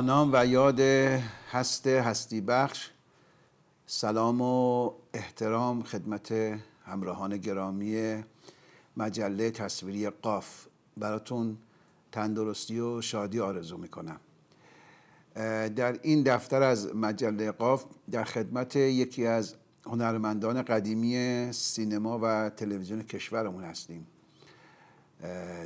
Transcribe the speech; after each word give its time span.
نام 0.00 0.30
و 0.32 0.46
یاد 0.46 0.80
هست 1.50 1.86
هستی 1.86 2.40
بخش. 2.40 2.90
سلام 3.86 4.40
و 4.40 4.92
احترام 5.14 5.82
خدمت 5.82 6.32
همراهان 6.84 7.36
گرامی 7.36 8.24
مجله 8.96 9.50
تصویری 9.50 10.10
قاف. 10.10 10.66
براتون 10.96 11.58
تندرستی 12.12 12.80
و 12.80 13.00
شادی 13.00 13.40
آرزو 13.40 13.76
می‌کنم. 13.76 14.20
در 15.76 15.98
این 16.02 16.22
دفتر 16.22 16.62
از 16.62 16.96
مجله 16.96 17.50
قاف 17.50 17.84
در 18.10 18.24
خدمت 18.24 18.76
یکی 18.76 19.26
از 19.26 19.54
هنرمندان 19.86 20.62
قدیمی 20.62 21.48
سینما 21.52 22.18
و 22.22 22.50
تلویزیون 22.50 23.02
کشورمون 23.02 23.64
هستیم. 23.64 24.06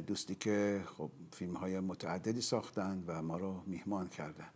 دوستی 0.06 0.34
که 0.34 0.80
خب 0.98 1.11
فیلم 1.34 1.55
های 1.55 1.80
متعددی 1.80 2.41
ساختند 2.41 3.05
و 3.06 3.22
ما 3.22 3.36
رو 3.36 3.62
میهمان 3.66 4.08
کردن 4.08 4.48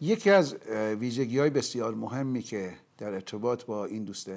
یکی 0.00 0.30
از 0.30 0.54
ویژگی 0.74 1.38
های 1.38 1.50
بسیار 1.50 1.94
مهمی 1.94 2.42
که 2.42 2.76
در 2.98 3.14
ارتباط 3.14 3.64
با 3.64 3.84
این 3.84 4.04
دوست 4.04 4.30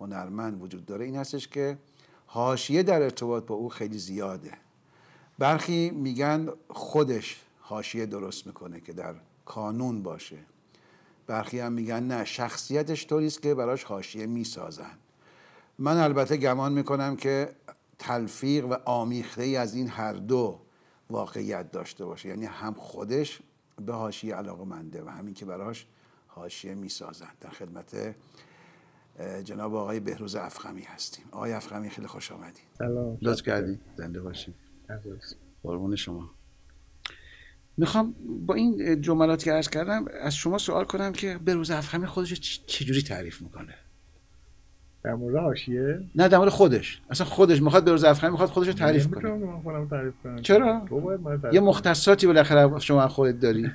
هنرمند 0.00 0.62
وجود 0.62 0.86
داره 0.86 1.04
این 1.04 1.16
هستش 1.16 1.48
که 1.48 1.78
حاشیه 2.26 2.82
در 2.82 3.02
ارتباط 3.02 3.46
با 3.46 3.54
او 3.54 3.68
خیلی 3.68 3.98
زیاده. 3.98 4.52
برخی 5.38 5.90
میگن 5.90 6.48
خودش 6.68 7.40
حاشیه 7.60 8.06
درست 8.06 8.46
می‌کنه 8.46 8.80
که 8.80 8.92
در 8.92 9.14
کانون 9.44 10.02
باشه. 10.02 10.38
برخی 11.26 11.60
هم 11.60 11.72
میگن 11.72 12.02
نه 12.02 12.24
شخصیتش 12.24 13.06
طوریست 13.06 13.42
که 13.42 13.54
براش 13.54 13.84
حاشیه 13.84 14.26
می‌سازن. 14.26 14.98
من 15.78 15.96
البته 15.96 16.36
گمان 16.36 16.72
می‌کنم 16.72 17.16
که 17.16 17.56
تلفیق 17.98 18.66
و 18.66 18.76
آمیخته 18.84 19.42
ای 19.42 19.56
از 19.56 19.74
این 19.74 19.88
هر 19.88 20.12
دو 20.12 20.60
واقعیت 21.10 21.70
داشته 21.70 22.04
باشه. 22.04 22.28
یعنی 22.28 22.44
هم 22.44 22.74
خودش 22.74 23.40
به 23.86 23.92
حاشیه 23.94 24.34
علاقه 24.34 24.64
منده 24.64 25.02
و 25.02 25.08
همین 25.08 25.34
که 25.34 25.44
براش 25.44 25.86
حاشیه 26.26 26.74
می‌سازن. 26.74 27.30
در 27.40 27.50
خدمت 27.50 28.14
جناب 29.44 29.74
آقای 29.74 30.00
بهروز 30.00 30.36
افخمی 30.36 30.82
هستیم. 30.82 31.24
آقای 31.32 31.52
افخمی 31.52 31.90
خیلی 31.90 32.06
خوش 32.06 32.32
آمدید 32.32 32.64
سلام. 32.78 33.18
لطف 33.22 33.42
کردید 33.42 33.80
زنده 33.96 34.20
باشید 34.20 34.54
قربون 35.62 35.96
شما. 35.96 36.30
می‌خوام 37.76 38.14
با 38.46 38.54
این 38.54 39.00
جملاتی 39.00 39.44
که 39.44 39.52
عرض 39.52 39.68
کردم 39.68 40.04
از 40.20 40.34
شما 40.34 40.58
سوال 40.58 40.84
کنم 40.84 41.12
که 41.12 41.38
بهروز 41.38 41.70
افخمی 41.70 42.06
خودش 42.06 42.60
چجوری 42.66 43.02
تعریف 43.02 43.42
می‌کنه؟ 43.42 43.74
در 45.06 45.14
مورد 45.14 45.36
حاشیه؟ 45.36 46.00
نه 46.14 46.28
در 46.28 46.38
مورد 46.38 46.50
خودش. 46.50 47.00
اصلا 47.10 47.26
خودش 47.26 47.62
می‌خواد 47.62 47.84
بهروز 47.84 48.04
افخمی 48.04 48.30
می‌خواد 48.30 48.48
خودش 48.48 48.66
رو 48.66 48.72
تعریف 48.72 49.06
کنه. 49.06 49.30
من 49.30 49.60
خودم 49.60 49.88
تعریف 49.88 50.14
کنم. 50.24 50.36
چرا؟ 50.36 50.82
یه 51.52 51.60
مختصاتی 51.60 52.26
بالاخره 52.26 52.78
شما 52.78 53.08
خودت 53.08 53.40
داری. 53.40 53.62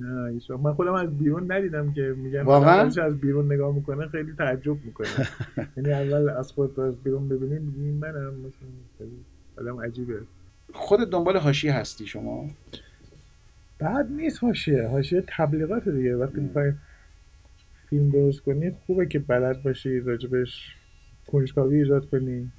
نه. 0.00 0.40
من 0.62 0.74
خودم 0.74 0.92
از 0.92 1.18
بیرون 1.18 1.52
ندیدم 1.52 1.92
که 1.92 2.14
میگن 2.16 2.42
واقعا؟ 2.42 2.90
از 3.02 3.20
بیرون 3.20 3.52
نگاه 3.52 3.74
می‌کنه 3.74 4.08
خیلی 4.08 4.32
تعجب 4.38 4.76
می‌کنه. 4.84 5.08
یعنی 5.76 5.92
اول 5.92 6.28
از 6.28 6.52
خود 6.52 6.80
از 6.80 6.94
بیرون 6.96 7.28
ببینیم 7.28 7.62
میگیم 7.62 7.94
منم 7.94 8.34
مثلا 8.34 9.08
آدم 9.58 9.80
عجیبه. 9.80 10.20
خودت 10.72 11.10
دنبال 11.10 11.36
حاشیه 11.36 11.72
هستی 11.72 12.06
شما؟ 12.06 12.50
بعد 13.78 14.10
نیست 14.10 14.44
حاشیه. 14.44 14.88
حاشیه 14.88 15.24
تبلیغات 15.28 15.88
دیگه. 15.88 16.16
وقتی 16.16 16.40
می‌خوای 16.40 16.72
فیلم 17.90 18.10
درست 18.10 18.40
کنی 18.40 18.70
خوبه 18.86 19.06
که 19.06 19.18
بلد 19.18 19.62
باشی 19.62 20.00
راجبش 20.00 20.74
کنجکاوی 21.26 21.78
ایجاد 21.78 22.10
کنی 22.10 22.52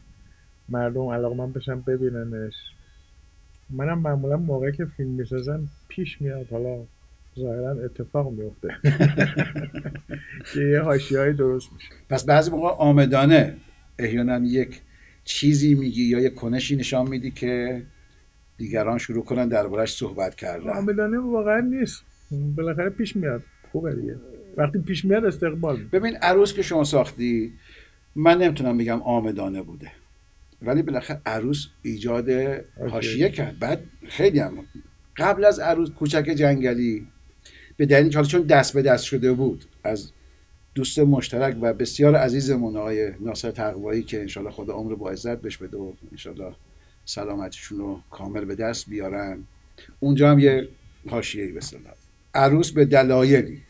مردم 0.69 1.07
علاقمند 1.07 1.53
بشن 1.53 1.81
ببیننش. 1.81 2.53
منم 3.69 3.99
معمولا 3.99 4.37
موقعی 4.37 4.71
که 4.71 4.85
فیلم 4.85 5.09
می‌سازم 5.09 5.67
پیش 5.87 6.21
میاد 6.21 6.47
حالا 6.51 6.85
ظاهرا 7.39 7.71
اتفاق 7.71 8.31
میفته 8.31 8.67
که 10.53 10.61
یه 10.61 10.79
حاشیه 10.79 11.19
های 11.19 11.33
درست 11.33 11.73
میشه. 11.73 11.89
پس 12.09 12.25
بعضی 12.25 12.51
موقع 12.51 12.67
آمدانه 12.67 13.55
احیانا 13.99 14.37
یک 14.37 14.81
چیزی 15.23 15.75
میگی 15.75 16.03
یا 16.03 16.19
یک 16.19 16.35
کنشی 16.35 16.75
نشان 16.75 17.09
میدی 17.09 17.31
که 17.31 17.83
دیگران 18.57 18.97
شروع 18.97 19.23
کنن 19.23 19.47
دربارش 19.47 19.93
صحبت 19.93 20.35
کردن. 20.35 20.69
عاملانه 20.69 21.19
واقعا 21.19 21.59
نیست. 21.59 22.03
بالاخره 22.55 22.89
پیش 22.89 23.15
میاد. 23.15 23.43
خوبه 23.71 23.95
دیگه. 23.95 24.15
وقتی 24.57 24.79
پیش 24.79 25.05
میاد 25.05 25.25
استقبال. 25.25 25.83
ببین 25.83 26.15
عروس 26.15 26.53
که 26.53 26.61
شما 26.61 26.83
ساختی 26.83 27.53
من 28.15 28.37
نمی‌تونم 28.37 28.77
بگم 28.77 29.01
آمدانه 29.01 29.61
بوده. 29.61 29.91
ولی 30.61 30.81
بالاخره 30.81 31.21
عروس 31.25 31.67
ایجاد 31.81 32.29
حاشیه 32.89 33.29
کرد. 33.29 33.59
بعد 33.59 33.83
خیلی 34.07 34.39
هم 34.39 34.65
قبل 35.17 35.45
از 35.45 35.59
عروس 35.59 35.89
کوچک 35.89 36.23
جنگلی 36.23 37.07
به 37.77 37.85
دلیل 37.85 38.13
حالا 38.13 38.27
چون 38.27 38.41
دست 38.41 38.73
به 38.73 38.81
دست 38.81 39.03
شده 39.03 39.33
بود 39.33 39.65
از 39.83 40.11
دوست 40.75 40.99
مشترک 40.99 41.57
و 41.61 41.73
بسیار 41.73 42.15
عزیزمون 42.15 42.77
آقای 42.77 43.11
ناصر 43.19 43.51
تقوایی 43.51 44.03
که 44.03 44.21
انشالله 44.21 44.51
خدا 44.51 44.73
عمر 44.73 44.95
با 44.95 45.09
عزت 45.09 45.41
بهش 45.41 45.57
بده 45.57 45.77
و 45.77 45.91
انشالله 46.11 46.53
سلامتیشون 47.05 47.77
رو 47.77 48.01
کامل 48.11 48.45
به 48.45 48.55
دست 48.55 48.89
بیارن 48.89 49.43
اونجا 49.99 50.31
هم 50.31 50.39
یه 50.39 50.67
حاشیه‌ای 51.09 51.51
به 51.51 51.59
عروس 52.33 52.71
به 52.71 52.85
دلایلی 52.85 53.61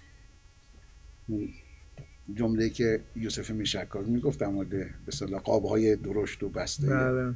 جمله 2.34 2.70
که 2.70 3.00
یوسف 3.16 3.50
میشکار 3.50 4.04
می‌گفت 4.04 4.40
در 4.40 4.48
مورد 4.48 4.70
به 4.70 4.88
اصطلاح 5.08 5.42
قابهای 5.42 5.96
درشت 5.96 6.44
و 6.44 6.50
بسته. 6.50 6.88
بله. 6.88 7.34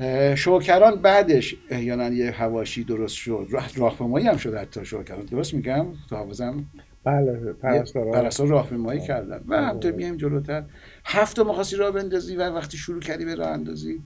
اه، 0.00 0.34
شوکران 0.34 1.02
بعدش 1.02 1.56
احیانا 1.70 2.08
یه 2.08 2.30
هواشی 2.30 2.84
درست 2.84 3.14
شد. 3.14 3.46
راه 3.50 3.70
راهپیمایی 3.76 4.26
هم 4.26 4.36
شد 4.36 4.54
حتی 4.54 4.84
شوکران. 4.84 5.24
درست 5.24 5.54
میگم؟ 5.54 5.86
تو 6.08 6.16
حافظم 6.16 6.64
بله 7.04 7.52
پرستار 7.52 8.48
راهپیمایی 8.48 9.00
کردن. 9.00 9.44
و 9.46 9.54
آره. 9.54 9.66
همطور 9.66 9.92
میایم 9.92 10.16
جلوتر. 10.16 10.64
هفت 11.04 11.36
تا 11.36 11.44
می‌خواستی 11.44 11.76
راه 11.76 11.90
بندازی 11.90 12.36
و 12.36 12.50
وقتی 12.50 12.76
شروع 12.76 13.00
کردی 13.00 13.24
به 13.24 13.34
راه 13.34 13.48
اندازی 13.48 14.00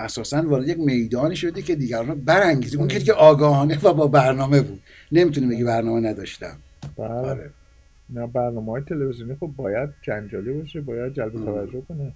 اساسا 0.00 0.48
وارد 0.48 0.68
یک 0.68 0.78
میدانی 0.78 1.36
شدی 1.36 1.62
که 1.62 1.74
دیگران 1.74 2.08
رو 2.08 2.14
برانگیزی. 2.14 2.76
اون 2.76 2.88
که 2.88 2.98
دیگه 2.98 3.12
آگاهانه 3.12 3.78
و 3.82 3.92
با 3.92 4.06
برنامه 4.06 4.60
بود. 4.60 4.82
نمی‌تونی 5.12 5.46
بگی 5.46 5.64
برنامه 5.64 6.08
نداشتم. 6.08 6.56
بله. 6.96 7.08
آره. 7.08 7.50
نه 8.10 8.26
برنامه 8.26 8.72
های 8.72 8.82
تلویزیونی 8.82 9.34
خب 9.34 9.50
باید 9.56 9.90
جنجالی 10.02 10.52
باشه 10.52 10.80
باید 10.80 11.12
جلب. 11.12 11.32
توجه 11.32 11.80
کنه. 11.80 12.12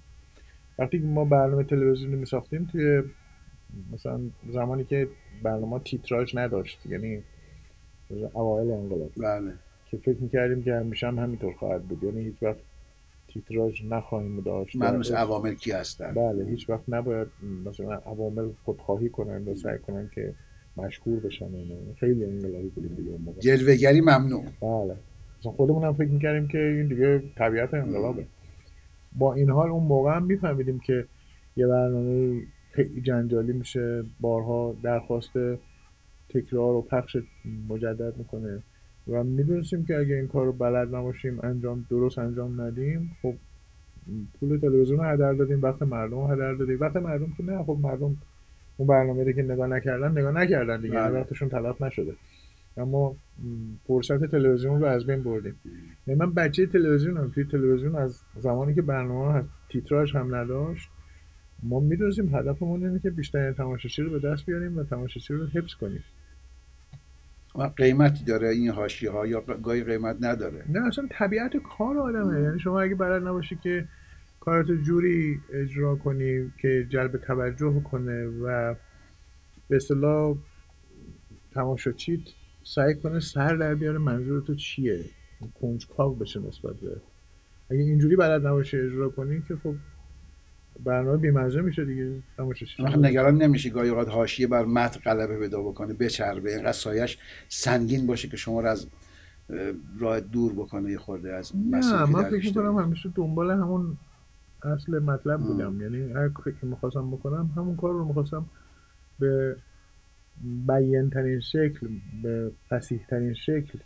وقتی 0.79 0.97
ما 0.97 1.25
برنامه 1.25 1.63
تلویزیونی 1.63 2.15
می 2.15 2.25
ساختیم 2.25 2.67
توی 2.71 3.03
مثلا 3.93 4.19
زمانی 4.53 4.83
که 4.83 5.07
برنامه 5.43 5.79
تیتراژ 5.79 6.35
نداشت 6.35 6.85
یعنی 6.85 7.23
اوایل 8.33 8.71
انقلاب. 8.71 9.11
بله. 9.17 9.53
که 9.91 9.97
فکر 9.97 10.17
می‌کردیم 10.19 10.63
که 10.63 10.73
همیشه 10.73 11.07
هم 11.07 11.19
همینطور 11.19 11.53
خواهد 11.53 11.83
بود. 11.83 12.03
یعنی 12.03 12.23
هیچ 12.23 12.35
وقت 12.41 12.59
تیتراژ 13.27 13.85
نخواهیم 13.89 14.41
داشت. 14.41 14.75
من 14.75 14.97
مثل 14.97 15.15
عوامل 15.15 15.53
کی 15.53 15.71
هستن 15.71 16.13
بله 16.13 16.45
هیچ 16.45 16.69
وقت 16.69 16.83
نباید 16.87 17.27
مثلا 17.65 17.93
عوامل 17.93 18.49
خودخواهی 18.63 19.09
کنن 19.09 19.47
و 19.47 19.55
سعی 19.55 19.77
کنن 19.77 20.09
که 20.15 20.33
مشهور 20.77 21.19
بشن 21.19 21.45
اینا. 21.45 21.75
خیلی 21.99 22.25
انقلابی 22.25 22.69
بودیم 22.69 22.95
دیگه 22.95 23.09
اون 23.11 23.21
موقع. 23.21 23.39
جلوگری 23.39 24.01
ممنوع. 24.01 24.43
بله. 24.61 24.95
مثلا 25.39 25.51
خودمون 25.51 25.83
هم 25.83 25.93
فکر 25.93 26.09
می‌کردیم 26.09 26.47
که 26.47 26.57
این 26.57 26.87
دیگه 26.87 27.23
طبیعت 27.37 27.73
انقلابه. 27.73 28.25
با 29.15 29.33
این 29.33 29.49
حال 29.49 29.69
اون 29.69 29.83
موقع 29.83 30.15
هم 30.15 30.25
میفهمیدیم 30.25 30.79
که 30.79 31.05
یه 31.55 31.67
برنامه 31.67 32.41
خیلی 32.71 33.01
جنجالی 33.01 33.53
میشه. 33.53 34.03
بارها 34.19 34.75
درخواست 34.83 35.31
تکرار 36.29 36.75
و 36.75 36.81
پخش 36.81 37.17
مجدد 37.69 38.17
می‌کنه. 38.17 38.63
و 39.07 39.23
می‌دونستیم 39.23 39.85
که 39.85 39.97
اگه 39.97 40.15
این 40.15 40.27
کار 40.27 40.45
رو 40.45 40.53
بلد 40.53 40.95
نباشیم 40.95 41.39
انجام 41.43 41.85
درست 41.89 42.17
انجام 42.17 42.61
ندیم 42.61 43.11
خب 43.21 43.33
پول 44.39 44.59
تلویزیون 44.59 44.99
رو 44.99 45.05
هدر 45.05 45.33
دادیم 45.33 45.61
وقت 45.61 45.81
مردم 45.81 46.17
رو 46.17 46.27
هدر 46.27 46.53
دادیم. 46.53 46.79
وقت 46.79 46.95
مردم 46.95 47.33
که 47.37 47.43
نه 47.43 47.63
خب 47.63 47.77
مردم 47.81 48.17
اون 48.77 48.87
برنامه 48.87 49.23
رو 49.23 49.31
که 49.31 49.43
نگاه 49.43 49.67
نکردن 49.67 50.11
نگاه 50.11 50.31
نکردن 50.31 50.81
دیگه 50.81 50.95
بله. 50.95 51.19
وقتشون 51.19 51.49
تلف 51.49 51.81
نشده. 51.81 52.13
اما 52.77 53.15
فرصت 53.87 54.25
تلویزیون 54.25 54.79
رو 54.81 54.85
از 54.85 55.05
بین 55.05 55.23
بردیم. 55.23 55.55
یعنی 56.07 56.19
من 56.19 56.33
بچه 56.33 56.65
تلویزیونم 56.65 57.31
توی 57.35 57.43
تلویزیون 57.43 57.95
از 57.95 58.21
زمانی 58.39 58.75
که 58.75 58.81
برنامه 58.81 59.33
هست 59.33 59.49
تیتراژ 59.69 60.15
هم 60.15 60.35
نداشت 60.35 60.89
ما 61.63 61.79
می‌دونستیم 61.79 62.35
هدفمون 62.35 62.85
اینه 62.85 62.99
که 62.99 63.09
بیشتر 63.09 63.51
تماشاچی 63.51 64.01
رو 64.01 64.19
به 64.19 64.19
دست 64.19 64.45
بیاریم 64.45 64.77
و 64.77 64.83
تماشاچی 64.83 65.33
رو 65.33 65.45
حفظ 65.47 65.73
کنیم. 65.73 66.03
و 67.55 67.63
قیمتی 67.63 68.25
داره 68.25 68.47
این 68.47 68.69
حاشیه 68.69 69.11
ها 69.11 69.27
یا 69.27 69.41
گاهی 69.41 69.83
قیمت 69.83 70.17
نداره. 70.21 70.63
نه 70.69 70.87
اصلا 70.87 71.07
طبیعت 71.11 71.57
کار 71.77 71.97
آدمه. 71.97 72.41
یعنی 72.41 72.59
شما 72.59 72.81
اگه 72.81 72.95
بلد 72.95 73.27
نباشی 73.27 73.55
که 73.63 73.87
کارتو 74.45 74.75
جوری 74.75 75.39
اجرا 75.53 75.95
کنی 75.95 76.51
که 76.61 76.87
جلب 76.89 77.17
توجه 77.17 77.81
کنه 77.83 78.25
و 78.25 78.75
به 79.69 79.75
اصطلاح 79.75 80.35
تماشاچیت 81.53 82.19
سعی 82.63 82.95
کنه 82.95 83.19
سر 83.19 83.55
در 83.55 83.75
بیاره 83.75 83.97
منظور 83.97 84.41
تو 84.41 84.55
چیه؟ 84.55 84.99
کنجکاو 85.61 86.15
بشه 86.15 86.39
نسبت 86.39 86.75
به 86.75 87.01
اگه 87.69 87.81
اینجوری 87.81 88.15
بلد 88.15 88.47
نباشی 88.47 88.77
اجرا 88.77 89.09
کنی 89.09 89.43
که 89.47 89.55
خب 89.55 89.75
برنامه 90.83 91.17
بیمزه 91.17 91.61
میشه 91.61 91.85
دیگه 91.85 92.23
تماشاش 92.37 92.79
نگران 92.79 93.37
نمیشی 93.37 93.69
گاهی 93.69 93.89
اوقات 93.89 94.09
حاشیه 94.09 94.47
بر 94.47 94.65
متن 94.65 94.99
غلبه 94.99 95.39
پیدا 95.39 95.61
بکنه 95.61 95.93
بچربه 95.93 96.55
اینقدر 96.55 96.71
سایش 96.71 97.17
سنگین 97.49 98.07
باشه 98.07 98.27
که 98.27 98.37
شما 98.37 98.61
رو 98.61 98.67
از 98.67 98.87
راه 99.99 100.19
دور 100.19 100.53
بکنه 100.53 100.91
یه 100.91 100.97
خورده 100.97 101.33
از 101.33 101.51
نه 101.55 102.05
من 102.05 102.23
فکر 102.23 102.45
می‌کنم 102.45 102.77
همیشه 102.77 103.09
دنبال 103.15 103.51
همون 103.51 103.97
اصل 104.63 104.99
مطلب 104.99 105.39
بودم. 105.39 105.81
یعنی 105.81 106.13
هر 106.13 106.29
کاری 106.29 106.55
که 106.61 106.67
می‌خواستم 106.67 107.11
بکنم 107.11 107.49
همون 107.57 107.75
کار 107.75 107.93
رو 107.93 108.05
می‌خواستم 108.05 108.45
به 109.19 109.55
بیان 110.67 111.09
ترین 111.09 111.39
شکل 111.39 111.87
به 112.23 112.51
فسیح 112.69 113.05
ترین 113.09 113.33
شکل 113.33 113.79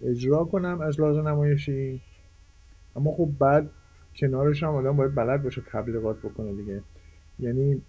اجرا 0.00 0.44
کنم 0.44 0.80
از 0.80 1.00
لحاظ 1.00 1.16
نمایشی. 1.16 2.02
اما 2.96 3.12
خب 3.12 3.30
بعد 3.38 3.70
کنارش 4.16 4.62
هم 4.62 4.74
آدم 4.74 4.96
باید 4.96 5.14
بلد 5.14 5.42
باشه 5.42 5.62
تبلیغات 5.72 6.18
بکنه 6.18 6.52
دیگه. 6.52 6.82
یعنی 7.38 7.82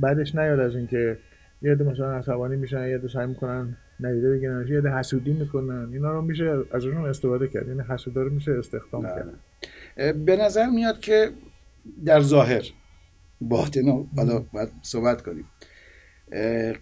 بعدش 0.00 0.34
نیاد 0.34 0.60
از 0.60 0.76
اینکه 0.76 1.18
یه 1.62 1.72
عده 1.72 1.84
مثلا 1.84 2.12
عصبانی 2.12 2.56
میشن 2.56 2.88
یه 2.88 2.96
عده 2.96 3.08
سعی 3.08 3.26
می‌کنن 3.26 3.76
ندیده 4.00 4.30
بگیرن 4.30 4.66
یه 4.68 4.78
عده 4.78 4.90
حسودی 4.98 5.32
می‌کنن. 5.32 5.88
اینا 5.92 6.12
رو 6.12 6.22
میشه 6.22 6.58
ازشون 6.72 7.04
استفاده 7.04 7.48
کرد. 7.48 7.68
یعنی 7.68 7.80
حسودا 7.80 8.22
رو 8.22 8.30
میشه 8.30 8.52
استخدام 8.52 9.02
کرد. 9.02 9.34
به 9.96 10.36
نظر 10.36 10.66
میاد 10.66 11.00
که 11.00 11.30
در 12.04 12.20
ظاهر 12.20 12.62
باطن 13.40 13.86
رو 13.86 14.06
باید 14.52 14.68
صحبت 14.82 15.22
کنیم. 15.22 15.44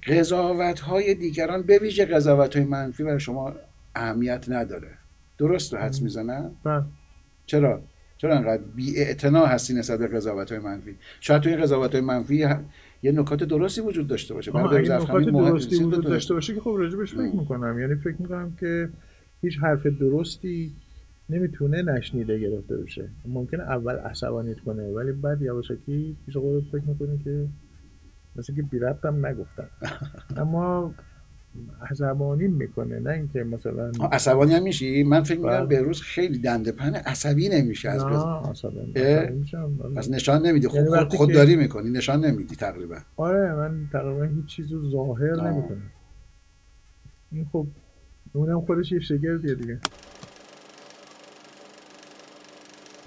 قضاوت 0.06 0.80
های 0.80 1.14
دیگران 1.14 1.62
به 1.62 1.78
ویژه 1.78 2.04
قضاوت 2.04 2.56
های 2.56 2.64
منفی 2.64 3.04
برای 3.04 3.20
شما 3.20 3.52
اهمیت 3.94 4.44
نداره. 4.48 4.90
درست 5.38 5.74
رو 5.74 5.80
حدس 5.80 6.02
می‌زنن؟ 6.02 6.50
بله. 6.64 6.84
چرا؟ 7.46 7.82
چرا 8.16 8.36
انقدر 8.36 8.62
بی 8.62 8.94
هستی 9.34 9.74
نسبت 9.74 9.98
به 9.98 10.08
قضاوت 10.08 10.52
های 10.52 10.60
منفی؟ 10.60 10.96
شاید 11.20 11.42
توی 11.42 11.56
قضاوت 11.56 11.92
های 11.92 12.00
منفی 12.00 12.46
یه 13.02 13.12
نکات 13.12 13.44
درستی 13.44 13.80
وجود 13.80 14.06
داشته 14.06 14.34
باشه. 14.34 14.56
اگه 14.56 14.96
نکات 14.96 15.24
درستی 15.24 15.84
وجود 15.84 16.04
داشته 16.04 16.34
باشه 16.34 16.54
که 16.54 16.60
خب 16.60 16.74
راجبش 16.78 17.14
فکر 17.14 17.36
می‌کنم. 17.36 17.80
یعنی 17.80 17.94
فکر 17.94 18.16
می‌کنم 18.18 18.56
که 18.60 18.88
هیچ 19.42 19.58
حرف 19.62 19.86
درستی 19.86 20.72
نمی‌تونه 21.30 21.82
نشنیده 21.82 22.38
گرفته 22.38 22.76
بشه. 22.76 23.08
ممکنه 23.28 23.62
اول 23.62 23.94
عصبانیت 23.94 24.60
کنه 24.60 24.92
ولی 24.92 25.12
بعد 25.12 25.42
یواشکی 25.42 26.16
پیش 26.26 26.36
خودت 26.36 26.64
فکر 26.72 26.84
می‌کنه 26.86 27.18
که 27.24 27.46
مثل 28.36 28.54
که 28.54 28.62
بی 28.62 28.78
هم 29.04 29.26
نگفتم 29.26 29.68
اما 30.42 30.94
عصبانی 31.90 32.48
می‌کنه 32.48 33.00
نه 33.00 33.10
اینکه 33.10 33.44
مثلا 33.44 33.92
عصبانی 34.12 34.54
هم 34.54 34.62
میشی؟ 34.62 35.02
من 35.02 35.22
فکر 35.22 35.36
می‌کنم 35.36 35.66
بله. 35.66 35.66
به 35.66 35.80
روز 35.80 36.00
خیلی 36.00 36.38
دنده 36.38 36.72
پنه 36.72 36.98
عصبی 36.98 37.48
نمیشه 37.48 37.90
از 37.90 38.04
پس 39.96 40.10
نشان 40.10 40.46
نمیدی. 40.46 40.68
خود, 40.68 40.76
یعنی 40.76 40.90
خود 40.90 41.08
خودداری 41.08 41.56
می‌کنی 41.56 41.90
نشان 41.90 42.24
نمیدی 42.24 42.56
تقریبا. 42.56 42.96
آره 43.16 43.54
من 43.54 43.88
تقریبا 43.92 44.24
هیچ 44.24 44.46
چیز 44.46 44.72
رو 44.72 44.90
ظاهر 44.90 45.50
نمی‌کنم. 45.50 45.90
این 47.32 47.46
خب 47.52 47.66
اونم 48.32 48.60
خودش 48.60 48.92
یه 48.92 49.00
شگردیه 49.00 49.54
دیگه. 49.54 49.78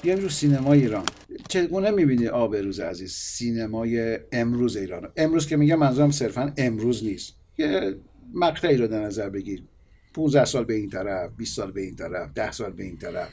بیایم 0.07 0.21
رو 0.21 0.29
سینمای 0.29 0.81
ایران. 0.81 1.05
چگونه 1.47 1.91
می‌بینی 1.91 2.27
آب 2.27 2.55
روز 2.55 2.79
عزیز؟ 2.79 3.11
سینمای 3.11 4.19
امروز 4.31 4.75
ایران. 4.77 5.09
امروز 5.17 5.47
که 5.47 5.57
میگم 5.57 5.75
منظورم 5.75 6.11
صرفا 6.11 6.53
امروز 6.57 7.03
نیست. 7.03 7.33
یه 7.57 7.95
مقطعی 8.33 8.77
رو 8.77 8.87
در 8.87 9.01
نظر 9.01 9.29
بگیر. 9.29 9.63
15 10.13 10.45
سال 10.45 10.65
به 10.65 10.73
این 10.73 10.89
طرف 10.89 11.31
20 11.37 11.55
سال 11.55 11.71
به 11.71 11.81
این 11.81 11.95
طرف 11.95 12.29
10 12.35 12.51
سال 12.51 12.71
به 12.71 12.83
این 12.83 12.97
طرف 12.97 13.27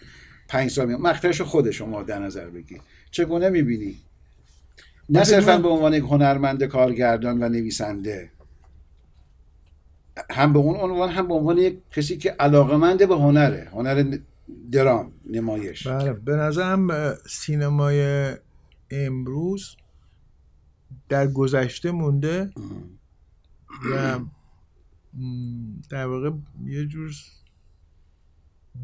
5 0.49 0.71
سال 0.71 0.89
می 0.89 0.95
مقطعش 0.95 1.41
خود 1.41 1.71
شما 1.71 2.03
در 2.03 2.19
نظر 2.19 2.47
بگیر. 2.47 2.81
چگونه 3.11 3.49
می‌بینی؟ 3.49 3.97
نه 5.09 5.25
صرفا 5.25 5.59
به 5.59 5.69
عنوان 5.69 5.95
یک 5.95 6.03
هنرمند 6.03 6.65
کارگردان 6.65 7.43
و 7.43 7.49
نویسنده. 7.49 8.31
هم 10.31 10.53
به 10.53 10.59
اون 10.59 10.77
عنوان 10.77 11.09
هم 11.09 11.29
به 11.29 11.35
عنوان 11.35 11.59
یک 11.59 11.79
کسی 11.91 12.17
که 12.17 12.31
علاقمند 12.31 13.09
به 13.09 13.15
هنره. 13.15 13.69
هنر 13.73 14.19
درام 14.73 15.13
نمایش. 15.27 15.87
بله 15.87 16.13
به 16.13 16.33
نظرم 16.33 17.15
سینمای 17.27 18.31
امروز 18.91 19.77
در 21.09 21.27
گذشته 21.27 21.91
مونده 21.91 22.51
و 23.93 24.21
در 25.91 26.07
واقع 26.07 26.31
یه 26.67 26.87
جور 26.87 27.13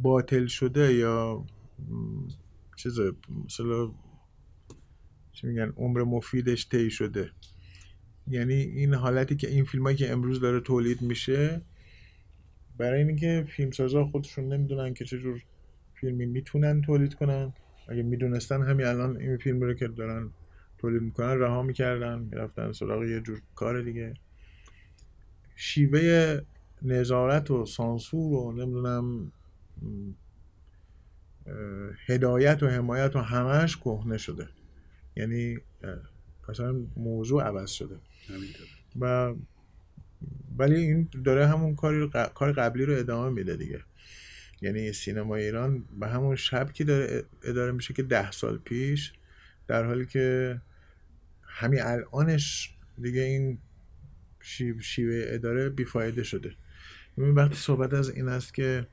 باطل 0.02 0.46
شده 0.46 0.94
یا 0.94 1.46
چیز 2.76 2.98
مثلا 3.44 3.90
چی 5.32 5.46
میگن 5.46 5.72
عمر 5.76 6.02
مفیدش 6.02 6.68
طی 6.68 6.90
شده. 6.90 7.30
یعنی 8.28 8.54
این 8.54 8.94
حالتی 8.94 9.36
که 9.36 9.48
این 9.48 9.64
فیلم 9.64 9.94
که 9.94 10.12
امروز 10.12 10.40
داره 10.40 10.60
تولید 10.60 11.02
میشه 11.02 11.62
برای 12.78 13.02
اینکه 13.02 13.44
فیلمسازا 13.48 14.04
خودشون 14.04 14.52
نمی‌دونن 14.52 14.94
که 14.94 15.04
چجور 15.04 15.42
فیلمی 16.00 16.26
می‌تونن 16.26 16.82
تولید 16.82 17.14
کنن. 17.14 17.52
اگه 17.88 18.02
می‌دونستن 18.02 18.62
همین 18.62 18.86
الان 18.86 19.16
این 19.16 19.36
فیلم 19.36 19.60
رو 19.60 19.74
که 19.74 19.88
دارن 19.88 20.30
تولید 20.78 21.02
می‌کنن 21.02 21.38
رها 21.38 21.62
می‌کردن 21.62 22.18
می‌رفتن 22.18 22.72
سراغ 22.72 23.04
یه 23.04 23.20
جور 23.20 23.40
کار 23.54 23.82
دیگه. 23.82 24.14
شیوه 25.56 26.40
نظارت 26.82 27.50
و 27.50 27.66
سانسور 27.66 28.32
و 28.32 28.52
نمی‌دونم 28.52 29.32
هدایت 32.06 32.62
و 32.62 32.66
حمایت 32.66 33.16
و 33.16 33.18
همش 33.18 33.76
کهنه 33.76 34.18
شده. 34.18 34.48
یعنی 35.16 35.58
اصلا 36.48 36.74
موضوع 36.96 37.42
عوض 37.42 37.70
شده. 37.70 37.96
و 39.00 39.34
ولی 40.58 40.76
این 40.76 41.08
داره 41.24 41.46
همون 41.46 41.74
کاری 41.74 42.08
کار 42.34 42.52
قبلی 42.52 42.84
رو 42.84 42.98
ادامه 42.98 43.30
میده 43.30 43.56
دیگه. 43.56 43.80
یعنی 44.62 44.92
سینما 44.92 45.36
ایران 45.36 45.84
به 46.00 46.08
همون 46.08 46.36
شب 46.36 46.72
که 46.72 46.84
داره 46.84 47.24
اداره 47.42 47.72
میشه 47.72 47.94
که 47.94 48.02
ده 48.02 48.30
سال 48.30 48.58
پیش 48.58 49.12
در 49.68 49.84
حالی 49.84 50.06
که 50.06 50.60
همین 51.42 51.82
الانش 51.82 52.74
دیگه 53.02 53.20
این 53.20 53.58
شیوه 54.80 55.24
اداره 55.26 55.68
بیفایده 55.68 56.22
شده. 56.22 56.54
این 57.16 57.34
وقتی 57.34 57.54
صحبت 57.54 57.94
از 57.94 58.10
این 58.10 58.28
است 58.28 58.54
که 58.54 58.86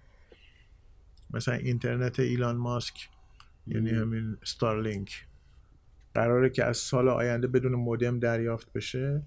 مثلا 1.33 1.53
اینترنت 1.53 2.19
ایلان 2.19 2.55
ماسک 2.55 3.09
یعنی 3.67 3.89
همین 3.89 4.37
ستارلینک 4.43 5.25
قراره 6.13 6.49
که 6.49 6.63
از 6.63 6.77
سال 6.77 7.09
آینده 7.09 7.47
بدون 7.47 7.71
مودم 7.71 8.19
دریافت 8.19 8.73
بشه 8.73 9.21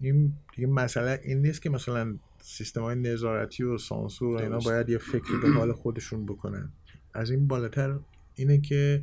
این 0.00 0.32
دیگه 0.56 0.68
مسئله 0.68 1.20
این 1.24 1.42
نیست 1.42 1.62
که 1.62 1.70
مثلا 1.70 2.16
سیستم 2.42 2.82
های 2.82 2.96
نظارتی 2.96 3.62
و 3.62 3.78
سانسور 3.78 4.34
و 4.34 4.38
اینا 4.38 4.58
باید 4.58 4.88
یه 4.88 4.98
فکری 4.98 5.40
به 5.42 5.50
حال 5.50 5.72
خودشون 5.72 6.26
بکنن. 6.26 6.72
از 7.14 7.30
این 7.30 7.48
بالاتر 7.48 7.98
اینه 8.34 8.60
که 8.60 9.02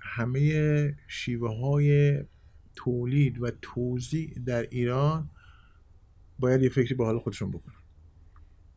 همه 0.00 0.96
شیوه 1.08 1.56
های 1.56 2.18
تولید 2.74 3.42
و 3.42 3.50
توزیع 3.62 4.38
در 4.46 4.62
ایران 4.62 5.30
باید 6.38 6.62
یه 6.62 6.68
فکری 6.68 6.94
به 6.94 7.04
حال 7.04 7.18
خودشون 7.18 7.50
بکنن. 7.50 7.74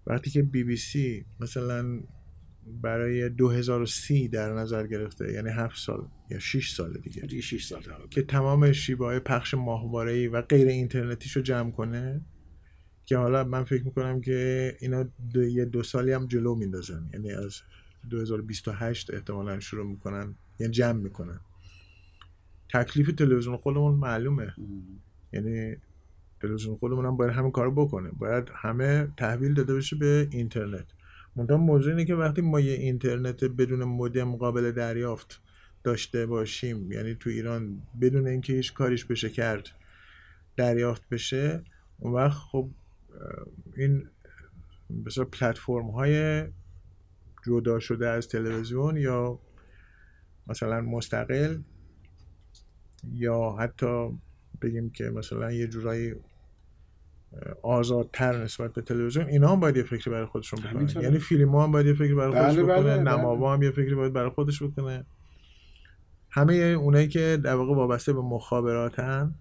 وقتی 0.08 0.30
که 0.30 0.44
بی 0.44 0.64
بی 0.64 0.76
سی 0.76 1.26
مثلا 1.40 2.00
برای 2.82 3.30
2030 3.30 4.28
در 4.28 4.54
نظر 4.54 4.88
گرفته 4.88 5.34
یعنی 5.34 5.50
7 5.50 5.78
سال 5.78 6.08
یا 6.30 6.40
6 6.40 6.72
سال 6.72 6.94
دیگه 6.94 7.22
دیگه 7.22 7.42
6 7.42 7.66
سال 7.66 7.82
که 8.10 8.22
تمام 8.22 8.72
شیوه 8.72 9.06
های 9.06 9.20
پخش 9.20 9.54
ماهواره 9.54 10.30
و 10.30 10.42
غیر 10.42 10.68
اینترنتیش 10.68 11.36
رو 11.36 11.42
جمع 11.42 11.72
کنه 11.72 12.22
که 13.10 13.18
حالا 13.18 13.44
من 13.44 13.64
فکر 13.64 13.84
می‌کنم 13.84 14.22
که 14.22 14.78
اینا 14.80 15.06
دو, 15.34 15.44
یه 15.44 15.66
دو 15.66 15.84
سالی 15.84 16.12
هم 16.12 16.28
جلو 16.28 16.56
میندازن. 16.56 17.10
یعنی 17.14 17.32
از 17.32 17.62
2028 18.10 19.14
احتمالا 19.14 19.60
شروع 19.60 19.88
می‌کنن 19.88 20.36
یعنی 20.60 20.74
جمع 20.74 21.00
می‌کنن. 21.00 21.40
تکلیف 22.74 23.12
تلویزیون 23.12 23.58
خودمون 23.58 23.96
معلومه. 23.96 24.54
یعنی 25.34 25.76
تلویزیون 26.42 26.76
خودمون 26.76 27.06
هم 27.06 27.18
باید 27.18 27.32
همه 27.32 27.52
کارو 27.52 27.72
بکنه. 27.86 28.10
باید 28.12 28.50
همه 28.56 29.08
تحویل 29.18 29.54
داده 29.54 29.76
بشه 29.76 29.96
به 29.96 30.28
اینترنت. 30.32 30.86
منتها 31.36 31.58
موضوع 31.58 31.92
اینه 31.92 32.06
که 32.06 32.16
وقتی 32.16 32.42
ما 32.42 32.60
یه 32.60 32.74
اینترنت 32.74 33.44
بدون 33.44 33.84
مودم 33.84 34.36
قابل 34.36 34.72
دریافت 34.72 35.42
داشته 35.84 36.26
باشیم 36.26 36.92
یعنی 36.92 37.16
تو 37.16 37.30
ایران 37.30 37.82
بدون 38.02 38.28
اینکه 38.28 38.54
هیچ 38.54 38.74
کاریش 38.74 39.06
بشه 39.06 39.30
کرد 39.30 39.70
دریافت 40.58 41.10
بشه 41.10 41.64
اون 42.00 42.14
وقت 42.14 42.38
خب 42.38 42.70
این 43.78 44.10
بسیار 45.06 45.26
پلتفرم 45.26 45.90
های 45.90 46.44
جدا 47.48 47.80
شده 47.80 48.10
از 48.10 48.28
تلویزیون 48.28 48.98
یا 48.98 49.40
مثلا 50.48 50.82
مستقل 50.82 51.58
یا 53.14 53.56
حتی 53.60 54.10
بگیم 54.62 54.90
که 54.90 55.04
مثلا 55.04 55.52
یه 55.52 55.68
جورایی 55.68 56.16
آزادتر 57.64 58.44
نسبت 58.44 58.74
به 58.74 58.82
تلویزیون 58.82 59.28
اینا 59.28 59.48
هم 59.48 59.60
باید 59.60 59.78
یه 59.78 59.84
فکری 59.84 60.12
برای 60.12 60.26
خودشون 60.26 60.60
بکنن. 60.60 61.04
یعنی 61.04 61.20
فیلم 61.20 61.56
هم 61.56 61.72
باید 61.72 61.86
یه 61.86 61.94
فکری 61.94 62.14
برای 62.16 62.32
خودش 62.32 62.56
بله 62.56 62.64
بکنه 62.64 62.98
بله, 62.98 63.18
بله. 63.18 63.50
هم 63.50 63.64
یه 63.64 63.72
فکری 63.72 63.96
باید 63.96 64.14
برای 64.14 64.30
خودش 64.30 64.64
بکنه. 64.64 65.06
همه 66.30 66.54
اونایی 66.54 67.08
که 67.08 67.40
در 67.44 67.56
واقع 67.56 67.76
وابسته 67.76 68.14
به 68.14 68.22
مخابراتن 68.22 69.36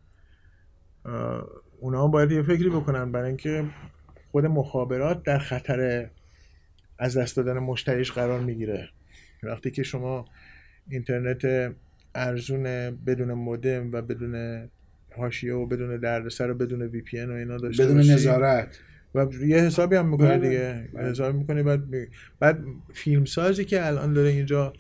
اونا 1.81 2.09
باید 2.09 2.33
یه 2.33 2.43
فکری 2.43 2.69
بکنن 2.71 3.13
برای 3.13 3.29
اینکه 3.29 3.65
خود 4.31 4.47
مخابرات 4.47 5.23
در 5.23 5.39
خطر 5.39 6.11
از 6.99 7.17
دست 7.17 7.37
دادن 7.37 7.59
مشتریش 7.59 8.13
قرار 8.13 8.41
می‌گیره. 8.41 8.89
وقتی 9.43 9.71
که 9.71 9.83
شما 9.83 10.25
اینترنت 10.91 11.73
ارزون 12.15 12.63
بدون 13.07 13.33
مودم 13.33 13.93
و 13.93 14.03
بدون 14.03 14.69
حاشیه 15.17 15.55
و 15.55 15.67
بدون 15.67 15.97
دردسر 15.97 16.51
و 16.51 16.55
بدون 16.55 16.83
وی 16.83 17.01
پی 17.01 17.25
و 17.25 17.31
اینا 17.31 17.57
داشته 17.57 17.85
بدون 17.85 17.99
نظارت. 17.99 18.79
و 19.15 19.27
یه 19.47 19.57
حسابی 19.57 19.97
هم 19.97 20.09
می‌کنه 20.09 20.39
بله، 20.39 20.49
دیگه. 20.49 20.89
بله. 20.95 21.11
حساب 21.11 21.35
می‌کنه 21.35 21.63
بعد 21.63 21.83
بعد 22.41 22.65
فیلم 22.93 23.25
سازی 23.25 23.65
که 23.65 23.87
الان 23.87 24.13
داره 24.13 24.29
اینجا 24.29 24.73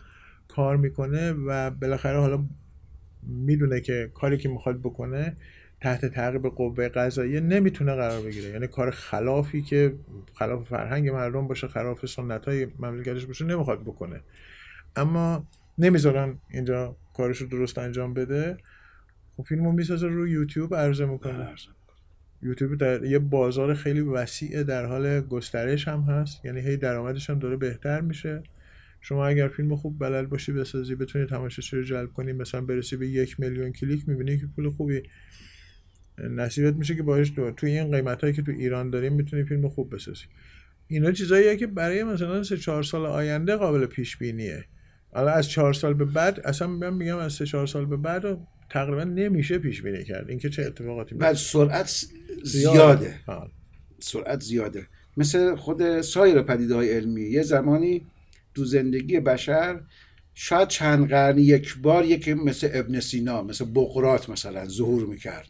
کار 0.49 0.77
می‌کنه 0.77 1.33
و 1.33 1.71
بالاخره 1.71 2.19
حالا 2.21 2.45
می‌دونه 3.23 3.81
که 3.81 4.11
کاری 4.15 4.37
که 4.37 4.49
می‌خواد 4.49 4.81
بکنه 4.81 5.37
تحت 5.81 6.07
تعقیب 6.07 6.43
قوه 6.43 6.89
قضاییه 6.89 7.41
نمی‌تونه 7.41 7.95
قرار 7.95 8.21
بگیره. 8.21 8.51
یعنی 8.51 8.67
کار 8.67 8.91
خلافی 8.91 9.63
که 9.63 9.95
خلاف 10.35 10.69
فرهنگ 10.69 11.09
مردم 11.09 11.49
باشه 11.49 11.69
خلاف 11.69 12.07
سنت 12.07 12.45
های 12.45 12.67
مملکتش 12.79 13.27
باشه 13.27 13.45
نمی‌خواد 13.45 13.81
بکنه. 13.81 14.21
اما 14.97 15.49
نمی‌ذارن 15.79 16.39
اینجا 16.51 16.97
کارش 17.17 17.39
رو 17.39 17.47
درست 17.47 17.79
انجام 17.79 18.15
بده. 18.15 18.57
خب 19.37 19.43
فیلمو 19.43 19.73
می‌سازه 19.73 20.07
رو 20.07 20.29
یوتیوب 20.29 20.75
عرضه 20.75 21.07
می‌کنه. 21.07 21.55
یوتیوب 22.43 22.77
در 22.77 23.05
یه 23.05 23.19
بازار 23.19 23.75
خیلی 23.75 24.01
وسیع 24.01 24.63
در 24.63 24.87
حال 24.87 25.21
گسترش 25.21 25.89
هم 25.89 26.01
هست. 26.01 26.45
یعنی 26.45 26.61
هی 26.61 26.77
درآمدش 26.77 27.31
هم 27.31 27.39
داره 27.39 27.57
بهتر 27.57 28.01
میشه. 28.01 28.43
شما 29.01 29.27
اگر 29.27 29.49
فیلم 29.49 29.77
خوب 29.77 29.99
بلد 29.99 30.29
باشی 30.29 30.53
بسازی 30.53 30.95
بتونی 30.95 31.27
تماشاچی 31.27 31.77
رو 31.77 31.83
جلب 31.83 32.13
کنی 32.13 32.33
مثلا 32.33 32.61
برسی 32.61 32.97
به 32.97 33.09
یک 33.09 33.41
میلیون 33.41 33.73
کلیک 33.73 34.09
می‌بینی 34.09 34.39
که 34.39 34.47
پول 34.57 34.71
خوبی. 34.71 35.03
نصیبت 36.31 36.75
میشه 36.75 36.97
که 36.97 37.03
باش 37.03 37.31
تو 37.31 37.51
توی 37.51 37.79
این 37.79 37.91
قیمت 37.91 38.21
هایی 38.21 38.33
که 38.33 38.43
تو 38.43 38.53
ایران 38.53 38.91
داریم 38.91 39.13
می‌تونی 39.13 39.45
فیلم 39.45 39.69
خوب 39.69 39.95
بسازی. 39.95 40.25
اینا 40.89 41.13
چیزاییه 41.13 41.57
که 41.57 41.67
برای 41.67 42.05
مثلا 42.05 42.43
سه 42.43 42.57
چهار 42.57 42.83
سال 42.83 43.07
آینده 43.07 43.57
قابل 43.57 43.87
پیش 43.87 44.17
بینیه 44.17 44.65
حالا 45.13 45.31
از 45.31 45.49
چهار 45.49 45.73
سال 45.73 45.95
به 45.95 46.05
بعد 46.05 46.41
اصلا 46.41 46.69
من 46.69 46.95
میگم 46.95 47.17
از 47.17 47.33
سه 47.33 47.47
چهار 47.47 47.67
سال 47.67 47.87
به 47.87 47.97
بعد 47.97 48.39
تقریبا 48.71 49.05
نمیشه 49.05 49.59
پیش 49.59 49.83
بینی 49.83 50.05
کرد 50.05 50.29
اینکه 50.29 50.51
چه 50.51 50.63
اتفاقاتی 50.63 51.15
بعد 51.15 51.37
سرعت 51.37 52.05
زیاده. 52.45 53.15
آه. 53.27 53.51
سرعت 54.01 54.41
زیاده. 54.41 54.87
مثل 55.17 55.55
خود 55.57 56.01
سایر 56.01 56.43
پدیده 56.43 56.75
های 56.75 56.91
علمی. 56.91 57.23
یه 57.23 57.43
زمانی 57.43 58.07
تو 58.55 58.65
زندگی 58.65 59.21
بشر 59.21 59.81
شاید 60.35 60.69
چند 60.69 61.09
قرن 61.09 61.39
یک 61.39 61.79
بار 61.79 62.05
یکی 62.05 62.35
مثل 62.35 62.69
ابن 62.73 63.01
سینا 63.01 63.43
مثل 63.43 63.65
بقرات 63.75 64.31
مثلا 64.31 64.69
ظهور 64.69 65.07
می‌کرد. 65.07 65.49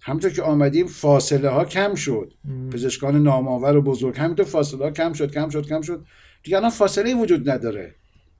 همونطور 0.00 0.30
که 0.30 0.42
آمدیم 0.42 0.86
فاصله 0.86 1.48
ها 1.48 1.64
کم 1.64 1.94
شد. 1.94 2.32
پزشکان 2.72 3.22
نامآور 3.22 3.76
و 3.76 3.82
بزرگ 3.82 4.16
همینطور 4.18 4.46
فاصله 4.46 4.84
ها 4.84 4.90
کم 4.90 5.12
شد 5.12 5.30
کم 5.32 5.48
شد 5.48 5.66
کم 5.66 5.80
شد. 5.80 6.04
دیگه 6.42 6.56
الان 6.56 6.70
فاصله 6.70 7.14
وجود 7.14 7.50
نداره. 7.50 7.94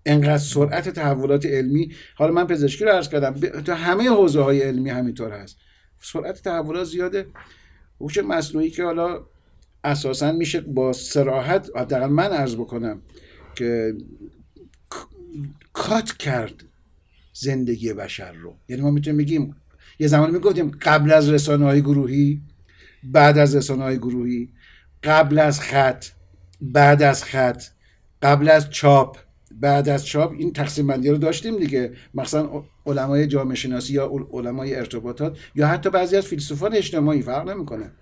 انقدر 0.07 0.39
سرعت 0.39 0.89
تحولات 0.89 1.47
علمی. 1.47 1.93
حالا 2.15 2.33
من 2.33 2.47
پزشکی 2.47 2.85
رو 2.85 2.91
عرض 2.91 3.09
کردم 3.09 3.31
ب- 3.31 3.61
تو 3.61 3.73
همه 3.73 4.09
حوزه 4.09 4.41
های 4.43 4.63
علمی 4.63 4.91
همینطور 4.91 5.31
هست. 5.33 5.57
سرعت 6.03 6.43
تحولات 6.43 6.85
زیاده. 6.85 7.27
هوش 8.01 8.19
مصنوعی 8.19 8.71
که 8.71 8.85
حالا 8.85 9.21
اساسا 9.85 10.33
میشه 10.33 10.61
با 10.61 10.93
سراحت 10.93 11.71
حداقل 11.77 12.07
من 12.07 12.31
عرض 12.31 12.55
بکنم 12.55 13.03
که 13.55 13.95
ک- 14.95 15.07
کات 15.73 16.13
کرد 16.13 16.65
زندگی 17.33 17.93
بشر 17.93 18.33
رو. 18.33 18.55
یعنی 18.69 18.83
ما 18.83 18.91
می‌تونیم 18.91 19.17
بگیم 19.19 19.57
یه 20.01 20.07
زمانی 20.07 20.33
می‌گفتیم 20.33 20.71
قبل 20.83 21.13
از 21.13 21.29
رسانه 21.29 21.65
های 21.65 21.81
گروهی 21.81 22.43
بعد 23.05 23.39
از 23.39 23.57
رسانه 23.57 23.83
های 23.83 23.99
گروهی 23.99 24.49
قبل 25.03 25.39
از 25.39 25.61
خط 25.61 26.05
بعد 26.61 27.03
از 27.03 27.25
خط 27.25 27.63
قبل 28.23 28.49
از 28.49 28.71
چاپ 28.71 29.17
بعد 29.53 29.89
از 29.89 30.07
چاپ 30.07 30.33
این 30.33 30.53
تقسیم 30.53 30.87
بندی 30.87 31.11
رو 31.11 31.19
داشتیم 31.19 31.59
دیگه. 31.59 31.93
مثلا 32.15 32.63
علمای 32.87 33.27
جامعه 33.27 33.55
شناسی 33.55 33.93
یا 33.93 34.27
علمای 34.33 34.75
ارتباطات 34.75 35.39
یا 35.55 35.67
حتی 35.67 35.91
بعضی 35.91 36.17
از 36.17 36.27
فیلسوفان 36.27 36.75
اجتماعی 36.75 37.23
فرق 37.23 37.49
نمی‌کنه. 37.49 37.93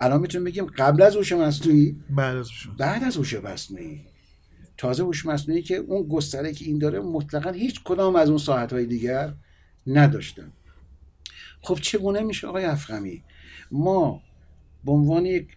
الان 0.00 0.20
می‌تونیم 0.20 0.44
بگیم 0.44 0.66
قبل 0.66 1.02
از 1.02 1.16
هوش 1.16 1.32
مصنوعی 1.32 1.96
بعد 2.10 2.36
از 2.36 2.48
شد 2.48 2.70
بعد 2.78 3.04
از 3.04 3.16
هوش 3.16 3.34
مصنوعی. 3.34 4.00
تازه 4.76 5.02
هوش 5.02 5.26
مصنوعی 5.26 5.62
که 5.62 5.76
اون 5.76 6.08
گستره 6.08 6.52
که 6.52 6.64
این 6.64 6.78
داره 6.78 7.00
مطلقا 7.00 7.50
هیچ 7.50 7.80
کدام 7.84 8.16
از 8.16 8.28
اون 8.28 8.38
ساعت 8.38 8.72
های 8.72 8.86
دیگر 8.86 9.34
نداشتن. 9.86 10.52
خب 11.60 11.74
چگونه 11.74 12.20
میشه 12.20 12.46
آقای 12.46 12.64
افخمی 12.64 13.22
ما 13.70 14.22
به 14.84 14.92
عنوان 14.92 15.26
یک 15.26 15.56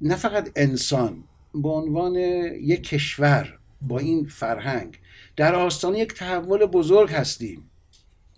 نه 0.00 0.16
فقط 0.16 0.50
انسان 0.56 1.24
به 1.54 1.68
عنوان 1.68 2.14
یک 2.60 2.82
کشور 2.82 3.58
با 3.82 3.98
این 3.98 4.24
فرهنگ 4.24 4.98
در 5.36 5.54
آستانه 5.54 5.98
یک 5.98 6.14
تحول 6.14 6.66
بزرگ 6.66 7.10
هستیم. 7.10 7.70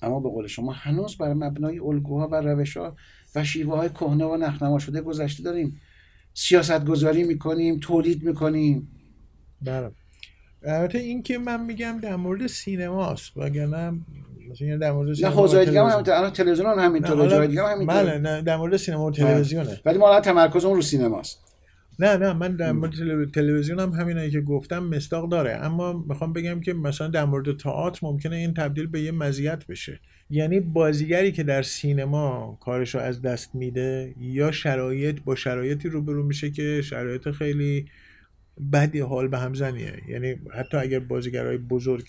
اما 0.02 0.20
به 0.20 0.28
قول 0.28 0.46
شما 0.46 0.72
هنوز 0.72 1.16
بر 1.16 1.34
مبنای 1.34 1.78
الگوها 1.78 2.28
و 2.28 2.34
روشها 2.34 2.96
و 3.34 3.44
شیوه 3.44 3.76
های 3.76 3.88
کهنه 3.88 4.24
و 4.24 4.36
نخنما 4.36 4.78
شده 4.78 5.00
گذشته 5.00 5.42
داریم. 5.42 5.80
سیاست 6.34 6.84
گذاری 6.84 7.24
می‌کنیم 7.24 7.78
تولید 7.80 8.22
می‌کنیم. 8.22 8.88
بله. 9.62 9.90
البته 10.64 10.98
این 10.98 11.22
که 11.22 11.38
من 11.38 11.64
میگم 11.64 11.98
در 12.02 12.16
مورد 12.16 12.46
سینماست 12.46 13.36
وگرنه 13.36 13.90
مثلا 14.50 14.66
یعنی 14.66 14.78
در 14.78 14.92
مورد 14.92 15.08
نه 15.08 15.14
سینما 15.14 15.34
و 15.36 15.40
حوزه 15.40 15.64
دیگه 15.64 15.80
هم. 15.84 15.86
همینطور 15.90 16.14
الان 16.14 16.30
تلویزیون 16.30 16.66
هم 16.66 16.74
نه، 16.78 16.82
همینطوره 16.82 17.18
حالا- 17.18 17.30
جای 17.30 17.48
دیگه 17.48 17.62
هم 17.62 17.68
همینطوره 17.70 18.02
بله 18.04 18.18
نه 18.18 18.42
در 18.42 18.56
مورد 18.56 18.76
سینما 18.76 19.06
و 19.06 19.10
تلویزیونه. 19.10 19.80
ولی 19.84 19.98
ما 19.98 20.08
الان 20.08 20.22
تمرکز 20.22 20.64
اون 20.64 20.76
رو 20.76 20.82
سینماست 20.82 21.38
نه 21.98 22.16
نه 22.16 22.32
من 22.32 22.56
در 22.56 22.72
مورد 22.72 22.92
تلو- 22.92 23.30
تلویزیون 23.34 23.80
هم 23.80 23.90
همینایی 23.90 24.30
که 24.30 24.40
گفتم 24.40 24.78
مستاق 24.78 25.28
داره 25.30 25.50
اما 25.56 26.04
می‌خوام 26.08 26.32
بگم 26.32 26.60
که 26.60 26.72
مثلا 26.74 27.08
در 27.08 27.24
مورد 27.24 27.56
تئاتر 27.56 28.00
ممکنه 28.02 28.36
این 28.36 28.54
تبدیل 28.54 28.86
به 28.86 29.00
یه 29.00 29.12
مزیت 29.12 29.66
بشه. 29.66 30.00
یعنی 30.30 30.60
بازیگری 30.60 31.32
که 31.32 31.42
در 31.42 31.62
سینما 31.62 32.58
کارش 32.60 32.94
رو 32.94 33.00
از 33.00 33.22
دست 33.22 33.54
میده 33.54 34.14
یا 34.20 34.50
شرایط 34.52 35.18
با 35.24 35.34
شرایطی 35.34 35.88
روبرو 35.88 36.22
میشه 36.26 36.50
که 36.50 36.82
شرایط 36.84 37.30
خیلی 37.30 37.86
بدی 38.72 39.00
حال 39.00 39.28
به 39.28 39.38
هم 39.38 39.54
زنیه. 39.54 40.02
یعنی 40.08 40.36
حتی 40.54 40.76
اگر 40.76 40.98
بازیگرای 40.98 41.58
بزرگ 41.58 42.04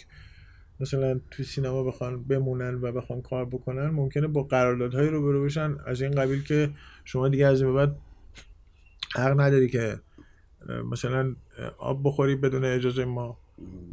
مثلا 0.80 1.20
تو 1.32 1.44
سینما 1.44 1.84
بخوان 1.84 2.24
بمونن 2.24 2.76
و 2.82 2.92
بخوان 2.92 3.22
کار 3.22 3.46
بکنن 3.46 3.88
ممکنه 3.88 4.28
با 4.28 4.44
قراردادهایی 4.44 5.10
روبرو 5.10 5.44
بشن 5.44 5.76
از 5.86 6.02
این 6.02 6.12
قبیل 6.12 6.44
که 6.44 6.70
شما 7.06 7.28
دیگه 7.30 7.48
از 7.48 7.62
این 7.62 7.74
بعد 7.74 7.96
حق 9.16 9.40
نداری 9.40 9.70
که 9.70 10.00
مثلا 10.92 11.36
آب 11.78 12.02
بخوری 12.04 12.36
بدون 12.36 12.66
اجازه 12.66 13.06
ما. 13.06 13.38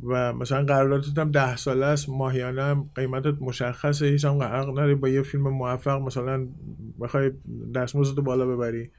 و 0.02 0.32
مثلا 0.32 0.64
قراردادت 0.64 1.18
هم 1.18 1.30
ده 1.30 1.56
ساله 1.56 1.86
است 1.86 2.08
ماهیانه 2.08 2.84
قیمتت 2.94 3.34
مشخصه 3.40 4.06
هیچ 4.06 4.24
هم 4.24 4.42
حق 4.42 4.68
نداری 4.68 4.94
با 4.94 5.08
یه 5.08 5.22
فیلم 5.22 5.48
موفق 5.48 6.00
مثلا 6.00 6.48
بخوای 7.00 7.30
دستمزدتو 7.74 8.22
بالا 8.22 8.46
ببری. 8.46 8.90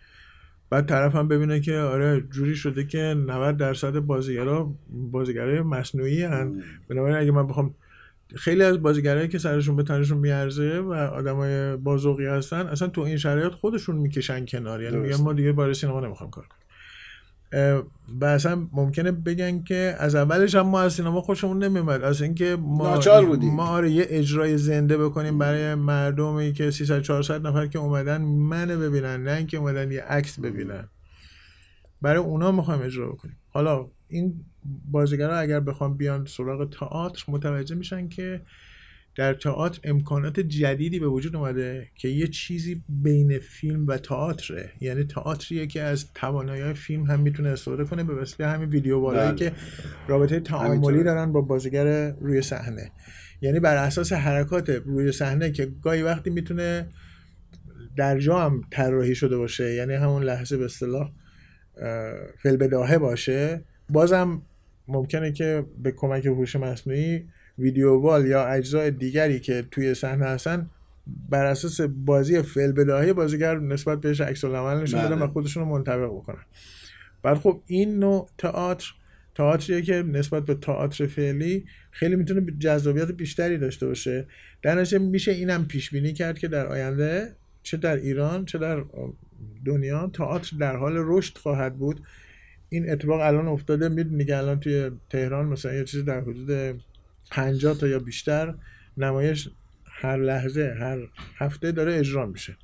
بعد 0.72 0.86
طرف 0.86 1.16
هم 1.16 1.28
ببینه 1.28 1.60
که 1.60 1.78
آره 1.78 2.22
جوری 2.22 2.56
شده 2.56 2.86
که 2.86 3.16
90 3.28 3.58
درصد 3.58 4.00
بازیگرا 4.00 4.74
بازیگرای 4.90 5.62
مصنوعی 5.62 6.24
هن 6.24 6.64
بنابراین 6.90 7.18
اگه 7.18 7.32
من 7.32 7.48
بخوام 7.48 7.76
خیلی 8.36 8.64
از 8.64 8.82
بازیگرایی 8.82 9.28
که 9.28 9.38
سرشون 9.38 9.76
به 9.76 9.84
تنشون 9.84 10.18
میارزه 10.18 10.80
و 10.80 10.94
آدمای 10.94 11.78
بازوقی 11.78 12.26
هستن 12.26 12.68
اصلا 12.68 12.88
تو 12.88 13.02
این 13.02 13.18
شرایط 13.18 13.54
خودشون 13.54 13.96
می‌کشن 13.96 14.46
کنار. 14.46 14.82
یعنی 14.82 14.98
میگن. 14.98 15.16
ما 15.16 15.34
دیگه 15.34 15.52
برای 15.52 15.74
سینما 15.74 16.00
نمی‌خوام 16.00 16.30
کار 16.30 16.46
کنیم 16.46 16.61
اه، 16.61 16.61
و 18.22 18.26
اصلا 18.26 18.68
ممکنه 18.72 19.12
بگن 19.12 19.64
که 19.64 19.96
از 20.00 20.16
اولش 20.16 20.56
هم 20.56 20.68
ما 20.68 20.82
از 20.82 20.94
سینما 20.94 21.22
خوشمون 21.22 21.64
نمیومد 21.64 22.04
از 22.04 22.22
اینکه 22.22 22.58
ما 22.60 22.94
ناچار 22.94 23.26
بودیم. 23.26 23.54
ما 23.54 23.68
آره 23.68 23.92
یه 23.92 24.06
اجرای 24.10 24.58
زنده 24.58 24.98
بکنیم 24.98 25.38
برای 25.38 25.76
مردمی 25.76 26.54
که 26.54 26.72
300 26.72 27.02
400 27.02 27.48
نفر 27.48 27.68
که 27.68 27.80
اومدن 27.80 28.22
منو 28.22 28.80
ببینن 28.80 29.24
نه 29.24 29.32
اینکه 29.32 29.58
اومدن 29.58 29.92
یه 29.92 30.02
عکس 30.02 30.40
ببینن. 30.40 30.88
برای 32.02 32.18
اونا 32.18 32.52
می‌خوایم 32.52 32.82
اجرا 32.82 33.10
بکنیم. 33.10 33.38
حالا 33.50 33.88
این 34.08 34.46
بازیگرا 34.92 35.40
اگر 35.40 35.60
بخوام 35.60 35.98
بیان 35.98 36.26
سراغ 36.26 36.70
تئاتر 36.70 37.24
متوجه 37.28 37.76
میشن 37.76 38.10
که 38.10 38.42
در 39.16 39.34
تئاتر 39.34 39.80
امکانات 39.84 40.40
جدیدی 40.40 41.00
به 41.00 41.08
وجود 41.08 41.36
اومده 41.36 41.88
که 41.96 42.08
یه 42.08 42.28
چیزی 42.28 42.84
بین 42.90 43.40
فیلم 43.40 43.88
و 43.88 43.98
تئاتره 43.98 44.72
یعنی 44.82 45.04
تئاتریه 45.04 45.68
که 45.68 45.82
از 45.82 46.14
توانایی 46.14 46.74
فیلم 46.74 47.04
هم 47.04 47.20
می‌تونه 47.20 47.50
استفاده 47.50 47.86
کنه 47.86 48.04
به 48.04 48.16
وسیله 48.16 48.50
همین 48.50 48.70
ویدیو 48.70 49.02
بالایی 49.02 49.32
بله. 49.32 49.38
که 49.38 49.52
رابطه 50.08 50.40
تعاملی. 50.40 51.04
دارن 51.04 51.32
با 51.32 51.42
بازیگر 51.42 52.12
روی 52.12 52.42
صحنه 52.42 52.92
یعنی 53.42 53.60
بر 53.60 53.76
اساس 53.76 54.14
حرکات 54.14 54.70
روی 54.70 55.12
صحنه 55.12 55.52
که 55.52 55.66
گاهی 55.82 56.02
وقتی 56.02 56.30
می‌تونه 56.30 56.88
در 57.96 58.20
جا 58.20 58.40
هم 58.40 58.62
طراحی 58.72 59.16
شده 59.16 59.38
باشه 59.38 59.74
یعنی 59.74 59.94
همون 59.94 60.24
لحظه 60.24 60.58
به 60.58 60.66
اصطلاح 60.66 61.12
اه، 61.78 62.14
فیلبداهه 62.38 62.98
باشه 62.98 63.64
بازم 63.90 64.42
ممکنه 64.88 65.32
که 65.32 65.66
به 65.84 65.92
کمک 65.92 66.26
هوش 66.26 66.56
مصنوعی 66.56 67.26
ویدیو 67.58 68.28
یا 68.28 68.46
اجزای 68.46 68.92
دیگری 68.92 69.40
که 69.40 69.64
توی 69.72 69.94
صحنه 69.94 70.26
هستن 70.26 70.70
بر 71.30 71.46
اساس 71.46 71.82
بازی 71.82 72.42
فعل 72.42 72.72
بداهی 72.72 73.14
بازیگر 73.14 73.60
نسبت 73.60 74.02
بهش 74.02 74.22
عکس 74.22 74.44
العمل 74.44 74.82
نشون 74.82 75.02
بدن 75.02 75.14
و 75.14 75.16
بله. 75.16 75.28
خودشون 75.28 75.64
رو 75.64 75.70
منطبق 75.70 76.06
بکنن. 76.06 76.46
بعد 77.24 77.38
خب 77.38 77.62
این 77.68 78.00
نوع 78.00 78.30
تئاتر 78.38 78.94
تئاتریه 79.36 79.82
که 79.82 79.94
نسبت 79.94 80.46
به 80.46 80.54
تئاتر 80.54 81.08
فعلی 81.08 81.66
خیلی 81.92 82.16
می‌تونه 82.16 82.52
جذابیت 82.60 83.12
بیشتری 83.12 83.58
داشته 83.58 83.88
باشه. 83.88 84.26
در 84.62 84.76
نتیجه 84.76 85.00
میشه 85.00 85.32
اینم 85.32 85.66
پیش 85.66 85.90
بینی 85.90 86.14
کرد 86.14 86.40
که 86.40 86.48
در 86.48 86.68
آینده 86.68 87.36
چه 87.64 87.78
در 87.78 87.96
ایران 87.96 88.46
چه 88.46 88.58
در 88.58 88.84
دنیا 89.66 90.12
تئاتر 90.14 90.58
در 90.58 90.76
حال 90.76 90.94
رشد 90.98 91.38
خواهد 91.38 91.78
بود. 91.78 92.02
این 92.70 92.90
اتفاق 92.90 93.22
الان 93.22 93.48
افتاده 93.48 93.90
می‌دونی 93.90 94.26
که 94.26 94.38
الان 94.38 94.60
توی 94.60 94.92
تهران 95.10 95.46
مثلا 95.46 95.74
یه 95.74 95.84
چیزی 95.84 96.04
در 96.04 96.22
حدود 96.22 96.82
50 97.32 97.78
تا 97.78 97.88
یا 97.88 98.00
بیشتر 98.00 98.56
نمایش 98.98 99.50
هر 99.86 100.18
لحظه 100.18 100.76
هر 100.80 101.00
هفته 101.38 101.72
داره 101.72 101.96
اجرا 101.96 102.26
میشه 102.26 102.58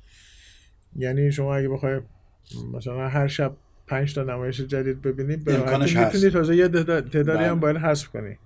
یعنی 0.96 1.32
شما 1.32 1.56
اگه 1.56 1.68
بخوای 1.68 2.00
مثلا 2.74 3.08
هر 3.08 3.26
شب 3.28 3.56
پنج 3.86 4.14
تا 4.14 4.22
نمایش 4.22 4.60
جدید 4.60 5.02
ببینی 5.02 5.36
به 5.36 5.54
امکانش 5.54 5.96
راحتی 5.96 6.06
می‌تونی 6.16 6.24
هست. 6.26 6.32
تازه 6.36 6.56
یه 6.56 6.68
تعداد- 6.68 7.10
تعدادی 7.10 7.38
بله. 7.38 7.48
هم 7.50 7.60
باید 7.60 7.76
حذف 7.76 8.08
کنی 8.08 8.38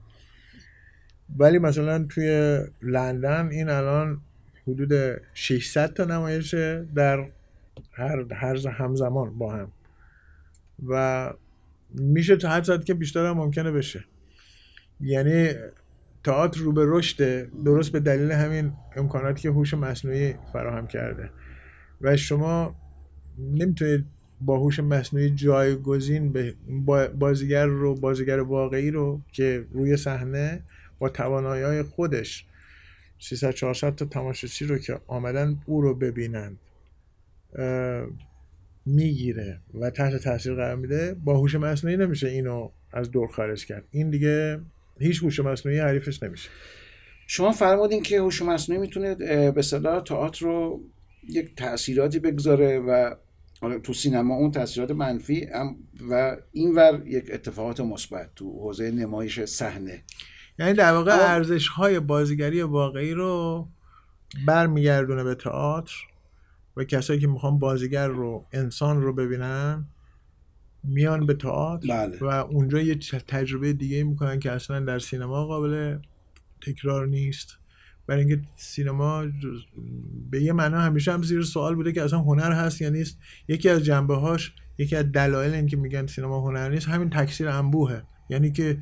ولی 1.38 1.58
مثلا 1.58 2.04
توی 2.04 2.58
لندن 2.82 3.48
این 3.48 3.68
الان 3.68 4.20
حدود 4.68 5.20
600 5.34 5.92
تا 5.92 6.04
نمایشه 6.04 6.86
در 6.94 7.28
هر 7.92 8.24
هر 8.34 8.68
همزمان 8.68 9.38
با 9.38 9.52
هم 9.56 9.72
و 10.88 11.32
میشه 11.94 12.36
تا 12.36 12.48
حد 12.48 12.64
زد 12.64 12.84
که 12.84 12.94
بیشتر 12.94 13.26
هم 13.26 13.36
ممکنه 13.36 13.70
بشه 13.70 14.04
یعنی 15.00 15.48
تئاتر 16.24 16.60
رو 16.60 16.72
به 16.72 16.84
رشده 16.86 17.50
درست 17.64 17.92
به 17.92 18.00
دلیل 18.00 18.32
همین 18.32 18.72
امکاناتی 18.96 19.42
که 19.42 19.50
هوش 19.50 19.74
مصنوعی 19.74 20.34
فراهم 20.52 20.86
کرده. 20.86 21.30
و 22.00 22.16
شما 22.16 22.74
نمی‌تونید 23.38 24.04
با 24.40 24.58
هوش 24.58 24.80
مصنوعی 24.80 25.30
جایگزین 25.30 26.32
به 26.32 26.54
با- 26.68 27.08
بازیگر 27.08 27.66
رو 27.66 27.94
بازیگر 27.94 28.40
واقعی 28.40 28.90
رو 28.90 29.20
که 29.32 29.64
روی 29.72 29.96
صحنه 29.96 30.62
با 30.98 31.08
توانایی 31.08 31.82
خودش 31.82 32.46
300 33.18 33.50
400 33.50 33.94
تا 33.94 34.04
تماشاچی 34.04 34.66
رو 34.66 34.78
که 34.78 35.00
آمدن 35.06 35.58
او 35.66 35.80
رو 35.80 35.94
ببینند 35.94 36.58
می‌گیره 38.86 39.60
و 39.80 39.90
تحت 39.90 40.16
تاثیر 40.16 40.54
قرار 40.54 40.76
میده 40.76 41.14
با 41.14 41.38
هوش 41.38 41.54
مصنوعی 41.54 41.96
نمیشه 41.96 42.28
اینو 42.28 42.70
از 42.92 43.10
دور 43.10 43.28
خارج 43.28 43.66
کرد. 43.66 43.84
این 43.90 44.10
دیگه 44.10 44.60
هیچ 45.02 45.23
هوش 45.23 45.40
مصنوعی 45.40 45.78
حریفش 45.78 46.23
نمیشه. 46.23 46.49
شما 47.26 47.52
فرمودین 47.52 48.03
که 48.03 48.20
هوش 48.20 48.42
مصنوعی 48.42 48.81
می‌تونه 48.81 49.14
به 49.14 49.55
اصطلاح 49.57 50.03
تئاتر 50.03 50.46
رو 50.46 50.81
یک 51.29 51.57
تاثیراتی 51.57 52.18
بگذاره 52.18 52.79
و 52.79 53.14
حالا 53.61 53.79
تو 53.79 53.92
سینما 53.92 54.35
اون 54.35 54.50
تاثیرات 54.50 54.90
منفی 54.90 55.44
هم 55.44 55.76
و 56.11 56.37
اینور 56.53 57.03
یک 57.07 57.31
اتفاقات 57.33 57.81
مثبت 57.81 58.31
تو 58.37 58.53
حوزه 58.61 58.90
نمایش 58.90 59.40
صحنه. 59.40 60.03
یعنی 60.59 60.72
در 60.72 60.92
واقع 60.92 61.12
ارزش 61.12 61.68
های 61.68 62.00
بازیگری 62.00 62.62
واقعی 62.62 63.14
رو 63.14 63.68
برمیگردونه 64.46 65.24
به 65.24 65.35
تئاتر 65.35 65.92
و 66.76 66.85
کسایی 66.85 67.20
که 67.20 67.26
می‌خوان 67.26 67.59
بازیگر 67.59 68.09
رو 68.09 68.46
انسان 68.53 69.03
رو 69.03 69.12
ببینن 69.12 69.88
میان 70.85 71.27
به 71.27 71.35
تئاتر 71.35 71.88
بله. 71.88 72.18
و 72.21 72.25
اونجا 72.25 72.81
یه 72.81 72.95
تجربه 73.29 73.73
دیگه 73.73 74.05
می‌کنن 74.05 74.38
که 74.38 74.53
اصلا 74.53 74.81
در 74.81 74.99
سینما 74.99 75.47
قابل 75.47 75.99
تکرار 76.61 77.07
نیست. 77.07 77.59
برای 78.07 78.25
اینکه 78.25 78.42
سینما 78.57 79.25
به 80.31 80.42
یه 80.42 80.53
معنا 80.53 80.81
همیشه 80.81 81.12
هم 81.12 81.23
زیر 81.23 81.42
سوال 81.42 81.75
بوده 81.75 81.92
که 81.92 82.03
اصلا 82.03 82.18
هنر 82.18 82.53
هست 82.53 82.81
یا 82.81 82.88
نیست. 82.88 83.18
یکی 83.49 83.68
از 83.68 83.85
جنبه 83.85 84.16
هاش 84.16 84.53
یکی 84.79 84.97
از 84.97 85.12
دلایل 85.12 85.55
اینکه 85.55 85.77
میگن 85.77 86.07
سینما 86.07 86.40
هنر 86.40 86.68
نیست 86.68 86.88
همین 86.88 87.11
تکثیر 87.11 87.49
انبوهه. 87.49 88.03
یعنی 88.29 88.53
که 88.53 88.79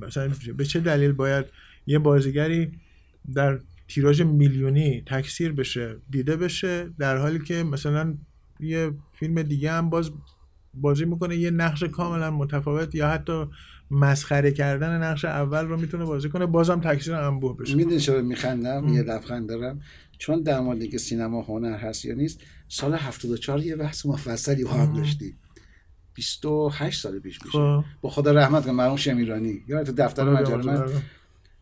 مثلا 0.00 0.30
به 0.56 0.64
چه 0.64 0.80
دلیل 0.80 1.12
باید 1.12 1.46
یه 1.86 1.98
بازیگری 1.98 2.72
در 3.34 3.60
تیراژ 3.88 4.20
میلیونی 4.20 5.02
تکثیر 5.06 5.52
بشه 5.52 5.96
دیده 6.10 6.36
بشه 6.36 6.88
در 6.98 7.16
حالی 7.16 7.38
که 7.38 7.62
مثلا 7.62 8.14
یه 8.60 8.90
فیلم 9.12 9.42
دیگه 9.42 9.72
هم 9.72 9.90
باز 9.90 10.10
بازی 10.80 11.04
می‌کنه 11.04 11.36
یه 11.36 11.50
نقش 11.50 11.82
کاملا 11.82 12.30
متفاوت 12.30 12.94
یا 12.94 13.08
حتی 13.08 13.44
مسخره 13.90 14.52
کردن 14.52 15.02
نقش 15.02 15.24
اول 15.24 15.66
رو 15.66 15.80
می‌تونه 15.80 16.04
بازی 16.04 16.28
کنه. 16.28 16.46
بازم 16.46 16.80
تکثیر 16.80 17.14
انبوه 17.14 17.56
بشه. 17.56 17.74
می‌دونی 17.74 18.00
چرا 18.00 18.22
میخندم؟ 18.22 18.88
یه 18.88 19.02
لبخند 19.02 19.48
دارم. 19.48 19.80
چون 20.18 20.42
در 20.42 20.60
مورد 20.60 20.80
اینکه 20.80 20.98
سینما 20.98 21.42
هنر 21.42 21.76
هست 21.76 22.04
یا 22.04 22.14
نیست 22.14 22.40
سال 22.68 22.94
74 22.94 23.60
یه 23.60 23.76
بحث 23.76 24.06
مفصلی 24.06 24.64
با 24.64 24.70
هم 24.70 24.96
داشتیم. 24.96 25.38
28 26.14 27.02
سال 27.02 27.18
پیش 27.18 27.38
میشه. 27.44 27.58
خب. 27.58 27.84
با 28.00 28.10
خدا 28.10 28.32
رحمت 28.32 28.64
کنه 28.64 28.72
مرحوم 28.72 28.96
شمیرانی. 28.96 29.60
یا 29.68 29.84
تو 29.84 29.92
دفتر 29.92 30.24
مجله؟ 30.24 30.84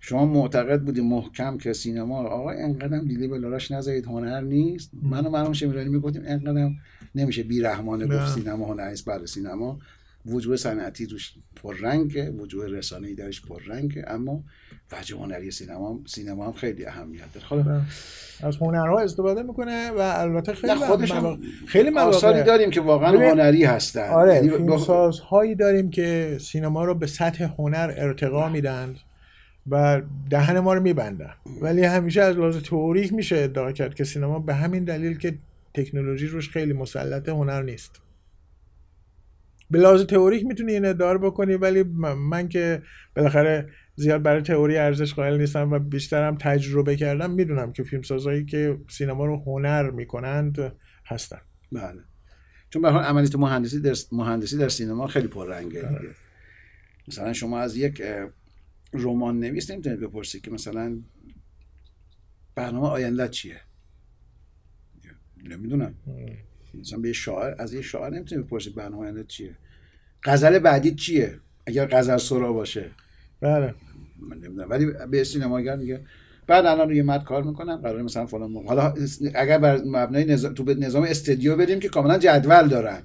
شما 0.01 0.27
معتقد 0.27 0.83
بودی 0.83 1.01
محکم 1.01 1.59
که 1.59 1.73
سینما 1.73 2.19
آقا 2.19 2.51
انقدرم 2.51 3.05
دیلی 3.05 3.29
به 3.29 3.39
لاراش 3.39 3.71
نذارید 3.71 4.07
هنر 4.07 4.41
نیست. 4.41 4.91
من 5.03 5.27
و 5.27 5.31
مرحوم 5.31 5.53
شمیرانی 5.53 5.89
می‌گفتیم 5.89 6.23
انقدرم 6.27 6.77
نمیشه 7.15 7.43
بیرحمانه 7.43 8.07
نه. 8.07 8.17
گفت 8.17 8.35
سینما 8.35 8.67
هنر 8.67 8.91
نیست 8.91 9.09
بله 9.09 9.27
سینما. 9.27 9.79
وجوه 10.27 10.57
صنعتی 10.57 11.07
روش 11.07 11.35
پررنگه 11.63 12.31
وجوه 12.31 12.67
رسانه‌ای 12.67 13.15
درش 13.15 13.43
پررنگه 13.43 14.05
اما 14.07 14.45
وجه 14.93 15.17
هنری 15.17 15.51
سینما 15.51 16.01
سینما 16.07 16.47
هم 16.47 16.53
خیلی 16.53 16.87
اهمیت 16.87 17.33
داره. 17.35 17.47
حالا 17.47 17.83
از 18.43 18.57
هنرها 18.57 19.01
استفاده 19.01 19.43
می‌کنه 19.43 19.91
و 19.91 19.99
البته 19.99 20.55
خیلی 20.55 20.75
خودش 20.75 21.13
هم 21.13 21.19
مواقع- 21.19 21.39
خیلی 21.67 21.99
آثاری 21.99 22.35
مواقع 22.35 22.47
داریم 22.47 22.71
که 22.71 22.81
واقعا 22.81 23.13
ببین، 23.13 23.23
هنری 23.31 23.65
هستن. 23.65 24.09
آره 24.09 24.35
یعنی 24.35 24.51
فیلمسازهایی 24.51 25.55
داریم 25.55 25.91
که 25.91 26.39
سینما 26.41 26.85
رو 26.85 26.95
به 26.95 27.07
سطح 27.07 27.45
هنر 27.59 27.95
ارتقا 27.97 28.49
میدن 28.49 28.95
و 29.71 30.03
دهن 30.31 30.59
ما 30.59 30.75
رو 30.75 30.83
میبندن. 30.83 31.35
ولی 31.61 31.85
همیشه 31.85 32.23
از 32.23 32.37
لحاظ 32.37 32.57
تئوریک 32.57 33.13
میشه 33.13 33.37
ادعا 33.37 33.73
کرد 33.73 33.95
که 33.95 34.05
سینما 34.05 34.39
به 34.39 34.55
همین 34.55 34.85
دلیل 34.85 35.19
که 35.19 35.39
تکنولوژی 35.75 36.27
روش 36.27 36.51
خیلی 36.51 36.73
مسلط 36.73 37.29
هنر 37.29 37.63
نیست. 37.63 38.01
به 39.71 39.79
لحاظ 39.79 40.03
تئوریک 40.03 40.47
می‌تونی 40.47 40.73
این 40.73 40.85
ادعا 40.85 41.19
بکنی 41.19 41.55
ولی 41.55 41.83
من, 41.83 42.49
که 42.49 42.83
بالاخره 43.17 43.71
زیاد 43.97 44.23
برای 44.23 44.43
تئوری 44.43 44.77
ارزش 44.77 45.15
قائل 45.15 45.41
نیستم 45.41 45.73
و 45.73 45.79
بیشترم 45.79 46.37
تجربه 46.41 46.97
کردم 46.97 47.31
می‌دونم 47.31 47.73
که 47.73 47.83
فیلمسازهایی 47.83 48.45
که 48.45 48.79
سینما 48.89 49.27
رو 49.27 49.43
هنر 49.47 49.91
می‌کنند 49.91 50.73
هستن. 51.07 51.41
بله. 51.73 52.01
چون 52.71 52.83
به 52.83 52.89
عملیات 52.89 53.37
مهندسی 53.37 53.81
در 53.81 53.95
مهندسی 54.13 54.59
در 54.59 54.69
سینما 54.69 55.07
خیلی 55.07 55.29
پررنگه 55.29 55.87
آره. 55.87 55.99
دیگه. 55.99 56.15
مثلا 57.09 57.33
شما 57.33 57.59
از 57.59 57.77
یک 57.77 58.03
رمان 58.93 59.41
نویس 59.41 59.71
نمی‌تونید 59.71 60.01
بپرسید 60.01 60.43
که 60.43 60.51
مثلا 60.51 61.03
برنامه 62.55 62.89
آینده 62.89 63.29
چیه؟ 63.29 63.61
نمی‌دونم. 65.49 65.95
مثلا 66.81 66.99
به 66.99 67.13
شاعر 67.13 67.55
از 67.59 67.75
یه 67.75 67.83
شاعر 67.83 68.11
نمی‌تونید 68.11 68.47
بپرسید 68.47 68.75
برنامه 68.75 69.03
آینده 69.03 69.25
چیه. 69.25 69.57
غزل 70.25 70.59
بعدی 70.59 70.95
چیه؟ 70.95 71.39
اگر 71.67 71.87
غزل 71.87 72.17
سرا 72.17 72.53
باشه. 72.53 72.91
بله. 73.41 73.75
من 74.19 74.37
نمی‌دونم. 74.37 74.71
ولی 74.71 74.87
به 75.11 75.25
سینماگر 75.25 75.77
میگه 75.77 76.01
بعد 76.47 76.67
الان 76.67 76.89
روی 76.89 77.03
مد 77.03 77.25
کار 77.25 77.43
می‌کنم. 77.43 77.77
قرار 77.77 78.03
مثلا 78.03 78.27
فلان 78.27 78.51
موقع. 78.51 78.67
حالا 78.67 78.95
اگر 79.35 79.59
بر 79.59 79.83
مبنای 79.85 80.25
نظام 80.25 80.55
تو 80.55 80.65
به 80.65 80.75
نظام 80.75 81.03
استدیو 81.03 81.57
بریم 81.57 81.81
که 81.81 81.89
کاملا 81.89 82.19
جدول 82.19 82.69
دارن. 82.69 83.03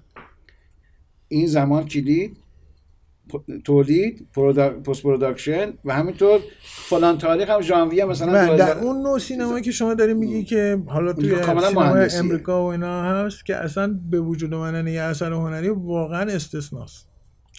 این 1.28 1.48
زمان 1.48 1.86
کلید 1.86 2.38
تولید 3.64 4.28
post 4.86 5.04
production 5.04 5.74
و 5.86 5.94
همینطور 5.94 6.40
فلان 6.62 7.18
تاریخ 7.18 7.50
هم 7.50 7.62
ژانویه 7.62 8.06
مثلا 8.06 8.46
2000 8.46 8.58
در 8.58 8.80
اون 8.80 9.02
نوع 9.02 9.20
سینمایی 9.20 9.64
که 9.64 9.72
شما 9.72 9.94
داری 9.94 10.14
میگی 10.14 10.44
که 10.44 10.82
حالا 10.88 11.14
توی 11.14 11.30
اونجا 11.30 11.46
کاملا 11.46 11.68
سینما 11.68 11.84
مهندسیه. 11.84 12.20
امریکا 12.20 12.64
و 12.64 12.68
اینا 12.68 13.04
هست 13.04 13.46
که 13.46 13.56
اصلا 13.56 14.00
به 14.10 14.20
وجود 14.20 14.54
اومدن 14.54 14.88
یه 14.88 15.02
اثر 15.02 15.34
هنری 15.34 15.70
واقعا 15.70 16.22
استثناست 16.32 17.10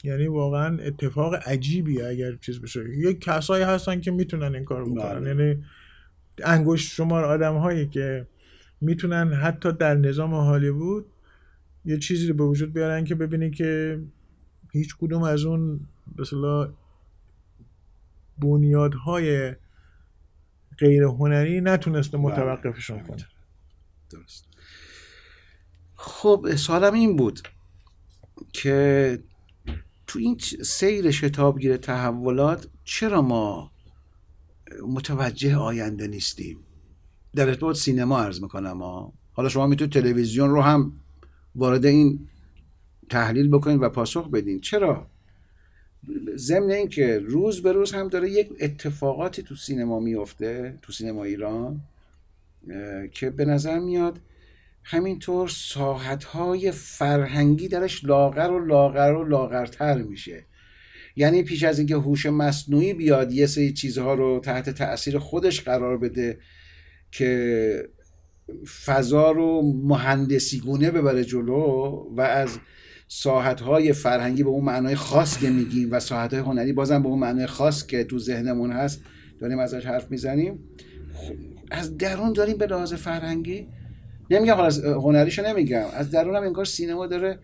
یعنی 0.04 0.26
واقعا 0.26 0.78
اتفاق 0.78 1.34
عجیبیه 1.34 2.06
اگر 2.06 2.36
چیز 2.40 2.60
بشه 2.60 2.98
یه 2.98 3.14
کسایی 3.14 3.64
هستن 3.64 4.00
که 4.00 4.10
می‌تونن 4.10 4.54
این 4.54 4.64
کارو 4.64 4.94
بکنن 4.94 5.20
بله. 5.20 5.28
یعنی 5.28 5.64
انگشت 6.44 6.92
شمار 6.92 7.24
آدم 7.24 7.56
هایی 7.56 7.88
که 7.88 8.26
می‌تونن 8.80 9.32
حتی 9.32 9.72
در 9.72 9.94
نظام 9.94 10.34
هالیوود 10.34 11.06
یه 11.84 11.98
چیزی 11.98 12.26
رو 12.26 12.34
به 12.34 12.44
وجود 12.44 12.72
بیارن 12.72 13.04
که 13.04 13.14
ببینی 13.14 13.50
که 13.50 14.00
هیچ 14.72 14.96
کدوم 14.96 15.22
از 15.22 15.44
اون 15.44 15.80
به 16.16 16.22
اصطلاح 16.22 16.68
بنیادهای 18.38 19.54
غیر 20.78 21.02
هنری 21.02 21.60
نتونسته 21.60 22.18
بله. 22.18 22.26
متوقفشون 22.26 23.00
کنه. 23.00 23.26
درست. 24.10 24.44
خب 25.94 26.56
سوالم 26.56 26.94
این 26.94 27.16
بود 27.16 27.48
که 28.52 29.18
تو 30.06 30.18
این 30.18 30.38
سیر 30.62 31.10
شتابگیر 31.10 31.76
تحولات 31.76 32.68
چرا 32.84 33.22
ما 33.22 33.70
متوجه 34.88 35.56
آینده 35.56 36.06
نیستیم؟ 36.06 36.58
در 37.34 37.48
ارتباط 37.48 37.76
سینما 37.76 38.20
عرض 38.20 38.42
می‌کنم 38.42 38.82
ها. 38.82 39.12
حالا 39.32 39.48
شما 39.48 39.66
می‌تونید 39.66 39.92
تلویزیون 39.92 40.50
رو 40.50 40.62
هم 40.62 40.92
وارد 41.54 41.86
این 41.86 42.28
تحلیل 43.10 43.48
بکنید 43.48 43.82
و 43.82 43.88
پاسخ 43.88 44.30
بدین. 44.30 44.60
چرا؟ 44.60 45.06
ضمن 46.36 46.70
اینکه 46.70 47.18
روز 47.18 47.62
به 47.62 47.72
روز 47.72 47.92
هم 47.92 48.08
داره 48.08 48.30
یک 48.30 48.48
اتفاقاتی 48.60 49.42
تو 49.42 49.54
سینما 49.54 50.00
میفته 50.00 50.78
تو 50.82 50.92
سینما 50.92 51.24
ایران 51.24 51.80
که 53.12 53.30
به 53.30 53.44
نظر 53.44 53.78
میاد 53.78 54.18
همینطور 54.84 55.48
ساحت 55.48 56.24
های 56.24 56.70
فرهنگی 56.70 57.68
درش 57.68 58.04
لاغر 58.04 58.50
و 58.50 58.66
لاغر 58.66 59.12
و 59.12 59.24
لاغرتر 59.24 60.02
میشه. 60.02 60.44
یعنی 61.16 61.42
پیش 61.42 61.62
از 61.62 61.78
اینکه 61.78 61.94
هوش 61.94 62.26
مصنوعی 62.26 62.94
بیاد 62.94 63.32
یه 63.32 63.46
سری 63.46 63.72
چیزها 63.72 64.14
رو 64.14 64.40
تحت 64.44 64.70
تاثیر 64.70 65.18
خودش 65.18 65.60
قرار 65.60 65.98
بده 65.98 66.38
که 67.10 67.88
فضا 68.84 69.30
رو 69.30 69.62
مهندسی 69.84 70.60
گونه 70.60 70.90
ببره 70.90 71.24
جلو 71.24 72.06
و 72.16 72.20
از 72.20 72.58
ساحت 73.12 73.60
های 73.60 73.92
فرهنگی 73.92 74.42
به 74.42 74.48
اون 74.48 74.64
معنای 74.64 74.94
خاص 74.94 75.38
که 75.38 75.50
میگیم 75.50 75.92
و 75.92 76.00
ساحت 76.00 76.34
های 76.34 76.42
هنری 76.42 76.72
بازم 76.72 77.02
به 77.02 77.08
اون 77.08 77.18
معنای 77.18 77.46
خاص 77.46 77.86
که 77.86 78.04
تو 78.04 78.18
ذهنمون 78.18 78.72
هست 78.72 79.00
داریم 79.38 79.58
ازش 79.58 79.86
حرف 79.86 80.10
می‌زنیم. 80.10 80.58
از 81.70 81.96
درون 81.98 82.32
داریم 82.32 82.56
به 82.56 82.66
لحاظ 82.66 82.94
فرهنگی 82.94 83.68
نمیگم 84.30 84.54
حالا 84.54 84.66
از 84.66 84.84
هنریشو 84.84 85.46
نمیگم 85.46 85.84
از 85.94 86.10
درون 86.10 86.36
هم 86.36 86.42
انگار 86.42 86.64
سینما 86.64 87.06
داره 87.06 87.38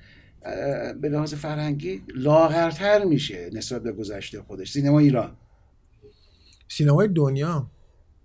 به 1.01 1.09
لحاظ 1.09 1.35
فرهنگی 1.35 2.03
لاغرتر 2.15 3.05
میشه 3.05 3.51
نسبت 3.53 3.83
به 3.83 3.93
گذشته 3.93 4.43
خودش. 4.43 4.73
سینما 4.73 4.99
ایران. 4.99 5.37
سینمای 6.69 7.09
دنیا. 7.09 7.71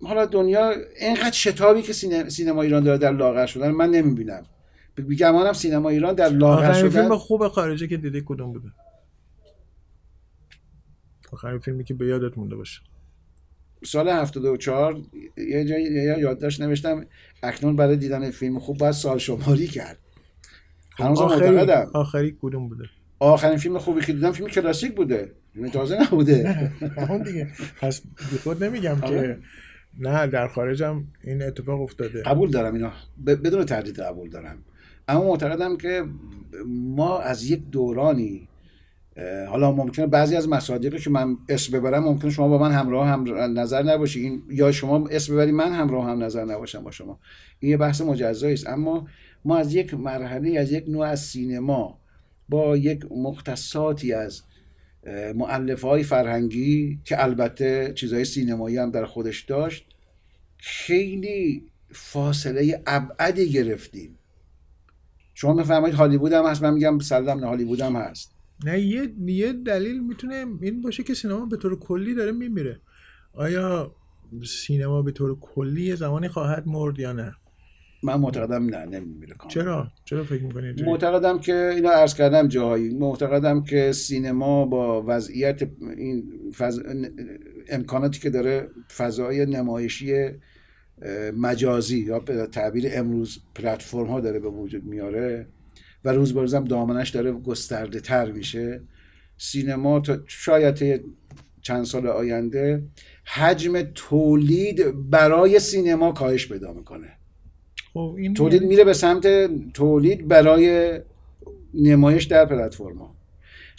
حالا 0.02 0.26
دنیا 0.26 0.74
اینقدر 1.00 1.30
شتابی 1.30 1.82
که 1.82 1.92
سینما 2.28 2.62
ایران 2.62 2.84
داره 2.84 2.98
در 2.98 3.12
لاغر 3.12 3.46
شدن 3.46 3.70
من 3.70 3.90
نمی‌بینم. 3.90 4.46
بیگمانم 4.94 5.52
سینما 5.52 5.88
ایران 5.88 6.14
در 6.14 6.28
لاغر 6.28 6.72
شدن. 6.72 6.88
فیلم 6.88 7.16
خوب 7.16 7.48
خارجی 7.48 7.88
که 7.88 7.96
دیدی 7.96 8.22
کدوم 8.26 8.52
بوده؟ 8.52 8.68
آخرین 11.32 11.58
فیلمی 11.58 11.84
که 11.84 11.94
به 11.94 12.06
یادت 12.06 12.38
مونده 12.38 12.56
باشه. 12.56 12.80
سال 13.84 14.08
74 14.08 14.96
یه 15.36 15.64
جایی 15.64 15.84
یادداشت 16.20 16.60
نوشتم 16.60 17.06
اکنون 17.42 17.76
برای 17.76 17.96
دیدن 17.96 18.30
فیلم 18.30 18.58
خوب 18.58 18.78
باید 18.78 18.92
سال 18.92 19.18
شماری 19.18 19.66
کرد. 19.66 19.98
هنوز 20.98 21.20
آخری 21.20 21.58
آخری 21.94 22.36
کدوم 22.42 22.68
بوده؟ 22.68 22.84
آخرین 23.18 23.56
فیلم 23.56 23.78
خوبی 23.78 24.00
که 24.00 24.12
دیدم 24.12 24.32
فیلم 24.32 24.48
کلاسیک 24.48 24.94
بوده. 24.94 25.32
فیلم 25.54 25.68
تازه 25.68 26.02
نبوده. 26.02 26.48
همون 26.96 27.22
دیگه. 27.22 27.48
پس 27.80 28.02
خود 28.44 28.64
نمیگم 28.64 29.00
که 29.00 29.06
آره. 29.06 29.38
نه 29.98 30.26
در 30.26 30.48
خارجم 30.48 31.04
این 31.24 31.42
اتفاق 31.42 31.80
افتاده. 31.80 32.22
قبول 32.22 32.50
دارم 32.50 32.74
اینا. 32.74 32.92
بدون 33.26 33.64
تردید 33.64 34.00
قبول 34.00 34.30
دارم. 34.30 34.58
اما 35.08 35.24
معتقدم 35.24 35.76
که 35.76 36.04
ما 36.68 37.18
از 37.18 37.50
یک 37.50 37.62
دورانی 37.70 38.48
حالا 39.48 39.72
ممکنه 39.72 40.06
بعضی 40.06 40.36
از 40.36 40.48
مصادیقی 40.48 40.98
که 40.98 41.10
من 41.10 41.36
اسم 41.48 41.78
ببرم 41.78 42.04
ممکنه 42.04 42.30
شما 42.30 42.48
با 42.48 42.58
من 42.58 42.72
همراه 42.72 43.08
هم 43.08 43.24
نظر 43.58 43.82
نباشی. 43.82 44.42
یا 44.50 44.72
شما 44.72 45.08
اسم 45.08 45.34
ببری 45.34 45.52
من 45.52 45.72
همراه 45.72 46.06
هم 46.06 46.22
نظر 46.22 46.44
نباشم 46.44 46.84
با 46.84 46.90
شما. 46.90 47.20
این 47.60 47.70
یه 47.70 47.76
بحث 47.76 48.00
مجزایی 48.00 48.54
است. 48.54 48.66
اما 48.66 49.06
ما 49.44 49.56
از 49.56 49.74
یک 49.74 49.94
مرحله 49.94 50.58
از 50.58 50.72
یک 50.72 50.84
نوع 50.88 51.06
از 51.06 51.20
سینما 51.20 51.98
با 52.48 52.76
یک 52.76 53.12
مختصاتی 53.12 54.12
از 54.12 54.42
معلف 55.34 55.82
های 55.82 56.02
فرهنگی 56.02 57.00
که 57.04 57.22
البته 57.22 57.92
چیزهای 57.94 58.24
سینمایی 58.24 58.76
هم 58.76 58.90
در 58.90 59.04
خودش 59.04 59.40
داشت 59.40 59.86
خیلی 60.58 61.66
فاصله 61.90 62.82
ابعدی 62.86 63.50
گرفتیم. 63.50 64.18
شما 65.42 65.52
میفرمایید 65.52 65.96
هالیوود 65.96 66.32
هم 66.32 66.44
هست 66.44 66.62
من 66.62 66.74
میگم 66.74 66.98
سلام 66.98 67.40
نه 67.40 67.46
هالیوود 67.46 67.80
هم 67.80 67.96
هست. 67.96 68.34
نه 68.64 68.80
یه 68.80 69.14
یه 69.26 69.52
دلیل 69.52 70.02
می‌تونه 70.02 70.46
این 70.62 70.82
باشه 70.82 71.02
که 71.02 71.14
سینما 71.14 71.46
به 71.46 71.56
طور 71.56 71.78
کلی 71.78 72.14
داره 72.14 72.32
میمیره. 72.32 72.80
آیا 73.32 73.94
سینما 74.46 75.02
به 75.02 75.12
طور 75.12 75.40
کلی 75.40 75.96
زمانی 75.96 76.28
خواهد 76.28 76.66
مرد 76.66 76.98
یا 76.98 77.12
نه؟ 77.12 77.34
من 78.02 78.14
معتقدم 78.14 78.64
نه 78.64 78.84
نمیمیره 78.84 79.34
چرا؟ 79.48 79.88
چرا 80.04 80.24
فکر 80.24 80.42
می‌کنید 80.42 80.82
معتقدم 80.82 81.38
که 81.38 81.70
اینا 81.74 81.90
عرض 81.90 82.14
کردم 82.14 82.48
جاهایی 82.48 82.94
معتقدم 82.94 83.62
که 83.62 83.92
سینما 83.92 84.64
با 84.64 85.04
وضعیت 85.06 85.62
این 85.96 86.24
فض... 86.56 86.80
امکاناتی 87.68 88.20
که 88.20 88.30
داره 88.30 88.68
فضای 88.96 89.46
نمایشی 89.46 90.12
مجازی 91.36 91.98
یا 91.98 92.18
به 92.18 92.46
تعبیر 92.46 92.88
امروز 92.92 93.38
پلتفرم 93.54 94.06
ها 94.06 94.20
داره 94.20 94.38
به 94.38 94.48
وجود 94.48 94.84
میاره 94.84 95.46
و 96.04 96.12
روز 96.12 96.34
به 96.34 96.56
هم 96.58 96.64
دامنش 96.64 97.10
داره 97.10 97.32
گسترده 97.32 98.00
تر 98.00 98.30
میشه. 98.30 98.80
سینما 99.38 100.00
تا 100.00 100.18
شاید 100.26 101.04
چند 101.62 101.84
سال 101.84 102.06
آینده 102.06 102.82
حجم 103.24 103.82
تولید 103.94 105.10
برای 105.10 105.58
سینما 105.58 106.12
کاهش 106.12 106.48
پیدا 106.48 106.72
می‌کنه. 106.72 107.08
خب 107.92 108.14
این 108.18 108.34
تولید 108.34 108.62
میره 108.62 108.84
به 108.84 108.92
سمت 108.92 109.26
تولید 109.72 110.28
برای 110.28 111.00
نمایش 111.74 112.24
در 112.24 112.44
پلتفرما 112.44 113.14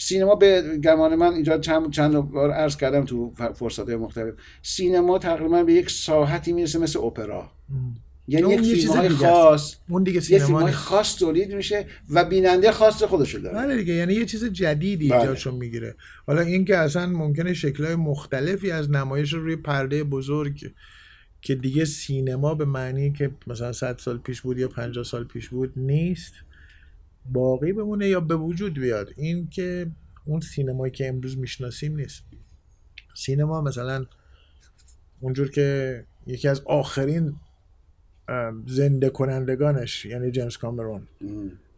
سینما 0.03 0.35
به 0.35 0.77
گمان 0.83 1.15
من 1.15 1.33
اینجا 1.33 1.57
چند 1.57 1.91
چند 1.91 2.13
بار 2.13 2.51
عرض 2.51 2.77
کردم 2.77 3.05
تو 3.05 3.33
فرصت 3.55 3.89
مختلف. 3.89 4.33
سینما 4.61 5.19
تقریبا 5.19 5.63
به 5.63 5.73
یک 5.73 5.89
ساحتی 5.89 6.53
می‌رسه 6.53 6.79
مثل 6.79 6.99
اپرا. 6.99 7.51
یعنی 8.27 8.53
یک 8.53 8.61
فیلم 8.61 8.91
های 8.91 9.09
خاص. 9.09 9.75
اون 9.89 10.03
دیگه 10.03 10.31
یه 10.31 10.39
فیلم 10.39 10.61
های 10.61 10.71
خاص 10.71 11.15
تولید 11.15 11.55
میشه 11.55 11.85
و 12.09 12.23
بیننده 12.23 12.71
خاص 12.71 13.03
خودشو 13.03 13.39
داره. 13.39 13.55
بله 13.55 13.77
دیگه 13.77 13.93
یعنی 13.93 14.13
یه 14.13 14.25
چیز 14.25 14.45
جدیدی 14.45 15.09
بله. 15.09 15.25
جاشو 15.25 15.51
می‌گیره. 15.51 15.95
حالا 16.27 16.41
این 16.41 16.65
که 16.65 16.77
اصلا 16.77 17.05
ممکنه 17.05 17.53
شکلهای 17.53 17.95
مختلفی 17.95 18.71
از 18.71 18.91
نمایش 18.91 19.33
روی 19.33 19.55
پرده 19.55 20.03
بزرگ 20.03 20.71
که 21.41 21.55
دیگه 21.55 21.85
سینما 21.85 22.55
به 22.55 22.65
معنی 22.65 23.11
که 23.11 23.31
مثلا 23.47 23.73
100 23.73 23.97
سال 23.97 24.17
پیش 24.17 24.41
بود 24.41 24.57
یا 24.57 24.67
50 24.67 25.03
سال 25.03 25.23
پیش 25.23 25.49
بود 25.49 25.73
نیست. 25.75 26.33
باقی 27.31 27.73
بمونه 27.73 28.07
یا 28.07 28.19
به 28.19 28.35
وجود 28.35 28.73
بیاد؟ 28.73 29.09
این 29.17 29.49
که 29.49 29.91
اون 30.25 30.39
سینمایی 30.39 30.91
که 30.91 31.07
امروز 31.07 31.37
می‌شناسیم 31.37 31.95
نیست. 31.95 32.23
سینما 33.15 33.61
مثلا 33.61 34.05
اونجور 35.19 35.49
که 35.51 36.05
یکی 36.27 36.47
از 36.47 36.61
آخرین 36.65 37.35
زنده 38.65 39.09
کنندگانش 39.09 40.05
یعنی 40.05 40.31
جیمز 40.31 40.57
کامرون. 40.57 41.07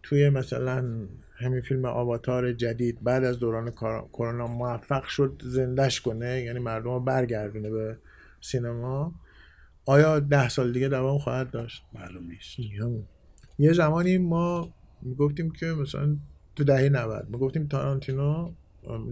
توی 0.04 0.30
مثلا 0.30 1.08
همین 1.38 1.62
فیلم 1.62 1.86
آواتار 1.86 2.54
جدید 2.54 3.04
بعد 3.04 3.24
از 3.24 3.40
دوران 3.40 3.72
کرونا 4.14 4.48
موفق 4.48 5.04
شد 5.04 5.42
زندش 5.46 6.02
کنه 6.02 6.42
یعنی 6.42 6.60
مردم 6.60 6.90
رو 6.90 7.00
برگردونه 7.00 7.70
به 7.70 7.98
سینما. 8.42 9.14
آیا 9.86 10.20
ده 10.20 10.50
سال 10.50 10.72
دیگه 10.72 10.88
دوام 10.88 11.18
خواهد 11.18 11.52
داشت؟ 11.52 11.84
معلوم 11.94 12.24
نیست. 12.28 12.60
یه 13.60 13.74
زمانی 13.74 14.18
ما 14.18 14.74
می‌گفتیم 15.06 15.52
که 15.52 15.66
مثلا 15.66 16.18
تو 16.56 16.64
دهه 16.64 16.90
90 16.90 17.30
می‌گفتیم 17.30 17.68
تارانتینو 17.68 18.52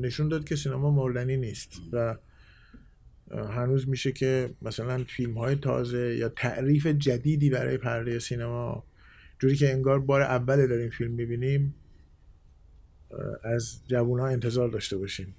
نشون 0.01 0.27
داد 0.27 0.43
که 0.43 0.55
سینما 0.55 0.91
مردنی 0.91 1.37
نیست 1.37 1.81
و 1.91 2.17
هنوز 3.31 3.89
میشه 3.89 4.11
که 4.11 4.49
مثلا 4.61 5.03
فیلم 5.03 5.37
های 5.37 5.55
تازه 5.55 6.15
یا 6.15 6.29
تعریف 6.29 6.87
جدیدی 6.87 7.49
برای 7.49 7.77
پرده 7.77 8.19
سینما 8.19 8.83
جوری 9.39 9.55
که 9.55 9.71
انگار 9.73 9.99
بار 9.99 10.21
اول 10.21 10.67
داریم 10.67 10.89
فیلم 10.89 11.11
می‌بینیم 11.11 11.75
از 13.43 13.79
جوون 13.87 14.19
ها 14.19 14.27
انتظار 14.27 14.69
داشته 14.69 14.97
باشیم. 14.97 15.35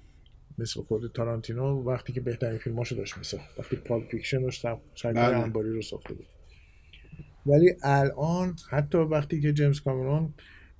مثل 0.57 0.81
خود 0.81 1.11
تارانتینو 1.11 1.83
وقتی 1.83 2.13
که 2.13 2.21
بهترین 2.21 2.57
فیلماشو 2.57 2.95
داشت 2.95 3.17
میساخت. 3.17 3.59
وقتی 3.59 3.75
Pulp 3.75 4.03
Fiction 4.11 4.43
رو 4.43 4.51
بله. 5.03 5.19
انباری 5.19 5.69
رو 5.69 5.81
ساخته 5.81 6.13
بود. 6.13 6.25
ولی 7.45 7.73
الان 7.83 8.55
حتی 8.69 8.97
وقتی 8.97 9.41
که 9.41 9.53
جیمز 9.53 9.81
کامرون 9.81 10.33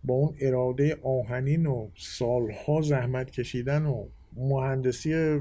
با 0.04 0.14
اون 0.14 0.36
اراده 0.42 0.98
آهنین 1.04 1.66
و 1.66 1.90
سالها 1.98 2.82
زحمت 2.82 3.32
کشیدن 3.32 3.86
و 3.86 4.06
مهندسی 4.38 5.40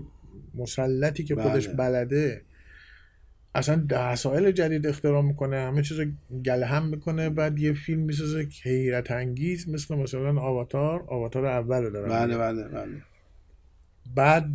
مسلطی 0.55 1.25
که 1.25 1.35
خودش 1.35 1.69
بله. 1.69 1.77
بلده 1.77 2.43
اصلا 3.55 3.87
وسایل 3.91 4.51
جدید 4.51 4.87
اختراع 4.87 5.23
می‌کنه 5.23 5.57
همه 5.57 5.83
چیز 5.83 6.01
گله 6.45 6.67
هم 6.67 6.87
می‌کنه 6.89 7.31
بعد 7.31 7.59
یه 7.59 7.73
فیلم 7.73 8.01
می‌سازه 8.01 8.47
که 8.47 8.71
حیرت 8.71 9.11
انگیز 9.11 9.69
مثل 9.69 9.95
مثلا 9.95 10.41
آواتار. 10.41 11.05
آواتار 11.09 11.47
اول 11.47 11.91
داره 11.91 12.09
بله 12.09 12.39
بله 12.39 12.69
بله. 12.69 13.03
بعد 14.15 14.47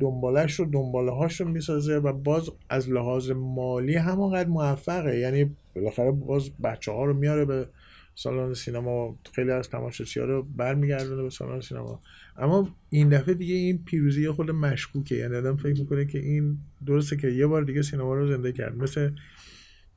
دنبالش 0.00 0.54
رو 0.54 0.64
دنباله 0.64 1.10
هاش 1.10 1.40
رو 1.40 1.48
می‌سازه 1.48 1.96
و 1.96 2.12
باز 2.12 2.50
از 2.68 2.90
لحاظ 2.90 3.30
مالی 3.30 3.96
همانقدر 3.96 4.48
موفقه. 4.48 5.18
یعنی 5.18 5.56
بالاخره 5.80 6.10
باز 6.10 6.50
بچه 6.62 6.92
ها 6.92 7.04
رو 7.04 7.14
میاره 7.14 7.44
به 7.44 7.66
سالن 8.14 8.54
سینما 8.54 9.18
خیلی 9.32 9.50
از 9.50 9.70
تماشاچی 9.70 10.20
ها 10.20 10.26
رو 10.26 10.42
برمیگردونه 10.42 11.22
به 11.22 11.30
سالن 11.30 11.60
سینما. 11.60 12.00
اما 12.36 12.76
این 12.90 13.08
دفعه 13.08 13.34
دیگه 13.34 13.54
این 13.54 13.84
پیروزی 13.84 14.30
خود 14.30 14.50
مشکوکه. 14.50 15.14
یعنی 15.14 15.34
آدم 15.34 15.56
فکر 15.56 15.80
می‌کنه 15.80 16.04
که 16.04 16.18
این 16.18 16.58
درسته 16.86 17.16
که 17.16 17.28
یه 17.28 17.46
بار 17.46 17.62
دیگه 17.62 17.82
سینما 17.82 18.14
رو 18.14 18.26
زنده 18.26 18.52
کرد. 18.52 18.76
مثل 18.76 19.10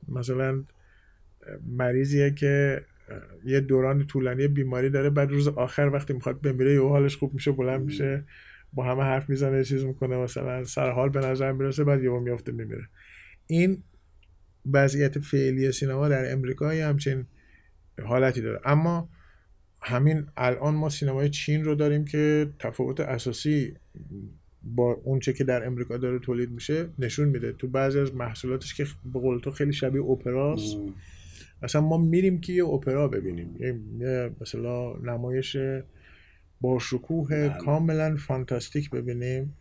مثلا 0.08 0.64
مریضیه 1.66 2.30
که 2.30 2.84
یه 3.44 3.60
دوران 3.60 4.06
طولانی 4.06 4.48
بیماری 4.48 4.90
داره 4.90 5.10
بعد 5.10 5.30
روز 5.30 5.48
آخر 5.48 5.90
وقتی 5.92 6.12
می‌خواد 6.12 6.40
بمیره 6.40 6.74
یه 6.74 6.88
حالش 6.88 7.16
خوب 7.16 7.34
میشه 7.34 7.52
بلند 7.52 7.84
میشه 7.84 8.24
با 8.72 8.84
همه 8.84 9.02
حرف 9.02 9.30
می‌زنه 9.30 9.64
چیز 9.64 9.84
می‌کنه 9.84 10.16
مثلا 10.16 10.64
سر 10.64 10.90
حال 10.90 11.08
به 11.08 11.20
نظر 11.20 11.52
می‌رسه 11.52 11.84
بعد 11.84 12.02
یهو 12.02 12.20
میافته 12.20 12.52
میمیره. 12.52 12.88
این 13.46 13.82
وضعیت 14.72 15.18
فعلی 15.18 15.72
سینما 15.72 16.08
در 16.08 16.32
امریکا 16.32 16.70
همچین 16.70 17.26
حالتی 18.04 18.40
داره. 18.40 18.60
اما 18.64 19.08
همین 19.80 20.26
الان 20.36 20.74
ما 20.74 20.88
سینمای 20.88 21.30
چین 21.30 21.64
رو 21.64 21.74
داریم 21.74 22.04
که 22.04 22.48
تفاوت 22.58 23.00
اساسی 23.00 23.74
با 24.62 24.92
اونچه 24.92 25.32
که 25.32 25.44
در 25.44 25.66
امریکا 25.66 25.96
داره 25.96 26.18
تولید 26.18 26.50
میشه 26.50 26.88
نشون 26.98 27.28
میده. 27.28 27.52
تو 27.52 27.68
بعضی 27.68 27.98
از 27.98 28.14
محصولاتش 28.14 28.74
که 28.74 28.86
به 29.12 29.20
قول 29.20 29.40
تو 29.40 29.50
خیلی 29.50 29.72
شبیه 29.72 30.02
اپراست 30.02 30.76
اصلا 31.62 31.80
ما 31.80 31.98
میریم 31.98 32.40
که 32.40 32.52
یه 32.52 32.64
اپرا 32.64 33.08
ببینیم. 33.08 33.56
یه 34.00 34.30
مثلا 34.40 34.96
نمایش 34.96 35.56
با 36.60 36.78
شکوه 36.78 37.48
بله. 37.48 37.58
کاملا 37.58 38.16
فانتاستیک 38.16 38.90
ببینیم. 38.90 39.56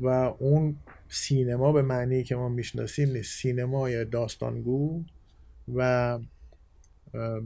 و 0.00 0.06
اون 0.38 0.76
سینما 1.08 1.72
به 1.72 1.82
معنی 1.82 2.24
که 2.24 2.36
ما 2.36 2.48
می‌شناسیم 2.48 3.10
نیست. 3.10 3.38
سینمای 3.38 4.04
داستانگو 4.04 5.04
و 5.74 6.18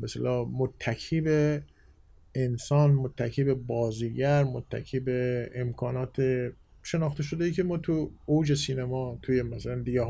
مثلا 0.03 0.45
متکی 0.45 1.21
به 1.21 1.63
انسان 2.35 2.91
متکی 2.93 3.45
به 3.45 3.55
بازیگر 3.55 4.45
متکی 4.45 5.01
به 5.01 5.51
امکانات 5.55 6.17
شناخته 6.83 7.23
شده 7.23 7.45
ای 7.45 7.53
که 7.53 7.63
ما 7.63 7.79
تو 7.79 8.11
اوج 8.27 8.55
سینما 8.55 9.19
توی 9.23 9.43
مثلا 9.43 9.75
دیگه 9.75 10.05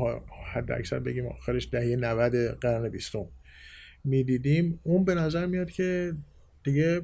حد 0.53 0.71
اکثر 0.71 0.99
بگیم 0.99 1.25
آخرش 1.25 1.69
دهه 1.71 1.95
90 1.95 2.35
قرن 2.35 2.89
بیستم 2.89 3.25
می‌دیدیم. 4.03 4.79
اون 4.83 5.05
به 5.05 5.15
نظر 5.15 5.45
میاد 5.45 5.71
که 5.71 6.13
دیگه 6.63 7.01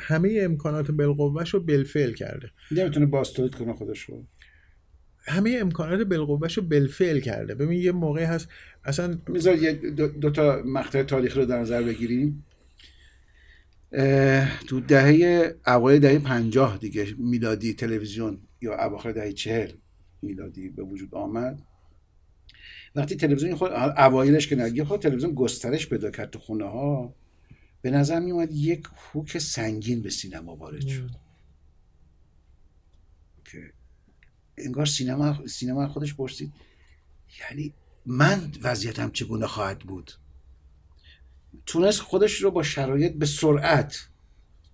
همه 0.00 0.38
امکانات 0.42 0.90
بالقوهش 0.90 1.50
رو 1.50 1.60
بلفعل 1.60 2.12
کرده. 2.12 2.50
نمی‌تونه 2.70 3.06
باستولید 3.06 3.54
کنه 3.54 3.72
خودش 3.72 4.00
رو 4.00 4.24
همه 5.26 5.58
امکانات 5.60 6.00
بالقوهش 6.00 6.56
رو 6.56 6.62
بلفعل 6.62 7.20
کرده. 7.20 7.54
ببین 7.54 7.80
یه 7.80 7.92
موقع 7.92 8.24
هست 8.24 8.48
اصلا 8.84 9.18
میذار 9.28 9.56
یه 9.56 9.72
دو, 9.72 10.30
تا 10.30 10.62
مقطع 10.66 11.02
تاریخ 11.02 11.36
رو 11.36 11.44
در 11.44 11.60
نظر 11.60 11.82
بگیریم. 11.82 12.44
تو 14.66 14.80
دهه 14.80 15.54
اوایل 15.66 16.00
دهه 16.00 16.18
پنجاه 16.18 16.78
دیگه 16.78 17.14
میلادی 17.18 17.74
تلویزیون 17.74 18.38
یا 18.60 18.84
اواخر 18.84 19.12
دهه 19.12 19.32
چهل 19.32 19.72
میلادی 20.22 20.68
به 20.68 20.82
وجود 20.82 21.14
آمد. 21.14 21.62
وقتی 22.94 23.16
تلویزیون 23.16 23.54
خود 23.54 23.72
اوایلش 23.72 24.48
که 24.48 24.56
نگه 24.56 24.84
خود 24.84 25.00
تلویزیون 25.00 25.34
گسترش 25.34 25.88
پیدا 25.88 26.10
کرد 26.10 26.30
تو 26.30 26.38
خونه 26.38 26.64
ها 26.64 27.14
به 27.82 27.90
نظر 27.90 28.20
می 28.20 28.30
اومد 28.30 28.52
یک 28.52 28.82
هوک 29.12 29.38
سنگین 29.38 30.02
به 30.02 30.10
سینما 30.10 30.56
وارد 30.56 30.86
شد 30.86 31.10
که 33.44 33.72
انگار 34.58 34.86
سینما 34.86 35.46
سینما 35.46 35.88
خودش 35.88 36.14
پرسید 36.14 36.52
یعنی 37.40 37.74
من 38.06 38.52
وضعیتم 38.62 39.10
چگونه 39.10 39.46
خواهد 39.46 39.78
بود؟ 39.78 40.12
تونست 41.66 42.00
خودش 42.00 42.34
رو 42.34 42.50
با 42.50 42.62
شرایط 42.62 43.14
به 43.14 43.26
سرعت 43.26 44.08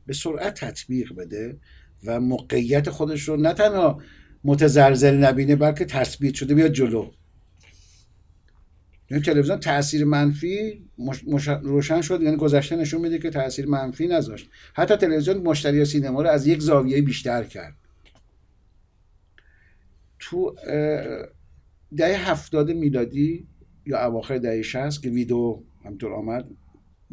به 0.07 0.15
سرعت 0.15 0.65
تطبیق 0.65 1.15
بده 1.15 1.61
و 2.05 2.21
موقعیت 2.21 2.91
خودش 2.91 3.29
رو 3.29 3.37
نه 3.37 3.53
تنها 3.53 4.03
متزلزل 4.45 5.15
نبینه 5.15 5.57
بلکه 5.57 5.85
تثبیت 5.85 6.35
شده 6.35 6.55
بیاد 6.55 6.73
جلو. 6.73 7.11
یعنی 9.11 9.25
تلویزیون 9.25 9.61
تاثیر 9.61 10.05
منفی 10.05 10.85
روشن 11.63 12.01
شد 12.01 12.23
یعنی 12.23 12.37
گذشته 12.37 12.77
نشون 12.77 13.01
میده 13.01 13.19
که 13.19 13.31
تاثیر 13.31 13.67
منفی 13.67 14.07
نذاشت. 14.07 14.51
حتی 14.75 14.97
تلویزیون 14.97 15.37
مشتری 15.37 15.85
سینما 15.85 16.23
رو 16.23 16.29
از 16.29 16.47
یک 16.47 16.61
زاویه 16.61 17.03
بیشتر 17.03 17.45
کرد. 17.45 17.75
تو 20.23 20.55
دهه 21.97 22.31
هفتاد 22.31 22.71
میلادی 22.71 23.47
یا 23.87 24.07
اواخر 24.07 24.39
دهه 24.39 24.63
60 24.63 25.03
که 25.03 25.11
ویدیو 25.11 25.59
همطور 25.85 26.13
آمد 26.13 26.51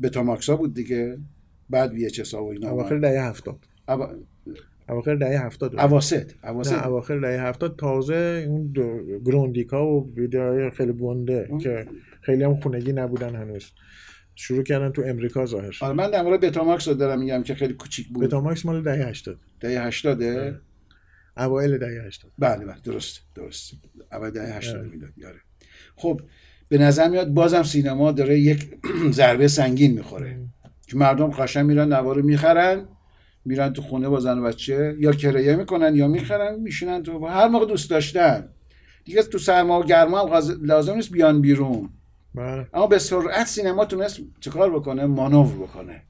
بتاماکسا 0.04 0.56
بود 0.56 0.74
دیگه 0.74 1.18
بعد 1.70 1.94
وی 1.94 2.06
اچ 2.06 2.34
و 2.34 2.44
اینا 2.44 2.70
اواخر 2.70 2.98
دهه 2.98 3.22
هفتاد. 3.22 3.58
اواخر 4.90 5.16
دهه 5.16 5.46
هفتاد. 5.46 5.80
اواسط 5.80 6.32
اواسط. 6.44 6.86
اواخر 6.86 7.20
دهه 7.20 7.42
هفتاد. 7.42 7.76
تازه 7.76 8.46
اون 8.48 8.74
گروندیکا 9.26 9.88
و 9.88 10.14
ویدیوهای 10.16 10.70
خیلی 10.70 10.94
گنده 10.94 11.50
که 11.62 11.88
خیلی 12.22 12.44
هم 12.44 12.56
خونگی 12.56 12.94
نبودن 12.94 13.36
هنوز. 13.36 13.72
شروع 14.36 14.64
کردن 14.64 14.92
تو 14.92 15.02
امریکا 15.06 15.46
ظاهر 15.46 15.72
شد 15.72 15.86
آره 15.86 15.96
من 15.96 16.12
در 16.12 16.22
مورد 16.22 16.40
بتاماکس 16.40 16.88
رو 16.88 16.94
دارم 16.94 17.20
میگم 17.20 17.44
که 17.44 17.56
خیلی 17.56 17.74
کوچیک 17.74 18.08
بود. 18.08 18.24
بتاماکس 18.24 18.66
مال 18.66 18.84
دهه 18.84 19.08
80 19.08 19.38
دهه 19.60 19.82
80 19.82 20.20
اوایل 21.40 21.78
دهه 21.78 22.06
80 22.08 22.32
بله 22.40 22.66
بله 22.66 22.76
درست 22.84 23.22
درست. 23.36 23.74
اول 24.12 24.30
دهه 24.30 24.56
80 24.58 24.86
میلاد 24.86 25.18
یاره 25.18 25.40
خب 25.96 26.22
به 26.70 26.78
نظر 26.78 27.10
میاد 27.10 27.28
بازم 27.28 27.64
سینما 27.64 28.12
داره 28.12 28.40
یک 28.40 28.76
ضربه 29.12 29.48
سنگین 29.48 29.94
می‌خوره. 29.94 30.40
که 30.88 30.98
مردم 30.98 31.30
قشنگ 31.30 31.66
میرن 31.66 31.94
نوارو 31.94 32.24
می‌خرن 32.26 32.88
میرن 33.46 33.74
تو 33.74 33.82
خونه 33.82 34.10
با 34.10 34.20
زن 34.20 34.40
و 34.40 34.44
بچه 34.44 34.96
یا 35.00 35.12
کرایه 35.12 35.56
می‌کنن 35.56 35.96
یا 35.96 36.08
می‌خرن 36.08 36.60
میشینن 36.60 37.04
تو 37.04 37.26
هر 37.28 37.48
موقع 37.48 37.66
دوست 37.66 37.90
داشتن. 37.90 38.50
دیگه 39.06 39.24
تو 39.24 39.38
سرما 39.38 39.80
و 39.80 39.84
گرما 39.84 40.20
هم 40.20 40.42
لازم 40.62 40.94
نیست 40.94 41.12
بیان 41.12 41.42
بیرون. 41.42 41.90
بله. 42.36 42.68
اما 42.74 42.88
به 42.88 43.00
سرعت 43.00 43.48
سینما 43.48 43.86
تونست 43.86 44.20
چکار 44.40 44.70
بکنه؟ 44.80 45.06
مانور 45.06 45.56
بکنه. 45.56 46.04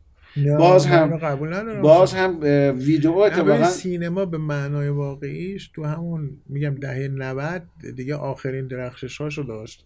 باز 0.58 0.86
هم 0.86 1.18
قبول 1.18 1.82
باز 1.82 2.14
هم 2.14 2.40
ویدیو 2.78 3.12
اتفاقا 3.12 3.66
سینما 3.66 4.26
به 4.26 4.38
معنای 4.38 4.90
واقعیش 4.90 5.68
تو 5.68 5.84
همون 5.84 6.38
میگم 6.50 6.76
دهه 6.76 7.08
90 7.08 7.64
دیگه 7.96 8.16
آخرین 8.16 8.68
درخشش 8.68 9.22
هاشو 9.22 9.44
داشت. 9.44 9.86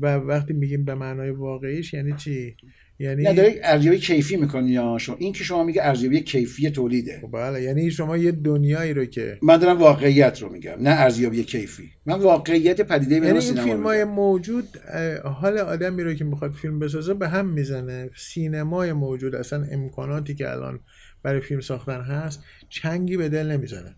و 0.00 0.16
وقتی 0.16 0.52
میگیم 0.52 0.84
به 0.84 0.94
معنای 0.94 1.30
واقعیش 1.30 1.94
یعنی 1.94 2.12
چی؟ 2.12 2.56
یعنی 3.00 3.22
نه 3.22 3.32
داری 3.32 3.60
ارزیابی 3.62 3.98
کیفی 3.98 4.36
می‌کنی 4.36 4.70
یا 4.70 4.98
شما 4.98 5.16
این 5.18 5.32
که 5.32 5.44
شما 5.44 5.64
میگه 5.64 5.82
ارزیابی 5.82 6.20
کیفی 6.20 6.70
تولیده. 6.70 7.18
خب 7.20 7.30
بله 7.32 7.62
یعنی 7.62 7.90
شما 7.90 8.16
یه 8.16 8.32
دنیایی 8.32 8.94
رو 8.94 9.04
که 9.04 9.38
من 9.42 9.56
دارم 9.56 9.78
واقعیت 9.78 10.42
رو 10.42 10.52
میگم 10.52 10.76
نه 10.80 10.90
ارزیابی 10.90 11.44
کیفی. 11.44 11.90
من 12.06 12.18
واقعیت 12.18 12.80
پدیده 12.80 13.20
به 13.20 13.26
یعنی 13.26 13.38
این 13.38 13.54
فیلم 13.54 13.82
های 13.82 14.04
موجود 14.04 14.68
حال 15.24 15.58
آدمی 15.58 16.02
رو 16.02 16.14
که 16.14 16.24
می‌خواد 16.24 16.52
فیلم 16.52 16.78
بسازه 16.78 17.14
به 17.14 17.28
هم 17.28 17.48
می‌زنه. 17.48 18.10
سینمای 18.16 18.92
موجود 18.92 19.34
اصلا 19.34 19.66
امکاناتی 19.70 20.34
که 20.34 20.50
الان 20.50 20.80
برای 21.22 21.40
فیلم 21.40 21.60
ساختن 21.60 22.00
هست 22.00 22.42
چنگی 22.68 23.16
به 23.16 23.28
دل 23.28 23.46
نمی‌زنه. 23.46 23.94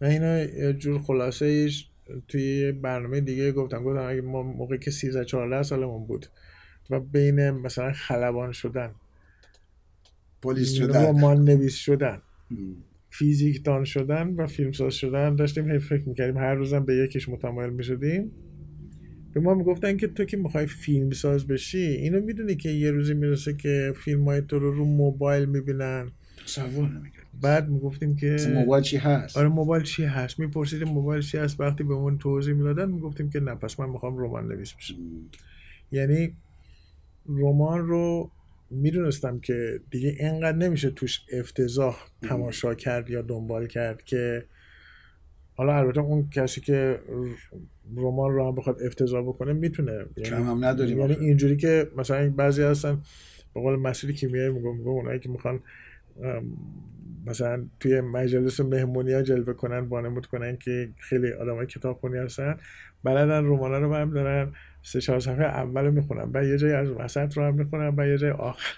و 0.00 0.04
اینا 0.04 0.72
جور 0.72 0.98
خلاصه 0.98 1.44
ایش 1.46 1.86
توی 2.28 2.72
برنامه 2.72 3.20
دیگه 3.20 3.52
گفتم 3.52 3.84
گفتم 3.84 4.06
اگه 4.08 4.20
ما 4.20 4.42
موقعی 4.42 4.78
که 4.78 4.90
13 4.90 5.24
14 5.24 5.62
سالمون 5.62 6.06
بود 6.06 6.26
و 6.90 7.00
بین 7.00 7.50
مثلا 7.50 7.92
خلبان 7.92 8.52
شدن 8.52 8.90
پلیس 10.42 10.72
شدن. 10.72 11.04
رمان 11.04 11.44
نویس 11.44 11.74
شدن. 11.74 12.22
فیزیک 13.10 13.64
دان 13.64 13.84
شدن 13.84 14.28
و 14.28 14.46
فیلمساز 14.46 14.94
شدن. 14.94 15.36
داشتیم 15.36 15.70
هی 15.70 15.78
فکر 15.78 16.08
می‌کردیم 16.08 16.36
هر 16.36 16.54
روزم 16.54 16.84
به 16.84 16.96
یکیش 16.96 17.28
متمایل 17.28 17.70
می‌شدیم. 17.70 18.30
به 19.32 19.40
ما 19.40 19.54
می‌گفتن 19.54 19.96
که 19.96 20.06
تو 20.06 20.24
که 20.24 20.36
می‌خوای 20.36 20.66
فیلم 20.66 21.10
ساز 21.10 21.46
بشی 21.46 21.78
اینو 21.78 22.20
می‌دونی 22.20 22.56
که 22.56 22.68
یه 22.68 22.90
روزی 22.90 23.14
می‌رسه 23.14 23.54
که 23.54 23.92
فیلم 23.96 24.24
های 24.24 24.40
تو 24.40 24.58
رو 24.58 24.72
رو 24.72 24.84
موبایل 24.84 25.44
می‌بینن. 25.44 26.10
تصور 26.44 26.90
بعد 27.40 27.68
می‌گفتیم 27.68 28.16
که 28.16 28.36
موبایل 28.54 28.84
چی 28.84 28.96
هست؟ 28.96 29.36
آره 29.36 29.48
موبایل 29.48 29.82
چی 29.82 30.04
هست؟ 30.04 30.38
میپرسیدیم 30.38 30.88
موبایل 30.88 31.22
چی 31.22 31.38
هست؟ 31.38 31.60
وقتی 31.60 31.84
به 31.84 31.94
اون 31.94 32.18
توضیح 32.18 32.54
می‌دادن 32.54 32.90
می‌گفتیم 32.90 33.30
که 33.30 33.40
نه 33.40 33.54
پس 33.54 33.80
من 33.80 33.88
می‌خوام 33.88 34.18
رمان 34.18 34.52
نویس 34.52 34.72
بشم. 34.72 34.94
یعنی 35.92 36.36
رمان 37.28 37.86
رو 37.86 38.30
می‌دونستم 38.70 39.40
که 39.40 39.80
دیگه 39.90 40.16
اینقدر 40.20 40.56
نمیشه 40.56 40.90
توش 40.90 41.20
افتضاح 41.32 41.96
تماشا 42.22 42.74
کرد 42.74 43.10
یا 43.10 43.22
دنبال 43.22 43.66
کرد 43.66 44.02
که 44.02 44.44
حالا 45.54 45.76
البته 45.76 46.00
اون 46.00 46.30
کسی 46.30 46.60
که 46.60 46.98
رمان 47.96 48.32
رو 48.32 48.48
هم 48.48 48.54
بخواد 48.54 48.82
افتضاح 48.82 49.22
بکنه 49.22 49.52
می‌تونه. 49.52 50.06
یعنی 50.16 50.44
هم 50.44 50.64
نداریم 50.64 50.98
یعنی 50.98 51.14
اینجوری 51.14 51.56
که 51.56 51.90
مثلا 51.96 52.30
بعضی 52.30 52.62
هستن 52.62 53.02
به 53.54 53.60
قول 53.60 53.76
مسئول 53.76 54.12
کیمیایی 54.12 54.50
میگم 54.50 54.76
میگم 54.76 54.88
اونایی 54.88 55.20
که 55.20 55.28
می‌خوان 55.28 55.60
مثلا 57.26 57.66
توی 57.80 58.00
مجلس 58.00 58.60
مهمونی 58.60 59.12
ها 59.12 59.22
جلوه 59.22 59.52
کنن 59.52 59.78
وانمود 59.78 60.26
کنن 60.26 60.56
که 60.56 60.88
خیلی 60.98 61.32
آدم 61.32 61.54
های 61.54 61.66
کتاب 61.66 61.96
خونی 61.96 62.18
هستن 62.18 62.56
بلدن 63.04 63.44
رومانا 63.44 63.78
رو 63.78 63.94
هم 63.94 64.10
دارن 64.10 64.52
سه 64.86 65.00
چهار 65.00 65.20
صفحه 65.20 65.44
اول 65.44 65.84
رو 65.84 65.92
می‌خونن 65.92 66.32
بعد 66.32 66.46
یه 66.46 66.58
جای 66.58 66.72
از 66.72 66.88
وسط 66.88 67.36
رو 67.36 67.44
هم 67.44 67.54
می‌خونن 67.54 67.90
بعد 67.90 68.08
یه 68.08 68.18
جای 68.18 68.30
آخر 68.30 68.74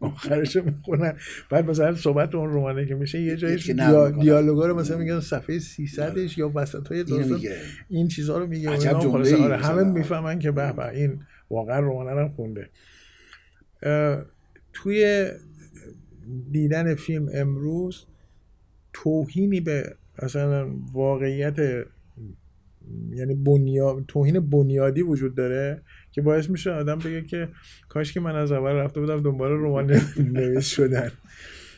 آخرش 0.00 0.56
رو 0.56 0.64
می‌خونن 0.64 1.16
بعد 1.50 1.70
مثلا 1.70 1.94
صحبت 1.94 2.34
اون 2.34 2.50
رومانه 2.50 2.86
که 2.86 2.94
میشه 2.94 3.20
یه 3.20 3.36
جای 3.36 3.56
دیا... 3.56 4.10
دیالوگا 4.10 4.66
رو 4.66 4.78
مثلا 4.78 4.96
میگن 4.96 5.20
صفحه 5.20 5.58
300 5.58 6.16
یا 6.36 6.52
وسط 6.54 6.88
های 6.88 7.04
داستان 7.04 7.40
این 7.88 8.08
چیزها 8.08 8.38
رو 8.38 8.46
میگه 8.46 8.70
آره 8.70 9.56
همه 9.56 9.84
می‌فهمن 9.84 10.38
که 10.38 10.50
به 10.50 10.72
به 10.72 10.88
این 10.88 11.20
واقعا 11.50 11.80
رومانه 11.80 12.20
رو 12.20 12.28
خونده. 12.28 12.68
توی 14.72 15.30
دیدن 16.52 16.94
فیلم 16.94 17.28
امروز 17.34 18.04
توهینی 18.92 19.60
به 19.60 19.94
مثلا 20.22 20.68
واقعیت 20.92 21.84
یعنی 23.10 23.34
بنیاد 23.34 24.04
توهین 24.08 24.50
بنیادی 24.50 25.02
وجود 25.02 25.34
داره 25.34 25.82
که 26.12 26.22
باعث 26.22 26.50
میشه 26.50 26.70
آدم 26.70 26.98
بگه 26.98 27.22
که 27.22 27.48
کاش 27.88 28.12
که 28.12 28.20
من 28.20 28.36
از 28.36 28.52
اول 28.52 28.72
رفته 28.72 29.00
بودم 29.00 29.22
دنبال 29.22 29.50
رمان 29.50 30.00
نویس 30.16 30.66
شدن. 30.66 31.12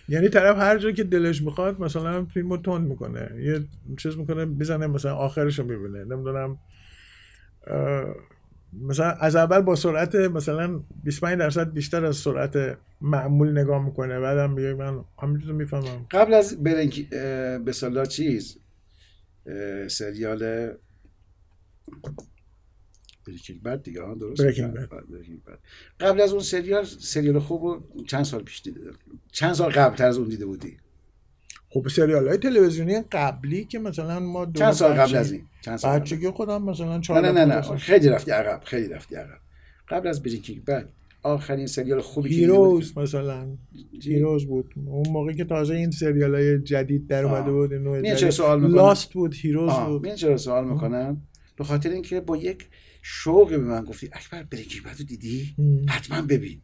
یعنی 0.09 0.29
طرف 0.29 0.57
هر 0.57 0.79
جا 0.79 0.91
که 0.91 1.05
دلش 1.05 1.43
می‌خواد 1.43 1.81
مثلا 1.81 2.25
فیلمو 2.25 2.57
تند 2.57 2.89
می‌کنه. 2.89 3.31
یه 3.43 3.65
چیز 3.97 4.17
می‌کنه 4.17 4.45
بزنه 4.45 4.87
مثلا 4.87 5.15
آخرش 5.15 5.59
رو 5.59 5.65
می‌بینه. 5.65 6.05
نمی‌دونم 6.05 6.59
مثلا 8.83 9.11
از 9.11 9.37
اول 9.37 9.61
با 9.61 9.75
سرعت 9.75 10.15
مثلا 10.15 10.81
25 11.05 11.39
درصد 11.39 11.73
بیشتر 11.73 12.05
از 12.05 12.17
سرعت 12.17 12.79
معمول 13.01 13.59
نگاه 13.59 13.85
می‌کنه. 13.85 14.21
بعدم 14.21 14.53
میگه 14.53 14.75
من 14.75 15.05
همینجور 15.23 15.55
می‌فهمم. 15.55 16.07
قبل 16.11 16.35
از 16.35 16.63
برنگ 16.63 17.09
به 17.65 18.07
چیز؟ 18.09 18.59
سریال 19.89 20.71
بریکینگ 23.27 23.63
بد 23.63 23.83
دیگه 23.83 24.03
ها 24.03 24.15
درست 24.15 24.43
بریکینگ 24.43 24.73
بد. 24.73 25.59
قبل 26.01 26.21
از 26.21 26.33
اون 26.33 26.43
سریال 26.43 26.85
سریال 26.85 27.39
خوب 27.39 27.85
چند 28.07 28.25
سال 28.25 28.43
پیش 28.43 28.63
دیده 28.63 28.81
چند 29.33 29.53
سال 29.53 29.71
قبل 29.71 30.05
از 30.05 30.19
اون 30.19 30.29
دیده 30.29 30.47
بودی؟ 30.47 30.77
خب 31.69 31.89
سریال 31.89 32.29
های 32.29 32.37
تلویزیونی 32.39 33.01
قبلی 33.13 33.65
که 33.65 33.79
مثلا 33.79 34.21
ما 34.21 34.47
چند 34.47 34.73
سال 34.73 34.93
قبل 34.93 35.17
از 35.17 35.33
این؟ 35.33 35.43
چند 35.61 35.77
سال 35.77 35.99
بچگی 35.99 36.31
خودم 36.31 36.63
مثلا 36.63 36.99
نه 36.99 37.21
نه 37.21 37.33
نه, 37.33 37.45
نه. 37.45 37.77
خیلی 37.77 38.09
رفتی 38.09 38.31
عقب 38.31 38.61
خیلی 38.65 38.89
رفتی 38.89 39.15
عقب. 39.15 39.39
قبل 39.89 40.09
از 40.09 40.23
Breaking 40.23 40.65
Bad 40.65 40.89
آخرین 41.23 41.67
سریال 41.67 42.01
خوبی 42.01 42.35
Heroes 42.35 42.99
مثلا. 42.99 43.57
Heroes 44.03 44.47
بود. 44.47 44.75
اون 44.87 45.09
موقع 45.09 45.33
که 45.33 45.45
تازه 45.45 45.75
این 45.75 45.91
سریال 45.91 46.35
های 46.35 46.59
جدید 46.59 47.07
در 47.07 47.25
اومده 47.25 47.53
بود 47.53 47.75
نوع 47.75 48.31
سوال 48.31 48.61
می‌کنم؟ 48.61 48.75
Lost 48.75 49.13
بود 49.13 49.35
Heroes 49.35 49.73
بود. 49.73 50.07
من 50.07 50.15
چرا 50.15 50.37
سوال 50.37 50.65
می‌کنم؟ 50.65 51.23
به 51.57 51.65
خاطر 51.65 51.91
اینکه 51.91 52.21
با 52.21 52.37
یک 52.37 52.67
شوقی 53.03 53.57
به 53.57 53.65
من 53.65 53.85
گفتی 53.85 54.11
اکبر 54.13 54.43
Breaking 54.43 54.85
Bad 54.85 54.97
دیدی؟ 55.07 55.55
حتما 55.89 56.23
ببین. 56.23 56.61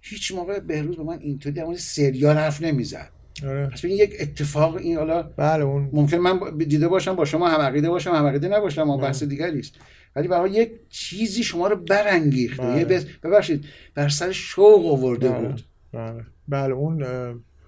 هیچ 0.00 0.32
موقع 0.32 0.60
بهروز 0.60 0.96
به 0.96 1.02
من 1.02 1.18
اینطوری 1.18 1.54
در 1.54 1.74
سریال 1.74 2.36
حرف 2.36 2.62
نمی‌زد. 2.62 3.10
آره. 3.46 3.66
پس 3.66 3.84
یک 3.84 4.16
اتفاق 4.20 4.76
این 4.76 4.96
حالا 4.96 5.22
بله 5.22 5.64
اون 5.64 5.90
ممکن 5.92 6.16
من 6.16 6.58
دیده 6.58 6.88
باشم 6.88 7.16
با 7.16 7.24
شما 7.24 7.48
هم 7.48 7.60
عقیده 7.60 7.90
باشم 7.90 8.10
هم 8.10 8.26
عقیده 8.26 8.48
نباشم 8.48 8.90
اون 8.90 9.00
بحث 9.00 9.22
دیگری 9.22 9.58
است. 9.58 9.74
ولی 10.16 10.28
برای 10.28 10.50
یک 10.50 10.72
چیزی 10.88 11.42
شما 11.42 11.68
رو 11.68 11.76
برانگیخت 11.76 12.60
بله. 12.60 13.04
ببخشید 13.22 13.64
بر 13.94 14.08
سر 14.08 14.32
شوق 14.32 14.86
آورده 14.86 15.28
بله. 15.30 15.48
بود. 15.48 15.62
بله. 15.92 16.24
بله 16.48 16.74
اون 16.74 17.04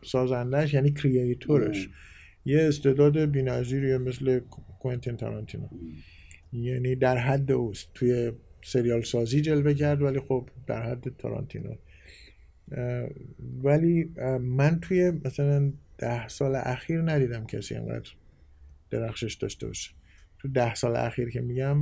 سازندش 0.05 0.75
یعنی 0.75 0.93
کریئتورش 0.93 1.89
یه 2.47 2.63
استعداد 2.63 3.19
بی‌نظیریه 3.19 3.99
مثل 3.99 4.41
کوینتین 4.81 5.17
تارانتینو. 5.17 5.69
یعنی 6.55 6.95
در 6.95 7.17
حد 7.19 7.53
اوست. 7.53 7.91
توی 7.95 8.33
سریال 8.63 9.03
سازی 9.03 9.41
جلوه 9.41 9.75
کرد 9.75 10.03
ولی 10.03 10.21
خب 10.21 10.49
در 10.67 10.83
حد 10.83 11.17
تارانتینو. 11.19 11.75
ولی 13.63 14.05
من 14.41 14.81
توی 14.81 15.13
مثلا 15.25 15.73
ده 15.99 16.29
سال 16.29 16.55
اخیر 16.55 17.03
ندیدم 17.03 17.47
کسی 17.47 17.75
انقدر 17.75 18.11
درخشش 18.91 19.35
داشته 19.35 19.67
باشه. 19.67 19.91
تو 20.39 20.49
ده 20.49 20.75
سال 20.75 20.97
اخیر 20.97 21.31
که 21.31 21.41
میگم 21.41 21.79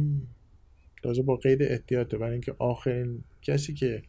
تازه 1.02 1.22
با 1.22 1.36
قید 1.36 1.62
احتیاطه. 1.62 2.18
برای 2.18 2.32
اینکه 2.32 2.54
آخرین 2.58 3.24
کسی 3.42 3.74
که 3.74 4.02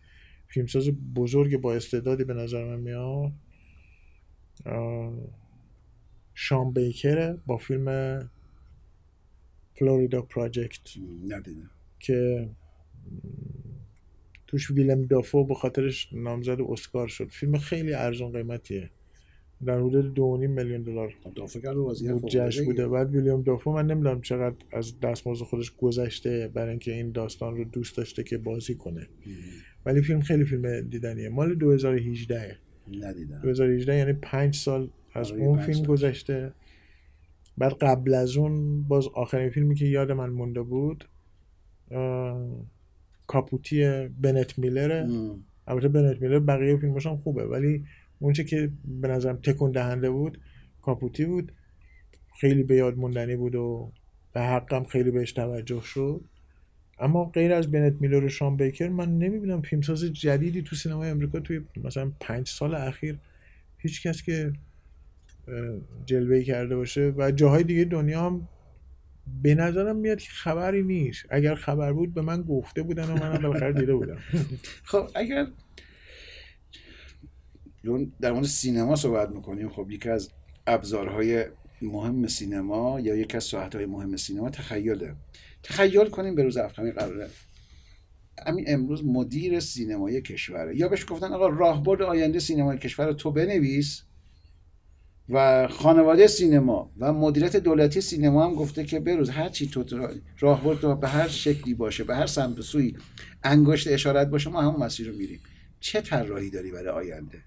فیلمساز 0.47 0.89
بزرگ 0.91 1.58
با 1.58 1.73
استعدادی 1.73 2.23
به 2.23 2.34
نظر 2.34 2.65
من 2.65 2.80
میاد 2.80 3.32
شام 6.34 6.73
بیکره 6.73 7.38
با 7.45 7.58
فیلم 7.58 8.30
فلوریدا 9.74 10.22
پراجکت. 10.22 10.82
ندیدم. 11.28 11.70
که 12.00 12.50
توش 14.48 14.72
ویلم 14.72 15.02
دافو 15.06 15.46
به 15.46 15.54
خاطرش 15.54 16.10
نامزد 16.14 16.62
اسکار 16.62 17.08
شد. 17.08 17.28
فیلم 17.30 17.58
خیلی 17.58 17.94
ارزون 17.94 18.32
قیمتیه. 18.32 18.90
در 19.66 19.80
حدود 19.80 20.14
دو 20.14 20.38
میلیون 20.38 20.82
دلار 20.82 21.14
بودجهش 22.12 22.62
بوده. 22.62 22.88
بعد 22.88 23.16
ویلیام 23.16 23.42
دافو 23.42 23.74
من 23.74 23.88
نمی‌دونم 23.88 24.22
چقدر 24.22 24.56
از 24.72 25.00
دستمزد 25.00 25.44
خودش 25.44 25.76
گذشته 25.76 26.52
برای 26.54 26.70
اینکه 26.70 26.94
این 26.94 27.12
داستان 27.12 27.58
رو 27.58 27.64
دوست 27.64 27.98
داشته 27.98 28.24
که 28.24 28.38
بازی 28.38 28.76
کنه. 28.76 29.08
ولی 29.86 30.02
فیلم 30.02 30.22
خیلی 30.22 30.46
فیلم 30.46 30.82
دیدنیه. 30.82 31.30
مال 31.30 31.56
2018 31.56 32.58
ندیدم. 32.92 33.42
2018 33.42 33.96
یعنی 33.96 34.14
پنج 34.14 34.56
سال 34.56 34.90
از 35.14 35.32
اون 35.32 35.62
فیلم 35.62 35.78
سال. 35.78 35.86
گذشته. 35.86 36.54
بعد 37.58 37.74
قبل 37.74 38.13
از 38.13 38.38
اون 38.38 38.84
باز 38.84 39.08
آخرین 39.08 39.50
فیلمی 39.50 39.76
که 39.76 39.86
یاد 39.86 40.12
من 40.12 40.30
مونده 40.30 40.62
بود 40.62 41.06
کاپوتی 43.28 44.08
بنت 44.22 44.60
میلره 44.60 45.08
البته 45.68 45.88
بنت 45.88 46.22
میلر 46.22 46.39
بقیه 46.39 46.78
فیلمش 46.78 47.06
هم 47.06 47.18
خوبه 47.18 47.46
ولی 47.46 47.86
اونچه 48.20 48.44
که 48.44 48.72
به 49.02 49.08
نظرم 49.08 49.38
تکون 49.38 49.72
دهنده 49.72 50.10
بود 50.10 50.38
کاپوتی 50.82 51.26
بود. 51.26 51.52
خیلی 52.39 52.63
به 52.63 52.76
یاد 52.76 52.98
موندنی 52.98 53.36
بود 53.36 53.56
و 53.56 53.92
به 54.34 54.42
حقم 54.42 54.84
خیلی 54.84 55.12
بهش 55.12 55.32
توجه 55.32 55.82
شد. 55.82 56.22
اما 57.00 57.26
غیر 57.26 57.54
از 57.54 57.72
بنت 57.72 58.02
میلر 58.02 58.24
و 58.24 58.30
شام 58.30 58.58
بیکر 58.58 58.88
من 58.88 59.18
نمی‌بینم 59.18 59.62
فیلمساز 59.62 60.04
جدیدی 60.04 60.62
تو 60.62 60.76
سینمای 60.76 61.10
امریکا 61.10 61.39
توی 61.39 61.62
مثلا 61.84 62.12
پنج 62.20 62.48
سال 62.48 62.76
اخیر 62.76 63.18
هیچ 63.78 64.08
کس 64.08 64.24
که 64.24 64.54
جلوه 66.06 66.44
کرده 66.44 66.76
باشه 66.76 67.14
و 67.18 67.32
جاهای 67.32 67.64
دیگه 67.64 67.84
دنیا 67.84 68.22
هم 68.22 68.48
به 69.44 69.56
نظرم 69.56 69.96
میاد 69.96 70.20
که 70.20 70.30
خبری 70.32 70.84
نیست. 70.84 71.26
اگر 71.30 71.56
خبر 71.56 71.94
بود 71.94 72.14
به 72.14 72.22
من 72.22 72.42
گفته 72.42 72.84
بودن 72.84 73.04
و 73.04 73.14
منم 73.14 73.42
بالاخره 73.42 73.74
دیده 73.74 73.96
بودم. 73.96 74.18
خب 74.92 75.10
اگر 75.16 75.48
در 78.22 78.32
مورد 78.32 78.46
سینما 78.46 78.96
صحبت 78.96 79.30
می‌کنیم 79.30 79.70
خب 79.70 79.92
یکی 79.92 80.10
از 80.10 80.30
ابزارهای 80.68 81.46
مهم 81.82 82.28
سینما 82.28 83.00
یا 83.00 83.16
یکی 83.16 83.38
از 83.38 83.44
ساعتهای 83.44 83.86
مهم 83.86 84.18
سینما 84.18 84.50
تخیله. 84.50 85.16
تخیل 85.64 86.06
کنیم 86.06 86.36
به 86.36 86.44
روز 86.44 86.58
افخمی 86.58 86.92
قراره. 86.92 87.28
همین 88.48 88.66
امروز 88.68 89.06
مدیر 89.06 89.60
سینمای 89.60 90.22
کشوره 90.22 90.78
یا 90.78 90.88
بهش 90.88 91.06
گفتن 91.10 91.34
آقا 91.34 91.48
راهبرد 91.48 92.02
آینده 92.02 92.40
سینمای 92.40 92.78
کشور 92.78 93.14
تو 93.14 93.32
بنویس. 93.32 94.04
و 95.30 95.67
خانواده 95.67 96.28
سینما 96.28 96.91
و 96.99 97.13
مدیریت 97.13 97.57
دولتی 97.57 98.01
سینما 98.01 98.45
هم 98.45 98.55
گفته 98.55 98.84
که 98.84 98.99
بروز 98.99 99.30
هر 99.30 99.49
چی 99.49 99.67
تو 99.67 100.07
راهبرد 100.39 100.80
تو 100.80 100.95
به 100.95 101.07
هر 101.07 101.28
شکلی 101.28 101.74
باشه 101.74 102.03
به 102.03 102.15
هر 102.15 102.26
سمت 102.26 102.61
سوی 102.61 102.97
انگشت 103.43 103.88
اشارت 103.88 104.28
باشه 104.28 104.49
ما 104.49 104.61
همون 104.61 104.84
مسیر 104.84 105.09
رو 105.09 105.15
میریم 105.15 105.39
چه 105.80 106.01
طراحی 106.01 106.49
داری 106.49 106.71
برای 106.71 106.89
آینده 106.89 107.41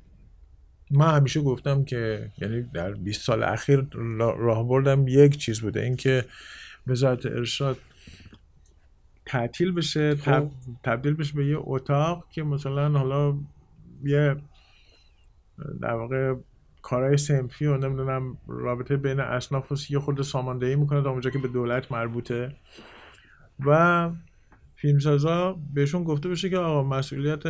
من 0.91 1.15
همیشه 1.15 1.41
گفتم 1.41 1.85
که 1.85 2.31
یعنی 2.39 2.63
در 2.63 2.93
20 2.93 3.23
سال 3.23 3.43
اخیر 3.43 3.87
راهبردم 4.19 5.09
یک 5.09 5.37
چیز 5.37 5.61
بوده 5.61 5.83
اینکه 5.83 6.25
وزارت 6.87 7.27
ارشاد 7.27 7.79
تعطیل 9.27 9.73
بشه 9.73 10.17
خب. 10.17 10.51
تبدیل 10.85 11.15
بشه 11.15 11.35
به 11.35 11.47
یه 11.47 11.57
اتاق 11.61 12.27
که 12.31 12.43
مثلا 12.43 12.99
حالا 12.99 13.39
یه 14.05 14.37
در 15.81 15.93
واقع 15.93 16.35
کارهای 16.87 17.17
سنفی 17.17 17.67
و 17.67 17.77
نمی‌دونم 17.77 18.39
رابطه 18.47 18.97
بین 18.97 19.21
اصناف 19.21 19.73
و 19.73 19.77
یه 19.91 19.99
خود 19.99 20.23
ساماندهی 20.23 20.77
می‌کنه 20.77 21.03
تا 21.03 21.11
اونجا 21.11 21.31
که 21.31 21.39
به 21.39 21.49
دولت 21.49 21.93
مربوطه. 21.93 22.57
و 23.67 24.11
فیلمسازا 24.77 25.59
بهشون 25.75 26.05
گفته 26.05 26.29
بشه 26.29 26.51
که 26.51 26.59
آقا 26.59 26.83
مسئولیت 26.83 27.43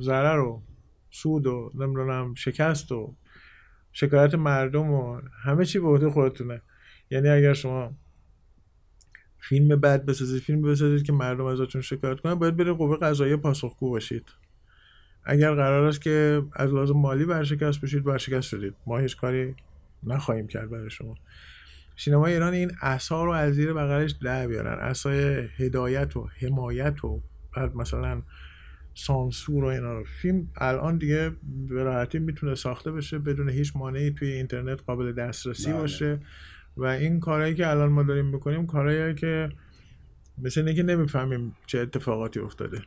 ضرر 0.00 0.38
و 0.38 0.62
سود 1.10 1.46
و 1.46 1.70
نمی‌دونم 1.74 2.34
شکست 2.34 2.92
و 2.92 3.14
شکایت 3.92 4.34
مردم 4.34 4.90
و 4.90 5.20
همه 5.44 5.64
چی 5.64 5.78
به 5.78 5.88
عهده 5.88 6.10
خودتونه. 6.10 6.62
یعنی 7.10 7.28
اگر 7.28 7.52
شما 7.52 7.92
فیلم 9.38 9.80
بد 9.80 10.04
بسازید 10.04 10.42
فیلم 10.42 10.62
بسازید 10.62 11.06
که 11.06 11.12
مردم 11.12 11.44
ازتون 11.44 11.80
شکایت 11.80 12.20
کنن 12.20 12.34
باید 12.34 12.56
بره 12.56 12.72
قوه 12.72 12.96
قضاییه 12.96 13.36
پاسخگو 13.36 13.90
باشید. 13.90 14.41
اگر 15.24 15.54
قرار 15.54 15.84
است 15.84 16.02
که 16.02 16.42
از 16.52 16.72
لازم 16.72 16.96
مالی 16.96 17.24
ورشکست 17.24 17.80
بشید 17.80 18.06
ورشکست 18.06 18.48
شدید. 18.48 18.74
ما 18.86 18.98
هیچ 18.98 19.16
کاری 19.16 19.54
نخواهیم 20.02 20.46
کرد 20.46 20.70
برای 20.70 20.90
شما. 20.90 21.14
سینما 21.96 22.26
ایران 22.26 22.54
این 22.54 22.70
اصا 22.80 23.24
رو 23.24 23.30
از 23.30 23.54
زیر 23.54 23.72
بغلش 23.72 24.10
در 24.10 24.46
بیارن. 24.46 24.78
اصای 24.78 25.48
هدایت 25.56 26.16
و 26.16 26.28
حمایت 26.40 27.04
و 27.04 27.22
بعد 27.56 27.76
مثلا 27.76 28.22
سانسور 28.94 29.64
و 29.64 29.66
اینا 29.66 29.98
رو. 29.98 30.04
فیلم 30.04 30.48
الان 30.56 30.98
دیگه 30.98 31.32
به 31.68 31.82
راحتی 31.82 32.18
می‌تونه 32.18 32.54
ساخته 32.54 32.92
بشه 32.92 33.18
بدون 33.18 33.48
هیچ 33.48 33.76
مانعی 33.76 34.10
توی 34.10 34.32
اینترنت 34.32 34.82
قابل 34.86 35.12
دسترسی 35.12 35.70
بله. 35.70 35.80
باشه. 35.80 36.18
و 36.76 36.84
این 36.84 37.20
کارهایی 37.20 37.54
که 37.54 37.70
الان 37.70 37.88
ما 37.88 38.02
داریم 38.02 38.26
می‌کنیم 38.26 38.66
کارهایی 38.66 39.14
که 39.14 39.48
مثل 40.38 40.66
اینکه 40.66 40.82
نمی‌فهمیم 40.82 41.56
چه 41.66 41.78
اتفاقاتی 41.78 42.40
افتاده. 42.40 42.82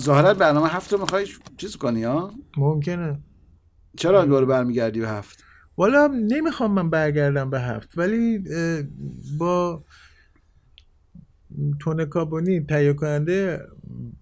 ظاهرا 0.00 0.34
برنامه 0.34 0.68
هفت 0.68 0.92
رو 0.92 1.00
می‌خوای 1.00 1.26
چیز 1.56 1.76
کنی 1.76 2.04
ها؟ 2.04 2.34
ممکنه. 2.56 3.18
چرا 3.96 4.24
دوباره 4.24 4.46
برمیگردی 4.46 5.00
به 5.00 5.08
هفت؟ 5.08 5.44
والا 5.76 6.06
نمی‌خوام 6.06 6.72
من 6.72 6.90
برگردم 6.90 7.50
به 7.50 7.60
هفت 7.60 7.98
ولی 7.98 8.44
با 9.38 9.84
تون 11.80 12.04
کابونی 12.04 12.60
تهیه 12.60 12.92
کننده 12.92 13.60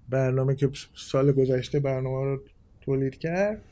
برنامه 0.09 0.55
که 0.55 0.71
سال 0.95 1.33
گذشته 1.33 1.81
برنامه 1.81 2.25
رو 2.25 2.43
تولید 2.81 3.19
کرد 3.19 3.63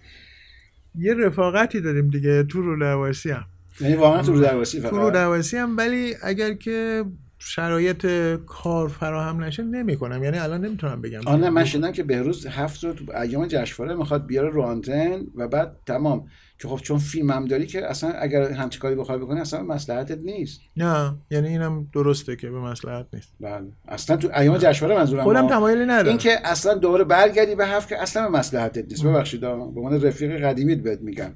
یه 0.99 1.15
رفاقتی 1.15 1.81
داریم 1.81 2.09
دیگه 2.09 2.43
تو 2.43 2.63
رو 2.63 2.85
هم 2.85 3.45
یعنی 3.81 3.95
واقعا 3.95 4.23
تو 4.23 4.33
رو 4.33 5.11
هم 5.59 5.77
ولی 5.77 6.15
اگر 6.23 6.55
که 6.55 7.05
شرایط 7.39 8.07
کار 8.47 8.89
فراهم 8.89 9.45
نشه 9.45 9.63
نمی‌کنم. 9.63 10.25
یعنی 10.25 10.39
الان 10.39 10.65
نمی‌تونم 10.65 11.03
بگم. 11.03 11.21
آه 11.27 11.37
نه 11.37 11.51
من 11.51 11.65
شنیدم 11.65 11.93
که 11.93 12.03
بهروز 12.03 12.47
هفت 12.47 12.85
رو 12.85 12.93
تو 12.93 13.05
ایام 13.17 13.47
جشنواره 13.47 13.95
می‌خواد 13.95 14.27
بیاره 14.27 14.51
رو 14.51 14.63
آنتن 14.63 15.21
و 15.35 15.49
بعد 15.49 15.77
تمام. 15.87 16.27
که 16.61 16.69
خب 16.69 16.77
چون 16.77 16.99
فیلم 16.99 17.31
هم 17.31 17.45
داری 17.45 17.67
که 17.67 17.87
اصلا 17.87 18.11
اگر 18.11 18.53
همچین 18.53 18.81
کاری 18.81 18.95
بخوای 18.95 19.19
بکنی 19.19 19.41
اصلا 19.41 19.63
مصلحتت 19.63 20.19
نیست. 20.19 20.61
نه 20.77 21.15
یعنی 21.31 21.49
اینم 21.49 21.89
درسته 21.95 22.37
که 22.37 22.51
به 22.51 22.61
مصلحت 22.61 23.07
نیست. 23.13 23.29
بله. 23.41 23.67
اصلا 23.89 24.17
تو 24.17 24.31
ایام 24.37 24.59
جشنواره 24.59 24.99
منظورم 24.99 25.25
خودم 25.25 25.41
ما. 25.41 25.49
تمایلی 25.49 25.85
ندارم. 25.85 26.09
این 26.09 26.19
که 26.19 26.39
اصلا 26.45 26.75
دوباره 26.75 27.05
برگردی 27.05 27.55
به 27.55 27.67
هفت 27.67 27.89
که 27.89 28.03
اصلا 28.03 28.31
به 28.31 28.39
مصلحتت 28.39 28.85
نیست. 28.91 29.07
ببخشید 29.07 29.41
به 29.41 29.49
عنوان 29.49 30.03
رفیق 30.03 30.45
قدیمیت 30.45 30.79
بهت 30.79 31.01
میگم. 31.01 31.31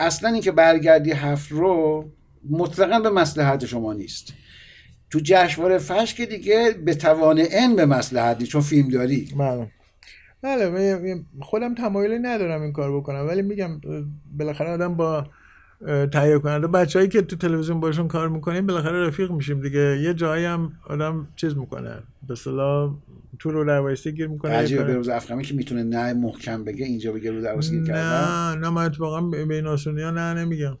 اصلا 0.00 0.30
این 0.30 0.42
که 0.42 0.52
برگردی 0.52 1.12
هفت 1.12 1.52
رو 1.52 2.04
مطلقا 2.50 3.00
به 3.00 3.10
مصلحت 3.10 3.66
شما 3.66 3.92
نیست. 3.92 4.32
تو 5.14 5.20
جشنواره 5.24 5.78
فش 5.78 6.14
که 6.14 6.26
دیگه 6.26 6.74
به 6.84 6.94
توان 6.94 7.42
ان 7.50 7.76
به 7.76 7.86
نیست 7.86 8.44
چون 8.44 8.60
فیلم 8.60 8.88
داری. 8.88 9.28
بله. 9.38 9.70
بله 10.42 11.24
خودم 11.40 11.74
تمایلی 11.74 12.18
ندارم 12.18 12.62
این 12.62 12.72
کار 12.72 12.96
بکنم 12.96 13.26
ولی 13.28 13.42
میگم 13.42 13.80
بالاخره 14.38 14.70
آدم 14.70 14.94
با 14.94 15.26
تهیه 16.12 16.38
کننده 16.38 16.66
بچههایی 16.66 17.08
که 17.08 17.22
تو 17.22 17.36
تلویزیون 17.36 17.80
باشون 17.80 18.08
کار 18.08 18.28
می‌کنیم 18.28 18.66
بالاخره 18.66 19.06
رفیق 19.06 19.30
میشیم 19.30 19.60
دیگه. 19.60 19.98
یه 20.02 20.14
جایی 20.14 20.44
هم 20.44 20.72
آدم 20.86 21.28
چیز 21.36 21.56
می‌کنه 21.56 22.02
به 22.26 22.32
اصطلاح 22.32 22.94
تو 23.38 23.50
رو 23.50 23.64
روایستی 23.64 24.12
گیر 24.12 24.26
می‌کنه. 24.26 24.52
عجیبه 24.52 24.84
به 24.84 24.94
روز 24.94 25.08
افخمی 25.08 25.42
که 25.42 25.54
می‌تونه 25.54 25.82
نه 25.82 26.12
محکم 26.12 26.64
بگه 26.64 26.86
اینجا 26.86 27.12
بگه 27.12 27.30
رو 27.30 27.42
درواسی 27.42 27.70
گیر 27.70 27.86
کردم 27.86 28.00
نه 28.00 28.60
نه 28.60 28.70
من 28.70 28.84
اتفاقا 28.84 29.20
به 29.20 29.54
این 29.54 29.66
آسونی 29.66 30.02
ها 30.02 30.10
نه 30.10 30.34
نمیگم. 30.34 30.78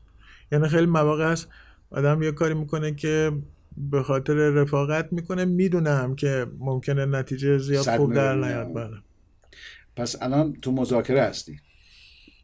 یعنی 0.52 0.68
خیلی 0.68 0.86
مواقع 0.86 1.32
هست 1.32 1.48
آدم 1.90 2.22
یه 2.22 2.32
کاری 2.32 2.54
می‌کنه 2.54 2.94
که 2.94 3.32
به 3.76 4.02
خاطر 4.02 4.34
رفاقت 4.34 5.12
می‌کنه 5.12 5.44
می‌دونم 5.44 6.14
که 6.14 6.46
ممکنه 6.58 7.06
نتیجه 7.06 7.58
زیاد 7.58 7.96
خوب 7.96 8.14
در. 8.14 8.34
نیاد 8.34 8.74
بله. 8.74 8.96
پس 9.96 10.22
الان 10.22 10.52
تو 10.52 10.72
مذاکره 10.72 11.22
هستی؟ 11.22 11.60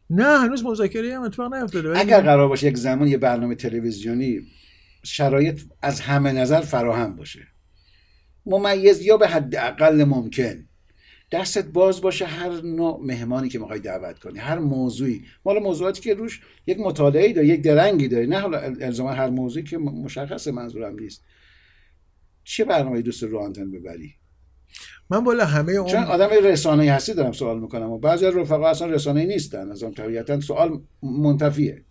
نه 0.09 0.39
هنوز 0.39 0.65
مذاکره 0.65 1.15
هم 1.15 1.21
اتفاق 1.21 1.53
نیفتاده 1.53 1.99
اگر 1.99 2.21
قرار 2.21 2.47
باشه 2.47 2.67
یک 2.67 2.77
زمان 2.77 3.07
یه 3.07 3.17
برنامه 3.17 3.55
تلویزیونی 3.55 4.41
شرایط 5.03 5.61
از 5.81 5.99
همه 5.99 6.31
نظر 6.31 6.61
فراهم 6.61 7.15
باشه. 7.15 7.47
ممیز 8.45 9.01
یا 9.01 9.17
به 9.17 9.27
حد 9.27 9.55
اقل 9.55 10.03
ممکن. 10.03 10.67
دستت 11.31 11.65
باز 11.65 12.01
باشه 12.01 12.25
هر 12.25 12.61
نوع 12.61 12.99
مهمانی 13.03 13.49
که 13.49 13.59
می‌خوای 13.59 13.79
دعوت 13.79 14.19
کنی 14.19 14.39
هر 14.39 14.59
موضوعی. 14.59 15.21
مال 15.45 15.59
موضوعاتی 15.59 16.01
که 16.01 16.13
روش 16.13 16.41
یک 16.67 16.79
مطالعه 16.79 17.33
داری 17.33 17.47
یک 17.47 17.61
درنگی 17.61 18.07
داری. 18.07 18.27
نه 18.27 18.39
حالا 18.39 18.59
الزاما 18.59 19.11
هر 19.11 19.29
موضوعی 19.29 19.65
که 19.65 19.77
مشخص 19.77 20.47
منظورم 20.47 20.99
نیست. 20.99 21.23
چه 22.43 22.65
برنامه 22.65 23.01
دوست 23.01 23.23
رو 23.23 23.39
آنتن 23.39 23.71
ببری؟ 23.71 24.13
من 25.09 25.23
بالا 25.23 25.45
همه 25.45 25.73
چون 25.73 25.83
اون 25.83 26.03
آدم 26.03 26.29
رسانه‌ای 26.43 26.89
هستی 26.89 27.13
دارم 27.13 27.31
سوال 27.31 27.59
می‌کنم 27.59 27.91
و 27.91 27.97
بعضی 27.97 28.25
از 28.25 28.35
رفقا 28.35 28.67
اصلا 28.67 28.87
رسانه‌ای 28.87 29.27
نیستن. 29.27 29.71
از 29.71 29.83
طبیعتا 29.95 30.39
سوال 30.39 30.81
منتفیه. 31.03 31.83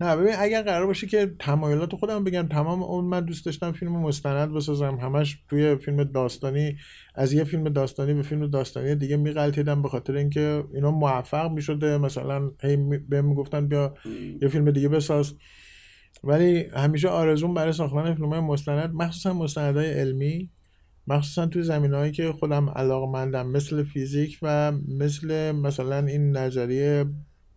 نه 0.00 0.16
ببین 0.16 0.34
اگر 0.38 0.62
قرار 0.62 0.86
باشه 0.86 1.06
که 1.06 1.34
تمایلات 1.38 1.94
خودم 1.94 2.24
بگم 2.24 2.48
تمام 2.48 2.82
اون 2.82 3.04
من 3.04 3.20
دوست 3.20 3.46
داشتم 3.46 3.72
فیلم 3.72 3.92
مستند 3.92 4.54
بسازم 4.54 4.94
همش 4.94 5.38
توی 5.48 5.76
فیلم 5.76 6.04
داستانی 6.04 6.76
از 7.14 7.32
یه 7.32 7.44
فیلم 7.44 7.68
داستانی 7.68 8.14
به 8.14 8.22
فیلم 8.22 8.46
داستانی 8.46 8.94
دیگه 8.94 9.16
میغلطیدم 9.16 9.82
به 9.82 9.88
خاطر 9.88 10.16
اینکه 10.16 10.64
اینا 10.74 10.90
موفق 10.90 11.50
می‌شده. 11.50 11.98
مثلا 11.98 12.50
هی 12.62 12.76
بهم 13.08 13.24
می‌گفتن 13.24 13.68
بیا 13.68 13.94
یه 14.42 14.48
فیلم 14.48 14.70
دیگه 14.70 14.88
بساز. 14.88 15.34
ولی 16.24 16.64
همیشه 16.76 17.08
آرزوم 17.08 17.54
برای 17.54 17.72
ساختن 17.72 18.14
فیلم 18.14 18.28
های 18.28 18.40
مستند 18.40 18.94
مخصوصا 18.94 19.32
مستندهای 19.32 19.90
علمی 19.90 20.50
مخصوصا 21.06 21.46
توی 21.46 21.62
زمین 21.62 21.94
هایی 21.94 22.12
که 22.12 22.32
خودم 22.32 22.70
علاقمندم 22.70 23.46
مثل 23.46 23.84
فیزیک 23.84 24.38
و 24.42 24.72
مثل 24.98 25.52
مثلا 25.52 26.06
این 26.06 26.36
نظریه 26.36 27.04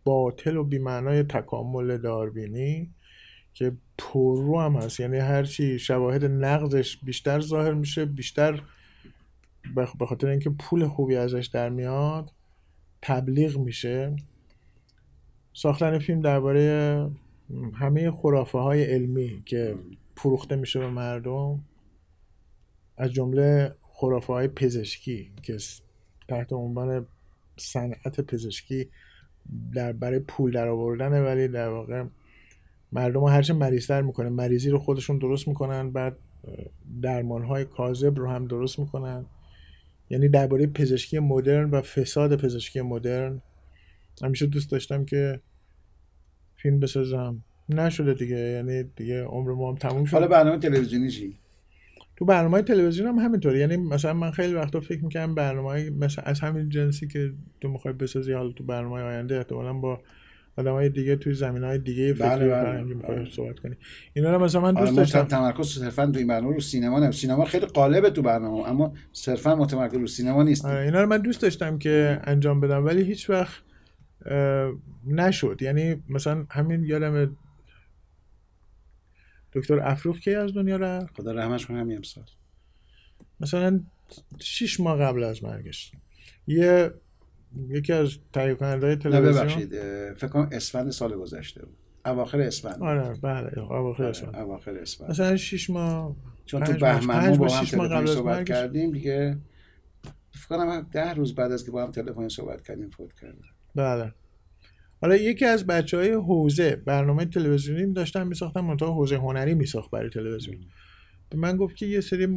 باطل 0.04 0.58
و 0.58 0.64
بیمعنای 0.64 1.24
تکامل 1.24 1.97
داروینی 1.97 2.89
که 3.54 3.72
پررو 3.97 4.60
هم 4.60 4.76
هست. 4.76 4.99
یعنی 4.99 5.18
هرچی 5.18 5.80
شواهد 5.80 6.26
نقضش 6.26 6.97
بیشتر 6.97 7.39
ظاهر 7.39 7.74
میشه 7.74 8.06
بیشتر 8.06 8.62
به 9.76 10.06
خاطر 10.06 10.28
اینکه 10.28 10.49
پول 10.49 10.88
خوبی 10.88 11.16
ازش 11.16 11.49
در 11.54 11.70
میاد 11.70 12.32
تبلیغ 13.01 13.58
میشه. 13.58 14.16
ساختن 15.54 15.99
فیلم 15.99 16.22
درباره 16.22 17.10
همه 17.74 18.12
خرافه 18.12 18.58
های 18.58 18.84
علمی 18.84 19.43
که 19.45 19.76
فروخته 20.18 20.56
میشه 20.56 20.80
به 20.80 20.89
مردم 20.89 21.64
از 22.97 23.12
جمله 23.12 23.76
خرافه 23.82 24.34
های 24.34 24.47
پزشکی 24.47 25.32
که 25.41 25.58
تحت 26.28 26.54
عنوان 26.54 27.06
صنعت 27.58 28.22
پزشکی 28.22 28.88
در 29.74 29.94
برای 29.94 30.20
پول 30.20 30.52
در 30.52 30.68
آوردنه 30.68 31.22
ولی 31.22 31.48
در 31.48 31.70
واقع 31.70 32.04
مردم 32.91 33.20
رو 33.20 33.28
هرچه 33.28 33.54
مریضتر 33.54 34.02
می‌کنه. 34.02 34.30
مریضی 34.30 34.70
رو 34.70 34.80
خودشون 34.80 35.18
درست 35.18 35.48
می‌کنن 35.48 35.91
بعد 35.91 36.18
درمان 37.02 37.44
های 37.44 37.66
کاذب 37.66 38.20
رو 38.20 38.30
هم 38.30 38.48
درست 38.48 38.80
می‌کنن. 38.80 39.26
یعنی 40.10 40.30
درباره 40.30 40.68
پزشکی 40.68 41.20
مدرن 41.20 41.70
و 41.70 41.82
فساد 41.82 42.41
پزشکی 42.41 42.82
مدرن 42.82 43.41
همیشه 44.24 44.46
دوست 44.46 44.72
داشتم 44.72 45.06
که 45.06 45.39
فیلم 46.56 46.80
بسازم. 46.80 47.44
نشده 47.70 48.14
دیگه 48.14 48.38
یعنی 48.38 48.84
دیگه 48.84 49.24
عمر 49.24 49.52
ما 49.52 49.70
هم 49.70 49.76
تموم 49.76 50.06
شد 50.06 50.14
حالا 50.14 50.28
برنامه 50.28 50.58
تلویزیونی 50.58 51.10
چی؟ 51.10 51.38
تو 52.16 52.26
برنامه 52.26 52.61
تلویزیون 52.61 53.07
هم 53.07 53.16
همینطور 53.16 53.55
یعنی 53.55 53.78
مثلا 53.78 54.14
من 54.14 54.32
خیلی 54.32 54.53
وقتا 54.53 54.80
فکر 54.80 55.03
می‌کنم 55.03 55.36
برنامه 55.36 55.89
مثلا 55.89 56.24
از 56.24 56.39
همین 56.39 56.70
جنسی 56.70 57.07
که 57.07 57.34
تو 57.61 57.68
می‌خوای 57.68 57.93
بسازی 57.93 58.34
حالا 58.34 58.51
تو 58.51 58.64
برنامه 58.64 59.01
آینده 59.01 59.38
احتمالا 59.38 59.74
با 59.74 60.01
آدم 60.57 60.72
های 60.72 60.89
دیگه 60.89 61.16
توی 61.16 61.34
زمین 61.34 61.64
های 61.64 61.78
دیگه 61.78 62.14
فکری 62.14 62.30
بله، 62.30 62.45
و 62.45 62.64
بله، 62.64 62.84
می‌خوای 62.84 63.18
بله. 63.18 63.30
صحبت 63.30 63.59
کنی. 63.59 63.76
اینا 64.14 64.36
رو 64.36 64.43
مثلا 64.43 64.61
من 64.61 64.78
آره 64.78 64.86
دوست 64.86 64.97
داشتم. 64.97 65.24
تمرکز 65.24 65.68
صرفا 65.68 66.05
تو 66.05 66.18
این 66.18 66.28
برنامه 66.28 66.53
رو 66.53 66.59
سینما 66.59 66.99
نه 66.99 67.11
سینما 67.11 67.45
خیلی 67.45 67.66
قالبه 67.66 68.09
تو 68.09 68.22
برنامه 68.22 68.70
اما 68.70 68.93
صرفا 69.14 69.55
متمرکز 69.55 69.97
رو 69.97 70.07
سینما 70.07 70.43
نیست 70.43 70.66
آره 70.66 70.80
اینا 70.80 71.01
رو 71.01 71.07
من 71.09 71.18
دوست 71.18 71.41
داشتم 71.41 71.78
که 71.78 72.20
انجام 72.24 72.59
بدم 72.59 72.86
ولی 72.86 73.03
هیچ 73.03 73.30
وقت 73.30 73.64
نشد. 75.07 75.57
یعنی 75.61 76.03
مثلا 76.09 76.45
همین 76.49 76.84
یادم 76.84 77.36
دکتر 79.56 79.80
افروخ 79.80 80.20
کی 80.20 80.36
از 80.36 80.54
دنیا 80.54 80.78
رفت؟ 80.78 81.16
خدا 81.16 81.32
رحمش 81.32 81.66
کنه 81.66 81.80
همین 81.80 81.97
امسال. 81.97 82.24
مثلا 83.39 83.80
شیش 84.39 84.80
ماه 84.80 84.99
قبل 84.99 85.24
از 85.24 85.43
مرگش. 85.43 85.91
یه 86.47 86.93
یکی 87.68 87.93
از 87.93 88.18
تهیه 88.34 88.56
کننده 88.56 88.86
های 88.86 88.95
نه 88.95 89.01
تلویزیون 89.01 89.34
ببخشید 89.34 89.70
فکر 90.14 90.28
کنم 90.28 90.49
اسفند 90.51 90.91
سال 90.91 91.16
گذشته 91.16 91.66
بود. 91.66 91.78
اواخر 92.06 92.41
اسفند. 92.41 92.84
آره 92.84 93.14
بله 93.22 93.60
اواخر 93.60 94.04
آره، 94.04 94.10
اسفند. 94.10 94.36
اواخر 94.36 94.72
اسفند. 94.72 95.10
مثلا 95.10 95.38
شیش 95.38 95.70
ماه 95.70 96.16
چون 96.45 96.64
تو 96.64 96.74
بهمن 96.74 97.38
با 97.38 97.45
ماه، 97.45 97.91
هم 97.91 98.04
از 98.04 98.10
صحبت. 98.10 98.45
کردیم 98.45 98.91
دیگه. 98.91 99.38
فکر 100.32 100.47
کنم 100.47 100.88
ده 100.91 101.14
روز 101.14 101.36
بعد 101.36 101.51
از 101.51 101.66
که 101.66 101.72
با 101.72 101.84
هم 101.84 101.91
تلفنی 101.91 102.30
صحبت 102.30 102.62
کردیم 102.68 102.89
فوت 102.89 103.14
کرد 103.14 103.38
بله. 103.76 104.14
حالا 105.04 105.16
یکی 105.16 105.45
از 105.45 105.68
بچه 105.68 105.97
های 105.97 106.12
حوزه 106.14 106.76
برنامه 106.76 107.26
تلویزیونی 107.26 107.93
داشتن 107.93 108.28
میساختن 108.28 108.62
منتها 108.62 108.93
حوزه 108.93 109.18
هنری 109.18 109.54
میساخت 109.54 109.91
برای 109.91 110.10
تلویزیون. 110.10 110.58
به 111.30 111.38
من 111.38 111.58
گفت 111.58 111.76
که 111.76 111.86
یه 111.86 112.01
سری 112.01 112.28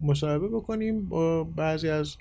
مصاحبه 0.00 0.48
بکنیم 0.48 1.08
با 1.08 1.44
بعضی 1.44 1.88
از 1.88 2.16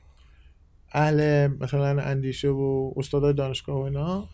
اهل 0.91 1.47
مثلا 1.47 2.01
اندیشه 2.01 2.49
و 2.49 2.93
استادای 2.97 3.33
دانشگاه 3.33 3.75
و 3.75 3.79
اینا. 3.79 4.29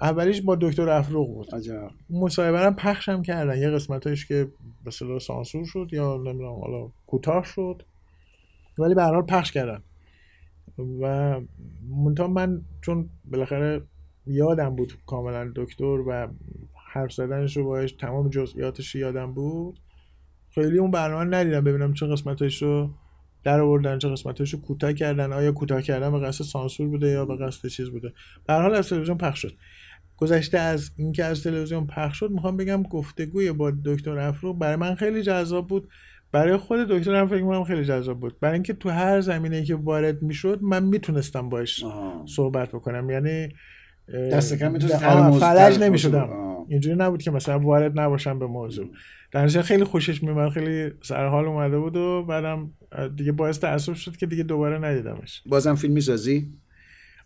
اولیش 0.00 0.40
با 0.40 0.56
دکتر 0.56 0.88
افروق 0.88 1.28
بود. 1.28 1.54
عجب. 1.54 1.90
مصاحبه 2.10 2.60
هم 2.60 2.76
پخش 2.76 3.08
هم 3.08 3.22
کردن. 3.22 3.58
یه 3.58 3.70
قسمتش 3.70 4.26
که 4.26 4.48
به 4.84 4.90
سانسور 5.20 5.64
شد 5.64 5.88
یا 5.92 6.16
نمی‌دونم 6.16 6.60
حالا 6.60 6.90
کوتاه 7.06 7.44
شد. 7.44 7.82
ولی 8.78 8.94
به 8.94 9.02
هر 9.02 9.14
حال 9.14 9.22
پخش 9.22 9.52
کردن. 9.52 9.82
و 11.00 11.40
منتها 11.88 12.28
من 12.28 12.62
چون 12.80 13.08
بالاخره 13.24 13.82
یادم 14.26 14.76
بود 14.76 14.92
کاملا 15.06 15.52
دکتر 15.56 15.84
و 15.84 16.28
حرف 16.92 17.12
زدنش 17.12 17.56
رو 17.56 17.64
باش 17.64 17.92
تمام 17.92 18.28
جزئیاتش 18.28 18.94
یادم 18.94 19.34
بود. 19.34 19.78
خیلی 20.54 20.78
اون 20.78 20.90
برنامه 20.90 21.24
ندیدم 21.24 21.64
ببینم 21.64 21.94
چه 21.94 22.06
قسمتش 22.06 22.62
رو 22.62 22.90
در 23.44 23.60
آوردن 23.60 23.98
چه 23.98 24.08
قسمتش 24.08 24.54
رو 24.54 24.60
کوتاه 24.60 24.92
کردن 24.92 25.32
آیا 25.32 25.52
کوتاه 25.52 25.82
کردن 25.82 26.12
به 26.12 26.20
قصد 26.20 26.44
سانسور 26.44 26.88
بوده 26.88 27.08
یا 27.08 27.26
به 27.26 27.36
قصد 27.36 27.68
چیز 27.68 27.90
بوده. 27.90 28.12
به 28.46 28.52
هر 28.52 28.62
حال 28.62 28.74
از 28.74 28.88
تلویزیون 28.88 29.18
پخش 29.18 29.42
شد. 29.42 29.52
گذشته 30.16 30.58
از 30.58 30.90
اینکه 30.96 31.24
از 31.24 31.42
تلویزیون 31.42 31.86
پخش 31.86 32.18
شد 32.18 32.30
می‌خوام 32.30 32.56
بگم 32.56 32.82
گفتگوی 32.82 33.52
با 33.52 33.72
دکتر 33.84 34.18
افرو 34.18 34.54
برای 34.54 34.76
من 34.76 34.94
خیلی 34.94 35.22
جذاب 35.22 35.66
بود. 35.66 35.88
برای 36.32 36.56
خود 36.56 36.78
دکتر 36.88 37.14
هم 37.14 37.26
فکر 37.26 37.42
می‌کنم 37.42 37.64
خیلی 37.64 37.84
جذاب 37.84 38.20
بود. 38.20 38.40
برای 38.40 38.54
اینکه 38.54 38.72
تو 38.72 38.88
هر 38.88 39.20
زمینه 39.20 39.64
که 39.64 39.74
وارد 39.74 40.22
می‌شد 40.22 40.62
من 40.62 40.84
می‌تونستم 40.84 41.48
باش. 41.48 41.84
صحبت 42.26 42.68
بکنم. 42.68 43.10
یعنی 43.10 43.48
دست 44.12 44.54
کم 44.54 44.78
فلج 45.38 45.78
نمی‌شدم. 45.78 46.30
اینجوری 46.68 46.96
نبود 46.96 47.22
که 47.22 47.30
مثلا 47.30 47.58
وارد 47.58 48.00
نباشم 48.00 48.38
به 48.38 48.46
موضوع. 48.46 48.86
در 49.32 49.48
خیلی 49.48 49.84
خوشش 49.84 50.22
میومد 50.22 50.48
خیلی 50.48 50.90
سرحال 51.02 51.44
اومده 51.44 51.78
بود 51.78 51.96
و 51.96 52.22
بعدم 52.22 52.70
دیگه 53.16 53.32
باعث 53.32 53.58
تعصب 53.58 53.94
شد 53.94 54.16
که 54.16 54.26
دیگه 54.26 54.42
دوباره 54.42 54.78
ندیدمش. 54.78 55.42
بازم 55.46 55.74
فیلم 55.74 55.92
می‌سازی؟ 55.94 56.52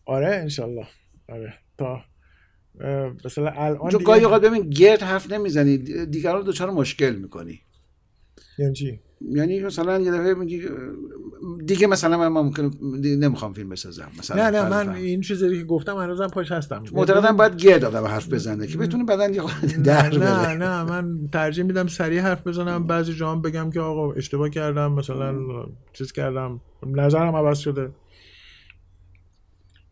آره 0.07 0.27
انشالله. 0.27 0.87
آره. 1.29 1.55
تا 1.79 2.01
مثلا 3.25 3.51
الان 3.51 3.79
چون 3.79 3.89
دیگه- 3.91 4.05
گاهی 4.05 4.25
اوقات 4.25 4.43
ببین 4.43 4.71
گرد 4.71 5.03
حرف 5.03 5.33
نمی‌زنی 5.33 5.79
دیگران 6.07 6.37
رو 6.37 6.43
دچار 6.43 6.71
مشکل 6.71 7.15
می‌کنی. 7.15 7.61
یعنی 8.59 8.73
چی؟ 8.73 9.01
یعنی 9.31 9.61
مثلا 9.61 10.01
یه 10.01 10.11
دفعه 10.11 10.35
میگی 10.35 10.63
دیگه 11.67 11.87
مثلا 11.87 12.19
من 12.19 12.29
ممکن 12.29 12.71
نمی‌خوام 13.05 13.53
فیلم 13.53 13.69
بسازم 13.69 14.11
مثلا 14.19 14.51
نه 14.51 14.61
نه 14.61 14.69
من. 14.69 14.95
این 14.95 15.21
چیزی 15.21 15.59
که 15.59 15.65
گفتم 15.65 15.97
هنوزم 15.97 16.27
پاش 16.27 16.53
هستم. 16.53 16.85
معتقدم 16.93 17.37
باید 17.37 17.57
گرد 17.57 17.85
آدم 17.85 18.05
حرف 18.05 18.33
بزنه 18.33 18.67
که 18.67 18.79
بتونه 18.79 19.05
بدن 19.05 19.35
یه 19.35 19.43
در 19.85 20.11
نه 20.11 20.19
بره 20.19 20.57
نه 20.57 20.85
من 20.85 21.29
ترجیح 21.33 21.65
میدم 21.65 21.87
سریع 21.87 22.21
حرف 22.21 22.47
بزنم 22.47 22.87
بعضی 22.87 23.15
جاها 23.15 23.37
بگم 23.37 23.71
که 23.71 23.81
آقا 23.81 24.13
اشتباه 24.13 24.51
کردم 24.51 24.93
مثلا 24.93 25.35
چیز 25.93 26.13
کردم 26.13 26.61
نظرم 26.87 27.37
عوض 27.37 27.59
شده. 27.59 27.91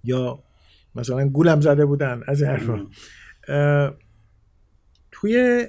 یا 0.05 0.43
مثلا 0.95 1.29
گولم 1.29 1.61
زده 1.61 1.87
بودن 1.87 2.23
از 2.27 2.43
این 2.43 2.51
حرفا. 2.51 2.87
توی 5.13 5.67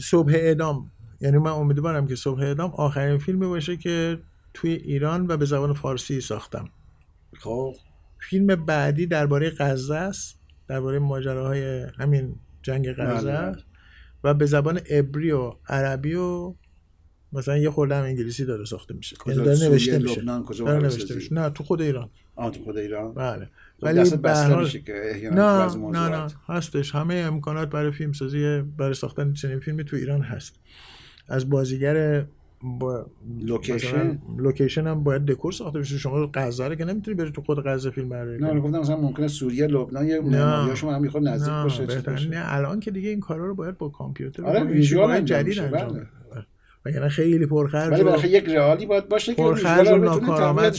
صبح 0.00 0.32
اعدام 0.34 0.91
یعنی 1.22 1.38
من 1.38 1.50
امیدوارم 1.50 2.06
که 2.06 2.16
صبح 2.16 2.40
اعدام 2.40 2.70
آخرین 2.70 3.18
فیلمی 3.18 3.46
باشه 3.46 3.76
که 3.76 4.18
توی 4.54 4.70
ایران 4.72 5.26
و 5.26 5.36
به 5.36 5.44
زبان 5.44 5.72
فارسی 5.72 6.20
ساختم. 6.20 6.68
خب. 7.38 7.74
فیلم 8.20 8.46
بعدی 8.46 9.06
درباره 9.06 9.50
غزه 9.50 9.94
است 9.94 10.38
درباره 10.68 10.98
ماجراهای 10.98 11.86
همین 11.98 12.34
جنگ 12.62 12.92
غزه 12.92 13.26
بله. 13.26 13.32
است 13.32 13.64
و 14.24 14.34
به 14.34 14.46
زبان 14.46 14.78
عبری 14.78 15.30
و 15.30 15.52
عربی 15.68 16.14
و 16.14 16.54
مثلا 17.32 17.58
یه 17.58 17.70
خورده 17.70 17.96
هم 17.96 18.04
انگلیسی 18.04 18.44
داره 18.44 18.64
ساخته 18.64 18.94
میشه. 18.94 19.16
کجا؟ 19.16 19.32
یعنی 19.32 19.44
داره 19.44 19.68
نوشته 19.68 19.98
میشه. 19.98 20.20
لبنان، 20.20 20.44
کجا 20.44 20.64
داره 20.64 20.82
نوشته؟ 20.82 21.14
میشه. 21.14 21.34
نه 21.34 21.50
تو 21.50 21.64
خود 21.64 21.82
ایران. 21.82 22.10
آه 22.36 22.50
تو 22.50 22.64
خود 22.64 22.76
ایران؟ 22.76 23.14
بله. 23.14 23.48
ولی 23.82 24.00
ولی 24.00 24.16
بسته 24.16 24.58
میشه 24.58 24.80
که 24.80 25.30
نه 25.32 25.76
نه 25.76 26.08
نه 26.08 26.26
هستش. 26.46 26.94
همه 26.94 27.14
امکانات 27.14 27.70
برای 27.70 27.92
فیلم 27.92 28.12
سازی 28.12 28.60
برای 28.60 28.94
ساختن 28.94 29.32
چنین 29.32 29.60
فیلمی 29.60 29.84
تو 29.84 29.96
ایران 29.96 30.20
هست. 30.20 30.54
از 31.32 31.50
بازیگر 31.50 32.24
با 32.62 33.06
لوکیشن؟ 33.40 34.18
لوکیشن 34.38 34.86
هم 34.86 35.04
باید 35.04 35.24
دکور 35.24 35.52
ساخته 35.52 35.78
بشه 35.78 35.98
شما 35.98 36.30
غزه 36.34 36.68
رو 36.68 36.74
که 36.74 36.84
نمی‌تونی 36.84 37.16
بری 37.16 37.30
تو 37.30 37.42
خود 37.42 37.66
غزه 37.66 37.90
فیلم 37.90 38.08
برداری 38.08 38.38
نه 38.38 38.60
گفتم 38.60 38.78
مثلا 38.78 38.96
ممکنه 38.96 39.28
سوریه 39.28 39.66
لبنان 39.66 40.06
یه 40.06 40.20
معماریاشون 40.20 40.94
هم 40.94 41.02
می‌خواد 41.02 41.28
نزدیک 41.28 41.52
نه، 41.52 41.62
باشه 41.62 41.86
بهتر. 41.86 42.28
نه 42.30 42.42
الان 42.44 42.80
که 42.80 42.90
دیگه 42.90 43.08
این 43.08 43.20
کارا 43.20 43.46
رو 43.46 43.54
باید 43.54 43.78
با 43.78 43.88
کامپیوتر 43.88 44.44
آره، 44.44 44.64
ویژوال 44.64 45.20
جدید 45.20 45.58
انجام 45.58 45.70
بله. 45.70 45.92
بده. 45.92 46.06
وگرنه 46.86 47.08
خیلی 47.08 47.46
پرخرج 47.46 47.92
ولی 47.92 48.02
بالاخره 48.02 48.30
یک 48.30 48.48
رئالی 48.48 48.86
باید 48.86 49.08
باشه 49.08 49.34
که 49.34 49.42
پرخرج 49.42 49.88
و 49.88 49.96
ناکارآمد 49.96 50.76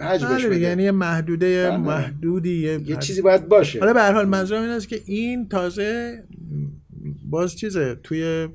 حجمش 0.00 0.44
بله 0.46 0.58
یعنی 0.58 0.82
یه 0.82 0.90
محدوده 0.90 1.70
بله. 1.70 1.76
محدودی 1.76 2.58
یه, 2.58 2.80
یه 2.90 2.96
چیزی 2.96 3.22
باید 3.22 3.48
باشه 3.48 3.78
حالا 3.78 3.92
به 3.92 4.00
هر 4.00 4.12
حال 4.12 4.28
منظورم 4.28 4.62
این 4.62 4.70
است 4.70 4.88
که 4.88 5.00
این 5.06 5.48
تازه 5.48 6.22
باز 7.30 7.56
چیزه 7.56 7.94
توی 8.02 8.48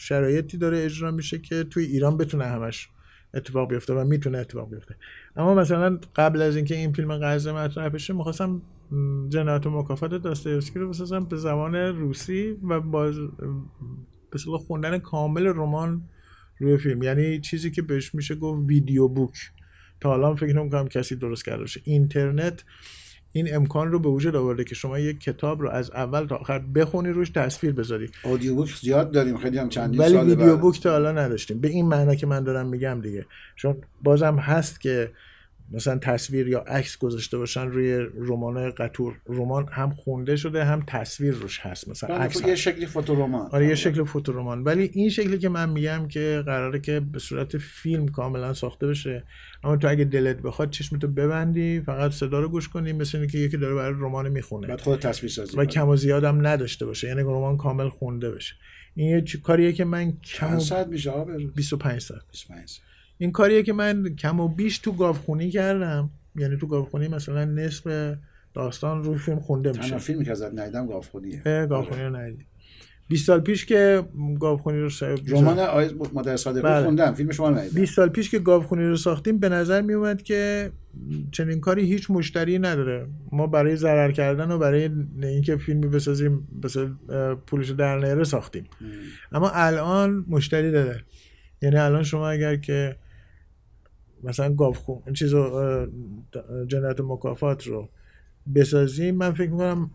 شرایطی 0.00 0.58
داره 0.58 0.84
اجرا 0.84 1.10
میشه 1.10 1.38
که 1.38 1.64
توی 1.64 1.84
ایران 1.84 2.16
بتونه 2.16 2.44
همش 2.44 2.88
اتفاق 3.34 3.68
بیفته 3.68 3.94
و 3.94 4.04
می‌تونه 4.04 4.38
اتفاق 4.38 4.70
بیفته. 4.70 4.96
اما 5.36 5.54
مثلا 5.54 5.98
قبل 6.16 6.42
از 6.42 6.56
اینکه 6.56 6.74
این 6.74 6.92
فیلم 6.92 7.18
غزه 7.18 7.52
مطرح 7.52 7.88
بشه 7.88 8.12
می‌خواستم 8.12 8.62
جنایت 9.28 9.66
و 9.66 9.70
مکافات 9.70 10.14
داستایوفسکی 10.14 10.78
رو 10.78 10.88
بسازم 10.88 11.24
به 11.24 11.36
زبان 11.36 11.74
روسی 11.74 12.50
و 12.50 12.80
باز 12.80 13.14
به 14.30 14.58
خوندن 14.58 14.98
کامل 14.98 15.46
رمان 15.46 16.02
روی 16.58 16.78
فیلم. 16.78 17.02
یعنی 17.02 17.40
چیزی 17.40 17.70
که 17.70 17.82
بهش 17.82 18.14
میشه 18.14 18.34
گفت 18.34 18.68
ویدیو 18.68 19.08
بوک. 19.08 19.50
تا 20.00 20.14
الان 20.14 20.36
فکر 20.36 20.56
نمی‌کنم 20.56 20.88
کسی 20.88 21.16
درست 21.16 21.44
کرده 21.44 21.60
باشه. 21.60 21.80
اینترنت 21.84 22.64
این 23.32 23.54
امکان 23.54 23.92
رو 23.92 23.98
به 23.98 24.08
وجود 24.08 24.36
آورده 24.36 24.64
که 24.64 24.74
شما 24.74 24.98
یک 24.98 25.20
کتاب 25.20 25.62
رو 25.62 25.70
از 25.70 25.90
اول 25.90 26.26
تا 26.26 26.36
آخر 26.36 26.58
بخونی 26.58 27.10
روش 27.10 27.30
تصویر 27.30 27.72
بذاری. 27.72 28.10
اودیو 28.22 28.54
بوک 28.54 28.76
زیاد 28.76 29.10
داریم 29.10 29.36
خیلی 29.36 29.58
هم 29.58 29.68
چندین 29.68 30.00
ولی 30.00 30.16
ویدیو 30.16 30.56
بوک 30.56 30.82
تا 30.82 30.90
حالا 30.90 31.12
نداشتیم. 31.12 31.60
به 31.60 31.68
این 31.68 31.86
معنا 31.86 32.14
که 32.14 32.26
من 32.26 32.44
دارم 32.44 32.66
میگم 32.66 33.00
دیگه. 33.00 33.26
چون 33.56 33.76
بازم 34.02 34.36
هست 34.36 34.80
که 34.80 35.10
مثلا 35.70 35.98
تصویر 35.98 36.48
یا 36.48 36.58
عکس 36.58 36.98
گذاشته 36.98 37.38
باشن 37.38 37.66
روی 37.66 38.06
رمان 38.18 38.70
قطور 38.70 39.14
رمان 39.26 39.68
هم 39.72 39.90
خونده 39.90 40.36
شده 40.36 40.64
هم 40.64 40.84
تصویر 40.86 41.34
روش 41.34 41.60
هست. 41.60 41.88
مثلا 41.88 42.16
عکس 42.16 42.40
یه 42.46 42.54
شکلی 42.54 42.86
فوتورمان 42.86 43.48
آره 43.52 43.66
یه 43.66 43.74
شکل 43.74 44.04
فوتورمان 44.04 44.64
ولی 44.64 44.90
این 44.92 45.10
شکلی 45.10 45.38
که 45.38 45.48
من 45.48 45.70
میگم 45.70 46.08
که 46.08 46.42
قراره 46.46 46.80
که 46.80 47.00
به 47.00 47.18
صورت 47.18 47.58
فیلم 47.58 48.08
کاملا 48.08 48.54
ساخته 48.54 48.86
بشه 48.86 49.24
اما 49.64 49.76
تو 49.76 49.88
اگه 49.88 50.04
دلت 50.04 50.36
بخواد 50.36 50.70
چشمتو 50.70 51.08
ببندی 51.08 51.80
فقط 51.80 52.10
صدا 52.10 52.40
رو 52.40 52.48
گوش 52.48 52.68
کنی 52.68 52.92
مثل 52.92 53.18
اینکه 53.18 53.38
یکی 53.38 53.56
داره 53.56 53.74
برای 53.74 53.94
رمان 53.98 54.28
می‌خونه. 54.28 54.66
بعد 54.66 54.80
خود 54.80 54.98
تصویر 54.98 55.32
سازی 55.32 55.56
و 55.56 55.64
کم 55.64 55.88
و 55.88 55.96
زیاد 55.96 56.24
هم 56.24 56.46
نداشته 56.46 56.86
باشه 56.86 57.08
یعنی 57.08 57.20
رمان 57.20 57.56
کامل 57.56 57.88
خونده 57.88 58.30
بشه. 58.30 58.54
این 58.94 59.08
یه 59.08 59.24
کاریه 59.42 59.72
که 59.72 59.84
من 59.84 60.12
کم 60.12 60.56
و 60.56 60.60
ساعت 60.60 60.86
میشه 60.86 61.10
آقا 61.10 61.32
25 61.54 62.00
ساعت. 62.00 62.22
25 62.30 62.68
ساعت. 62.68 62.89
این 63.20 63.32
کاریه 63.32 63.62
که 63.62 63.72
من 63.72 64.14
کم 64.18 64.40
و 64.40 64.48
بیش 64.48 64.78
تو 64.78 64.92
گاوخونی 64.92 65.50
کردم. 65.50 66.10
یعنی 66.36 66.56
تو 66.56 66.66
گاوخونی 66.66 67.08
مثلا 67.08 67.44
نصف 67.44 68.14
داستان 68.54 69.04
روی 69.04 69.18
فیلم 69.18 69.38
خونده 69.40 69.68
میشه. 69.70 69.82
تنها 69.82 69.98
فیلمی 69.98 70.24
که 70.24 70.30
ازت 70.30 70.52
ندیدم 70.54 70.86
گاوخونیه. 70.86 71.42
گاوخونی 71.68 72.02
رو 72.02 72.16
ندیدی 72.16 72.44
20 73.08 73.26
سال 73.26 73.40
پیش 73.40 73.66
که 73.66 74.02
گاوخونی 74.40 74.80
رو 74.80 74.90
س- 74.90 75.02
رمان 75.02 75.58
آیز 75.58 75.92
مادر 76.12 76.36
صادقی 76.36 76.62
بله. 76.62 76.84
خوندم. 76.84 77.14
فیلم 77.14 77.30
شما 77.30 77.48
رو 77.48 77.54
ندیدم. 77.54 77.74
20 77.80 77.94
سال 77.94 78.08
پیش 78.08 78.30
که 78.30 78.38
گاوخونی 78.38 78.84
رو 78.84 78.96
ساختیم 78.96 79.38
به 79.38 79.48
نظر 79.48 79.80
می 79.80 79.92
اومد 79.94 80.22
که 80.22 80.72
چنین 81.32 81.60
کاری 81.60 81.82
هیچ 81.86 82.10
مشتری 82.10 82.58
نداره. 82.58 83.06
ما 83.32 83.46
برای 83.46 83.76
ضرر 83.76 84.10
کردن 84.12 84.50
و 84.50 84.58
برای 84.58 84.90
اینکه 85.22 85.56
فیلمی 85.56 85.86
بسازیم 85.86 86.48
مثلا 86.64 86.90
پولش 87.46 87.70
در 87.70 87.98
نیاره 87.98 88.24
ساختیم. 88.24 88.64
اما 89.32 89.50
الان 89.50 90.24
مشتری 90.28 90.70
داره 90.70 91.04
یعنی 91.62 91.76
الان 91.76 92.02
شما 92.02 92.28
اگر 92.30 92.56
که 92.56 92.96
مثلا 94.24 94.54
گاوخون 94.54 95.02
این 95.06 95.14
چیزو 95.14 95.38
اه، 95.38 95.86
جنایت 96.66 97.00
مکافات 97.00 97.66
رو 97.66 97.88
بسازیم 98.54 99.14
من 99.14 99.32
فکر 99.32 99.50
می‌کنم 99.50 99.90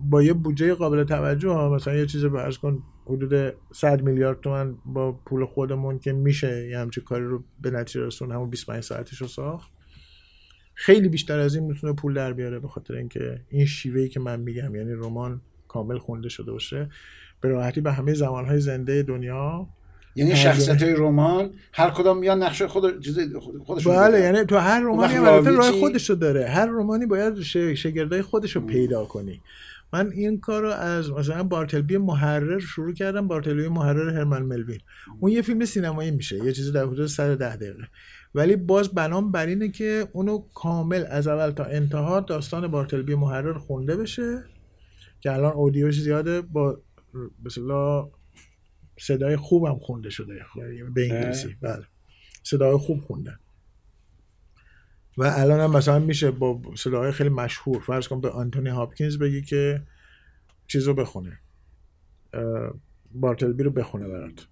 با 0.00 0.22
یه 0.22 0.32
بودجه 0.32 0.74
قابل 0.74 1.04
توجه 1.04 1.48
ها 1.48 1.74
مثلا 1.74 1.94
یه 1.94 2.06
چیز 2.06 2.24
فرض 2.24 2.58
کن 2.58 2.82
حدود 3.06 3.54
100 3.74 4.02
میلیارد 4.02 4.40
تومن 4.40 4.74
با 4.84 5.12
پول 5.12 5.44
خودمون 5.44 5.98
که 5.98 6.12
میشه 6.12 6.68
یه 6.68 6.78
همچین 6.78 7.04
کاری 7.04 7.24
رو 7.24 7.44
به 7.60 7.70
نتیجه 7.70 8.06
رسون 8.06 8.32
همون 8.32 8.50
25 8.50 8.82
ساعتش 8.82 9.20
رو 9.20 9.26
ساخت. 9.26 9.72
خیلی 10.74 11.08
بیشتر 11.08 11.38
از 11.38 11.54
این 11.54 11.64
می‌تونه 11.64 11.92
پول 11.92 12.14
در 12.14 12.32
بیاره 12.32 12.58
به 12.58 12.68
خاطر 12.68 12.94
اینکه 12.94 13.40
این 13.48 13.66
شیوهی 13.66 14.08
که 14.08 14.20
من 14.20 14.40
میگم 14.40 14.74
یعنی 14.74 14.92
رمان 14.92 15.40
کامل 15.68 15.98
خونده 15.98 16.28
شده 16.28 16.52
باشه. 16.52 16.88
به 17.40 17.48
راحتی 17.48 17.80
به 17.80 17.92
همه 17.92 18.14
زمانهای 18.14 18.60
زنده 18.60 19.02
دنیا 19.02 19.68
یعنی. 20.16 20.36
شخصیت 20.36 20.82
های 20.82 20.94
رمان 20.94 21.50
هر 21.72 21.90
کدام 21.90 22.18
میان 22.18 22.42
نقشه 22.42 22.68
خود 22.68 23.04
چیز 23.04 23.18
خودشون 23.64 23.96
بله. 23.96 24.20
یعنی 24.20 24.44
تو 24.44 24.56
هر 24.56 24.80
هم 24.80 24.98
البته 24.98 25.50
راه؟ 25.50 25.72
خودشو 25.72 26.14
داره 26.14 26.48
هر 26.48 26.66
رومانی 26.66 27.06
باید 27.06 27.40
ش- 27.40 27.56
شگردای 27.56 28.22
خودشو 28.22 28.60
پیدا 28.60 29.04
کنی 29.04 29.40
من 29.92 30.10
این 30.12 30.40
کار 30.40 30.62
رو 30.62 30.68
از 30.68 31.10
مثلا 31.10 31.42
بارتلبی 31.42 31.96
محرر 31.96 32.58
شروع 32.58 32.92
کردم 32.92 33.28
بارتلبی 33.28 33.68
محرر 33.68 34.10
هرمن 34.10 34.42
ملوین 34.42 34.80
اون 35.20 35.32
یه 35.32 35.42
فیلم 35.42 35.64
سینمایی 35.64 36.10
میشه 36.10 36.44
یه 36.44 36.52
چیزی 36.52 36.72
در 36.72 36.84
حدود 36.84 37.06
110 37.06 37.56
دقیقه 37.56 37.88
ولی 38.34 38.56
باز 38.56 38.88
بنام 38.88 39.32
بر 39.32 39.46
اینه 39.46 39.68
که 39.68 40.08
اونو 40.12 40.38
کامل 40.54 41.04
از 41.10 41.26
اول 41.26 41.50
تا 41.50 41.64
انتها 41.64 42.20
داستان 42.20 42.66
بارتلبی 42.66 43.14
محرر 43.14 43.58
خونده 43.58 43.96
بشه 43.96 44.44
که 45.20 45.32
الان 45.32 45.52
اودیوش 45.52 46.00
زیاده 46.00 46.40
با 46.40 46.78
مثلا 47.44 48.08
صدای 48.98 49.36
خوبم 49.36 49.78
خونده 49.78 50.10
شده. 50.10 50.44
به 50.94 51.12
انگلیسی. 51.12 51.56
بله. 51.60 51.86
صدای 52.42 52.76
خوب 52.76 53.00
خوندن 53.00 53.38
و 55.18 55.24
الان 55.36 55.60
هم 55.60 55.76
مثلا 55.76 55.98
میشه 55.98 56.30
با 56.30 56.60
صداهای 56.76 57.12
خیلی 57.12 57.30
مشهور. 57.30 57.80
فرض 57.80 58.08
کن 58.08 58.20
به 58.20 58.30
آنتونی 58.30 58.68
هاپکینز 58.68 59.18
بگی 59.18 59.42
که 59.42 59.82
چیز 60.66 60.86
رو 60.86 60.94
بخونه 60.94 61.38
بارتلبی 63.14 63.62
رو 63.62 63.70
بخونه 63.70 64.08
برات. 64.08 64.46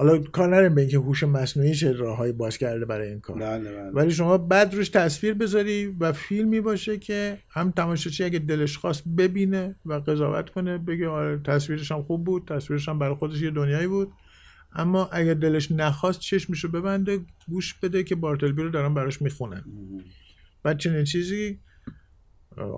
حالا 0.00 0.18
کار 0.18 0.48
نریم 0.48 0.74
به 0.74 0.80
اینکه 0.80 0.98
هوش 0.98 1.22
مصنوعی 1.22 1.74
چه 1.74 1.92
راههایی 1.92 2.32
باز 2.32 2.58
کرده 2.58 2.84
برای 2.84 3.08
این 3.08 3.20
کار. 3.20 3.38
بله 3.38 3.72
بله. 3.72 3.90
ولی 3.90 4.10
شما 4.10 4.38
بعد 4.38 4.74
روش 4.74 4.88
تصویر 4.88 5.34
بذاری 5.34 5.96
و 6.00 6.12
فیلمی 6.12 6.60
باشه 6.60 6.98
که 6.98 7.38
هم 7.50 7.70
تماشاچی 7.70 8.24
اگه 8.24 8.38
دلش 8.38 8.76
خواست 8.76 9.08
ببینه 9.08 9.76
و 9.86 9.94
قضاوت 9.94 10.50
کنه 10.50 10.78
بگه 10.78 11.08
آره 11.08 11.40
تصویرش 11.44 11.92
هم 11.92 12.02
خوب 12.02 12.24
بود 12.24 12.48
تصویرش 12.48 12.88
هم 12.88 12.98
برای 12.98 13.14
خودش 13.14 13.42
یه 13.42 13.50
دنیایی 13.50 13.86
بود. 13.86 14.12
اما 14.72 15.06
اگر 15.06 15.34
دلش 15.34 15.72
نخواست 15.72 16.20
چشمشو 16.20 16.68
ببنده 16.68 17.20
گوش 17.48 17.74
بده 17.74 18.02
که 18.02 18.14
بارتلبی 18.14 18.62
رو 18.62 18.70
دارن 18.70 18.94
براش 18.94 19.22
می‌خونن. 19.22 19.64
بعد 20.62 20.78
چنین 20.78 21.04
چیزی 21.04 21.58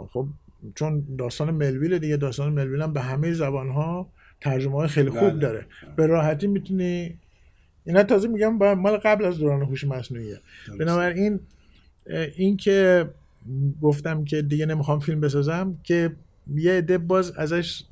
خب 0.09 0.29
چون 0.75 1.17
داستان 1.19 1.51
ملویل 1.51 1.99
دیگه 1.99 2.17
داستان 2.17 2.53
ملویل 2.53 2.83
هم 2.83 2.93
به 2.93 3.01
همه 3.01 3.33
زبان 3.33 3.71
ها 3.71 4.13
ترجمه 4.43 4.75
های 4.77 4.89
خیلی 4.89 5.11
خوب 5.11 5.31
بله. 5.31 5.39
داره. 5.39 5.67
به 5.97 6.07
راحتی 6.07 6.47
می‌تونی 6.47 7.19
اینا 7.85 8.03
تازه 8.03 8.29
میگم 8.29 8.59
با- 8.59 8.75
مال 8.75 8.97
قبل 8.97 9.25
از 9.25 9.39
دوران 9.39 9.63
هوش 9.63 9.85
مصنوعیه. 9.85 10.41
بنابراین 10.79 11.41
این 12.37 12.57
که 12.57 13.09
گفتم 13.83 14.25
که 14.25 14.43
دیگه 14.43 14.67
نمی‌خوام 14.67 15.01
فیلم 15.01 15.21
بسازم 15.21 15.79
که 15.83 16.17
یه 16.55 16.73
عده 16.73 16.99
باز 16.99 17.31
ازش 17.37 17.83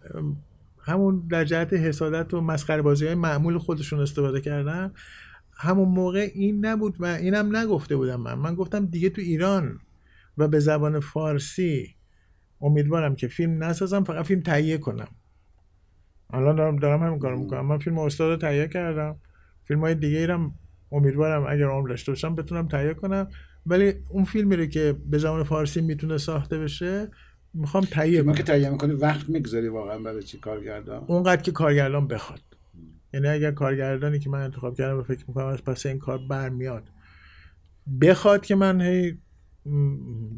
همون 0.82 1.22
در 1.30 1.44
جهت 1.44 1.72
حسادت 1.72 2.34
و 2.34 2.40
مسخره 2.40 2.82
بازی 2.82 3.06
های 3.06 3.14
معمول 3.14 3.58
خودشون 3.58 4.00
استفاده 4.00 4.40
کردن. 4.40 4.92
همون 5.56 5.88
موقع 5.88 6.30
این 6.34 6.66
نبود 6.66 6.96
و 7.00 7.04
اینم 7.04 7.56
نگفته 7.56 7.96
بودم 7.96 8.20
من. 8.20 8.34
من 8.34 8.54
گفتم 8.54 8.86
دیگه 8.86 9.10
تو 9.10 9.20
ایران 9.20 9.80
و 10.38 10.48
به 10.48 10.60
زبان 10.60 11.00
فارسی 11.00 11.94
امیدوارم 12.60 13.14
که 13.14 13.28
فیلم 13.28 13.64
نسازم 13.64 14.04
فقط 14.04 14.24
فیلم 14.26 14.40
تهیه 14.40 14.78
کنم. 14.78 15.08
الان 16.32 16.56
دارم 16.56 16.76
دارم 16.76 17.02
همین 17.02 17.18
کارو 17.18 17.38
می‌کنم. 17.38 17.66
من 17.66 17.78
فیلم 17.78 17.98
استاد 17.98 18.30
رو 18.30 18.36
تهیه 18.36 18.68
کردم. 18.68 19.16
فیلم 19.64 19.80
های 19.80 19.94
دیگه 19.94 20.18
ایرم 20.18 20.54
امیدوارم 20.92 21.46
اگر 21.48 21.66
عمر 21.66 21.88
داشته 21.88 22.12
باشم 22.12 22.34
بتونم 22.34 22.68
تهیه 22.68 22.94
کنم. 22.94 23.28
ولی 23.66 23.94
اون 24.10 24.24
فیلمی 24.24 24.56
رو 24.56 24.66
که 24.66 24.96
به 25.06 25.18
زبان 25.18 25.42
فارسی 25.42 25.80
می‌تونه 25.80 26.18
ساخته 26.18 26.58
بشه 26.58 27.08
می‌خوام 27.54 27.84
تهیه 27.84 28.22
کنم. 28.22 28.34
که 28.34 28.42
تهیه 28.42 28.70
می‌کنی 28.70 28.92
وقت 28.92 29.28
می‌گذاری 29.28 29.68
واقعا 29.68 29.98
برای 29.98 30.22
چی 30.22 30.38
کارگردان؟ 30.38 31.04
اونقدر 31.06 31.42
که 31.42 31.52
کارگردان 31.52 32.08
بخواد. 32.08 32.40
یعنی 33.14 33.28
اگر 33.28 33.50
کارگردانی 33.50 34.18
که 34.18 34.30
من 34.30 34.42
انتخاب 34.42 34.76
کردم 34.76 34.98
و 34.98 35.02
فکر 35.02 35.24
می‌کنم 35.28 35.46
از 35.46 35.64
پس 35.64 35.86
این 35.86 35.98
کار 35.98 36.18
برمیاد 36.30 36.88
بخواد 38.00 38.46
که 38.46 38.54
من 38.54 38.80
هی 38.80 39.18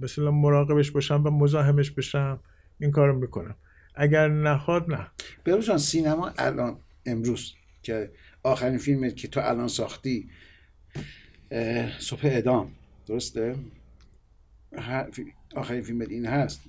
مثلا 0.03 0.31
مراقبش 0.31 0.91
باشم 0.91 1.23
و 1.25 1.31
مزاحمش 1.31 1.91
بشم 1.91 2.41
این 2.79 2.91
کارو 2.91 3.19
می‌کنم. 3.19 3.55
اگر 3.95 4.29
نخواد 4.29 4.91
نه. 4.91 5.07
بروز 5.45 5.67
جان 5.67 5.79
سینما 5.79 6.29
الان 6.39 6.79
امروز 7.07 7.53
که 7.83 8.11
آخرین 8.43 8.79
فیلمت 8.79 9.17
که 9.17 9.29
تو 9.29 9.41
الان 9.41 9.69
ساختی 9.69 10.31
صبح 11.99 12.21
ادام 12.25 12.73
درسته؟ 13.07 13.57
آخرین 15.55 15.83
فیلمت 15.83 16.09
این 16.09 16.27
هست. 16.27 16.61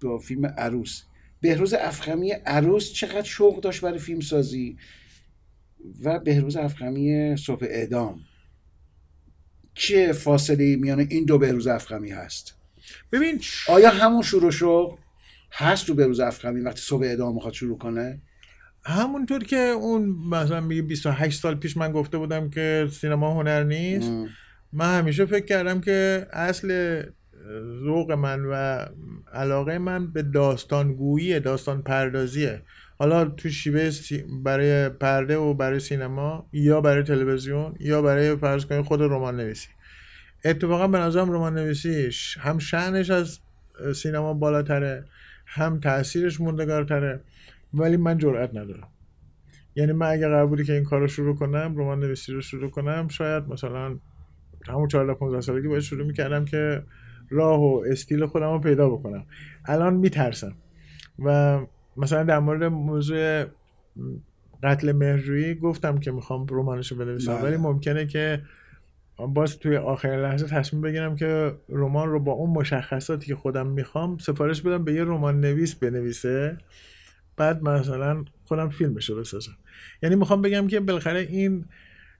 با 0.00 0.18
فیلم 0.18 0.46
عروس. 0.46 1.02
بهروز 1.40 1.74
افخمی 1.74 2.30
عروس 2.30 2.92
چقدر 2.92 3.22
شوق 3.22 3.60
داشت 3.60 3.80
برای 3.80 3.98
فیلم 3.98 4.20
سازی 4.20 4.76
و 6.02 6.18
بهروز 6.18 6.56
افخمی 6.56 7.36
صبح 7.36 7.64
اعدام. 7.64 8.20
چه 9.74 10.12
فاصله 10.12 10.76
میان 10.76 10.98
این 10.98 11.24
دو 11.24 11.38
بهروز 11.38 11.66
افخمی 11.66 12.10
هست؟ 12.10 12.54
ببین 13.12 13.40
آیا 13.68 13.90
همون 13.90 14.22
شروع 14.22 14.50
شوق؟ 14.50 14.98
هست 15.58 15.86
تو 15.86 15.94
بهروز 15.94 16.20
افخمی 16.20 16.60
وقتی 16.60 16.80
صبح 16.80 17.02
اعدام 17.04 17.34
می‌خواد 17.34 17.52
شروع 17.54 17.78
کنه؟ 17.78 18.20
همونطور 18.84 19.44
که 19.44 19.56
اون 19.56 20.16
مثلا 20.30 20.60
میگه 20.60 20.82
28 20.82 21.40
سال 21.40 21.54
پیش 21.54 21.76
من 21.76 21.92
گفته 21.92 22.18
بودم 22.18 22.50
که 22.50 22.88
سینما 22.92 23.34
هنر 23.34 23.62
نیست. 23.64 24.08
ام. 24.08 24.28
من 24.72 24.98
همیشه 24.98 25.26
فکر 25.26 25.44
کردم 25.44 25.80
که 25.80 26.26
اصل 26.32 27.02
ذوق 27.84 28.12
من 28.12 28.44
و 28.44 28.84
علاقه 29.32 29.78
من 29.78 30.12
به 30.12 30.22
داستانگویی 30.22 31.40
داستان 31.40 31.82
پردازیه 31.82 32.62
حالا 32.98 33.24
تو 33.24 33.48
شیوه 33.50 33.90
سی- 33.90 34.24
برای 34.44 34.88
پرده 34.88 35.36
و 35.36 35.54
برای 35.54 35.80
سینما 35.80 36.48
یا 36.52 36.80
برای 36.80 37.02
تلویزیون 37.02 37.74
یا 37.80 38.02
برای 38.02 38.36
فرض 38.36 38.64
کنید 38.64 38.84
خود 38.84 39.02
رمان 39.02 39.36
نویسی 39.36 39.68
اتفاقا 40.44 40.88
به 40.88 40.98
نظرم 40.98 41.32
رمان 41.32 41.54
نویسیش 41.54 42.38
هم 42.40 42.58
شعنش 42.58 43.10
از 43.10 43.38
سینما 43.94 44.34
بالاتره. 44.34 45.04
هم 45.46 45.80
تاثیرش 45.80 46.40
موندگارتره 46.40 47.20
ولی 47.74 47.96
من 47.96 48.18
جرئت 48.18 48.50
ندارم. 48.54 48.88
یعنی 49.74 49.92
من 49.92 50.06
اگه 50.06 50.28
قرار 50.28 50.46
بودی 50.46 50.64
که 50.64 50.72
این 50.72 50.84
کار 50.84 51.00
رو 51.00 51.06
شروع 51.08 51.36
کنم 51.36 51.74
رمان 51.76 52.00
نویسی 52.00 52.32
رو 52.32 52.40
شروع 52.40 52.70
کنم 52.70 53.08
شاید 53.08 53.48
مثلا 53.48 53.98
همون 54.68 54.88
14 54.88 55.14
15 55.14 55.40
سالگی 55.40 55.68
باید 55.68 55.82
شروع 55.82 56.06
می‌کردم 56.06 56.44
که 56.44 56.82
راه 57.30 57.60
و 57.60 57.84
استیل 57.90 58.26
خودم 58.26 58.52
رو 58.52 58.58
پیدا 58.58 58.90
بکنم. 58.90 59.26
الان 59.64 59.94
میترسم. 59.94 60.54
و 61.18 61.60
مثلا 61.96 62.22
در 62.22 62.38
مورد 62.38 62.64
موضوع 62.64 63.44
قتل 64.62 64.92
مهرجویی 64.92 65.54
گفتم 65.54 65.98
که 65.98 66.10
می‌خوام 66.10 66.46
رمانش 66.50 66.92
رو 66.92 66.98
بنویسم 66.98 67.34
بله. 67.34 67.42
ولی 67.42 67.56
ممکنه 67.56 68.06
که 68.06 68.42
باز 69.18 69.58
توی 69.58 69.76
آخرین 69.76 70.20
لحظه 70.20 70.46
تصمیم 70.46 70.82
بگیرم 70.82 71.16
که 71.16 71.52
رمان 71.68 72.08
رو 72.08 72.20
با 72.20 72.32
اون 72.32 72.50
مشخصاتی 72.50 73.26
که 73.26 73.34
خودم 73.34 73.66
می‌خوام 73.66 74.18
سفارش 74.18 74.62
بدم 74.62 74.84
به 74.84 74.92
یه 74.92 75.04
رمان 75.04 75.40
نویس 75.40 75.74
بنویسه. 75.74 76.58
بعد 77.36 77.62
مثلا 77.62 78.24
خودم 78.44 78.68
فیلمش 78.68 79.10
رو 79.10 79.16
بسازم. 79.16 79.56
یعنی 80.02 80.14
می‌خوام 80.14 80.42
بگم 80.42 80.66
که 80.66 80.80
بالاخره 80.80 81.20
این 81.20 81.64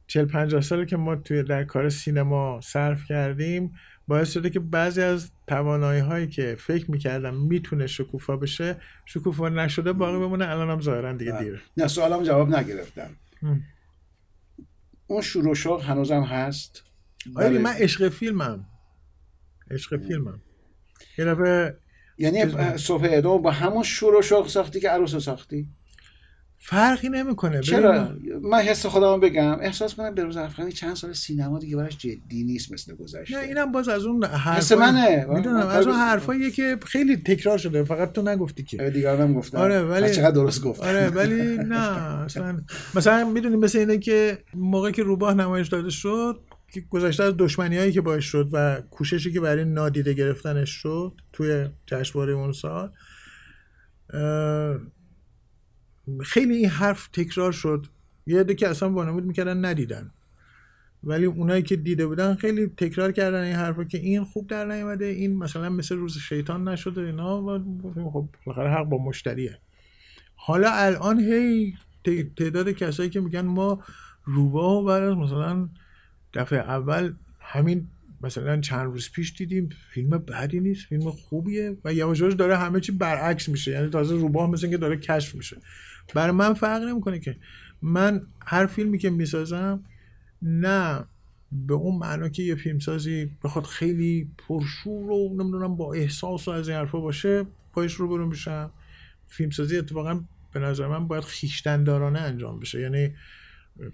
40 0.07 0.25
50 0.25 0.61
ساله 0.61 0.87
که 0.87 0.97
ما 0.97 1.17
توی 1.17 1.43
در 1.43 1.65
کار 1.65 1.89
سینما 1.89 2.61
صرف 2.63 3.05
کردیم 3.05 3.75
باعث 4.09 4.33
شده 4.33 4.51
که 4.51 4.61
بعضی 4.61 5.03
از 5.03 5.31
توانایی 5.47 6.01
هایی 6.01 6.27
که 6.27 6.57
فکر 6.59 6.91
می‌کردم 6.91 7.35
می‌تونه 7.35 7.87
شکوفا 7.87 8.37
بشه 8.37 8.77
شکوفا 9.05 9.49
نشده 9.49 9.93
باقی 9.93 10.19
بمونه 10.19 10.49
الان 10.49 10.71
هم 10.71 10.81
ظاهرا 10.81 11.13
دیگه 11.13 11.33
بله. 11.33 11.45
دیره. 11.45 11.61
نه 11.77 11.87
سوالم 11.87 12.23
جواب 12.23 12.57
نگرفتم. 12.57 13.11
اون 15.07 15.23
شروع 15.23 15.55
شوق 15.55 15.85
هنوزم 15.85 16.23
هست. 16.23 16.83
آره 17.37 17.49
بله. 17.49 17.59
من 17.59 17.73
عشق 17.73 18.09
فیلمم. 18.09 18.67
عشق 19.71 19.97
فیلمم. 19.97 20.41
یه 21.19 21.77
یعنی 22.19 22.79
صبح 22.79 23.09
ادام 23.11 23.43
با 23.43 23.51
همون 23.51 23.83
شروع 23.83 24.23
شوق 24.23 24.49
ساختی 24.49 24.81
که 24.81 24.89
عروس 24.89 25.15
رو 25.15 25.21
ساختی؟ 25.21 25.69
فرقی 26.59 27.09
نمی‌کنه 27.09 27.61
چرا؟ 27.61 28.09
من 28.43 28.59
حس 28.59 28.87
خودم 28.87 29.21
بگم. 29.21 29.59
احساس 29.61 29.95
کنم 29.95 30.15
به 30.15 30.25
روز 30.25 30.37
افغانی 30.37 30.73
چند 30.73 30.97
سال 30.97 31.13
سینما 31.13 31.59
دیگه 31.59 31.77
براش 31.77 31.99
جدی 31.99 32.45
نیست 32.45 32.73
مثل 32.73 32.95
گذشته. 32.95 33.37
نه 33.37 33.43
اینم 33.43 33.73
باز 33.73 33.89
از 33.89 34.05
اون 34.05 34.25
حس 34.25 34.73
حرفای 34.73 34.79
منه. 34.79 35.27
می‌دونم 35.29 35.57
من 35.57 35.67
از 35.67 35.87
اون 35.87 35.97
حرفاییه 35.97 36.51
که 36.51 36.79
خیلی 36.87 37.17
تکرار 37.17 37.59
شده. 37.59 37.85
فقط 37.85 38.13
تو 38.13 38.23
نگفتی 38.23 38.63
که. 38.63 39.17
هم 39.21 39.35
گفتم 39.35 39.59
آره، 39.59 39.83
ولی- 39.83 40.07
پس 40.07 40.17
چقدر 40.17 40.31
درست 40.31 40.63
گفتم 40.63 40.87
آره 40.87 41.09
ولی 41.09 41.59
نه 41.59 42.23
اصلا. 42.25 42.61
مثلا 42.95 43.25
می‌دونی 43.31 43.57
مثل 43.57 43.79
اینه 43.79 43.99
که 43.99 44.39
موقعی 44.55 44.93
که 44.93 45.03
روباه 45.03 45.35
نمایش 45.35 45.69
داده 45.69 45.91
شد 45.91 46.41
که 46.73 46.81
گذشته 46.91 47.25
از 47.25 47.35
دشمنی 47.39 47.77
هایی 47.79 47.93
که 47.93 48.01
باعث 48.01 48.25
شد 48.25 48.49
و 48.53 48.81
کوششی 48.91 49.33
که 49.33 49.41
برای 49.41 49.65
نادیده 49.65 50.13
گرفتنش 50.13 50.71
شد 50.71 51.13
توی 51.33 51.69
جشنواره 51.87 52.33
اون 52.33 52.53
سال 52.53 52.91
خیلی 56.25 56.57
این 56.57 56.69
حرف 56.69 57.09
تکرار 57.13 57.53
شد. 57.53 57.87
یه 58.27 58.41
عده 58.41 58.55
که 58.55 58.69
اصلا 58.69 58.91
وانمود 58.91 59.25
می‌کردن 59.25 59.65
ندیدن. 59.65 60.11
ولی 61.05 61.25
اونایی 61.25 61.63
که 61.63 61.77
دیده 61.77 62.07
بودن 62.07 62.35
خیلی 62.35 62.67
تکرار 62.67 63.13
کردن 63.13 63.43
این 63.43 63.55
حرفا 63.55 63.85
که 63.85 63.99
این 63.99 64.25
خوب 64.25 64.47
در 64.47 64.65
نیومده 64.65 65.05
این 65.05 65.37
مثلا 65.37 65.69
مثل 65.69 65.97
روز 65.97 66.19
شیطان 66.19 66.69
نشده 66.69 67.01
اینا 67.01 67.43
و 67.43 67.59
خب 68.13 68.29
بالاخره 68.47 68.71
حق 68.71 68.85
با 68.85 68.99
مشتریه. 68.99 69.59
حالا 70.35 70.71
الان 70.73 71.21
هی 71.21 71.75
تعداد 72.37 72.71
کسایی 72.71 73.11
که 73.11 73.21
میگن 73.21 73.41
ما 73.41 73.83
روباه 74.25 74.73
و 74.73 74.85
بعد 74.85 75.03
مثلا 75.03 75.69
دفعه 76.35 76.59
اول 76.59 77.13
همین 77.41 77.87
مثلا 78.21 78.61
چند 78.61 78.85
روز 78.85 79.11
پیش 79.13 79.33
دیدیم 79.39 79.69
فیلم 79.91 80.11
بدی 80.11 80.61
نیست 80.61 80.87
فیلم 80.87 81.11
خوبیه 81.11 81.77
و 81.85 81.93
یواش 81.93 82.21
یواش 82.21 82.35
داره 82.35 82.57
همه 82.57 82.81
چی 82.81 82.93
برعکس 82.93 83.49
میشه. 83.49 83.71
یعنی 83.71 83.89
تازه 83.91 84.15
روباه 84.15 84.51
مثل 84.51 84.71
که 84.71 84.77
داره 84.77 84.97
کشف 84.97 85.35
میشه. 85.35 85.57
برای 86.15 86.33
من 86.33 86.55
فرق 86.55 86.83
نمی‌کنه 86.83 87.19
که. 87.19 87.37
من 87.83 88.23
هر 88.47 88.67
فیلمی 88.67 88.99
که 88.99 89.11
می‌سازم 89.11 89.85
نه 90.43 91.05
به 91.53 91.75
اون 91.75 91.99
معنا 91.99 92.29
که 92.29 92.43
یه 92.43 92.55
فیلمسازی 92.55 93.31
بخواد 93.45 93.65
خیلی 93.65 94.31
پرشور 94.39 95.11
و 95.11 95.29
نمی‌دونم 95.39 95.77
با 95.77 95.93
احساس 95.93 96.49
و 96.49 96.51
از 96.51 96.69
این 96.69 96.79
حرفا 96.79 97.01
باشه 97.01 97.47
پایش 97.73 97.93
رو 97.93 98.09
برو 98.09 98.27
میشم. 98.27 98.71
فیلمسازی 99.29 99.79
اتفاقا 99.79 100.21
به 100.53 100.61
نظر 100.61 100.87
من 100.87 101.09
باید 101.09 101.25
خیشتندارانه 101.25 102.19
انجام 102.21 102.61
بشه. 102.61 102.81
یعنی 102.81 103.15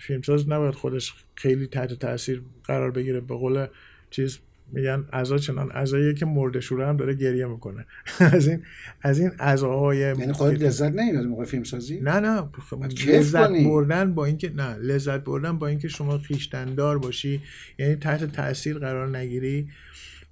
فیلمساز 0.00 0.48
نباید 0.48 0.74
خودش 0.74 1.14
خیلی 1.34 1.66
تحت 1.66 1.92
تاثیر 1.92 2.42
قرار 2.64 2.90
بگیره. 2.90 3.20
به 3.20 3.34
قول 3.34 3.66
چیز 4.10 4.38
میگن 4.72 5.04
عزا 5.12 5.38
چنان 5.38 5.70
عزاییه 5.70 6.14
که 6.14 6.26
مرده 6.26 6.60
شوره 6.60 6.86
هم 6.86 6.96
داره 6.96 7.14
گریه 7.14 7.46
می‌کنه. 7.46 7.86
از 8.32 8.48
این 8.48 8.62
از 9.02 9.20
این 9.20 9.30
عزاهای 9.30 9.98
یعنی 9.98 10.32
خودت 10.32 10.62
لذت 10.62 10.92
نمی‌بری 10.92 11.26
موقع 11.26 11.44
فیلم 11.44 11.64
سازی 11.64 12.00
نه. 12.00 12.20
نه 12.20 12.48
لذت 13.06 13.50
بردن 13.50 14.14
با 14.14 14.24
اینکه 14.24 14.50
نه. 14.50 14.74
لذت 14.74 15.24
بردن 15.24 15.58
با 15.58 15.66
اینکه 15.66 15.88
شما 15.88 16.18
خیشتندار 16.18 16.98
باشی. 16.98 17.40
یعنی 17.78 17.94
تحت 17.94 18.24
تاثیر 18.24 18.78
قرار 18.78 19.16
نگیری 19.16 19.68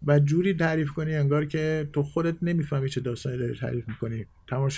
و 0.07 0.19
جوری 0.19 0.55
تعریف 0.55 0.91
کنی 0.91 1.15
انگار 1.15 1.45
که 1.45 1.89
تو 1.93 2.03
خودت 2.03 2.37
نمی‌فهمی 2.43 2.89
چه 2.89 3.01
داستانی 3.01 3.39
داری 3.39 3.55
تعریف 3.55 3.89
می‌کنی. 3.89 4.27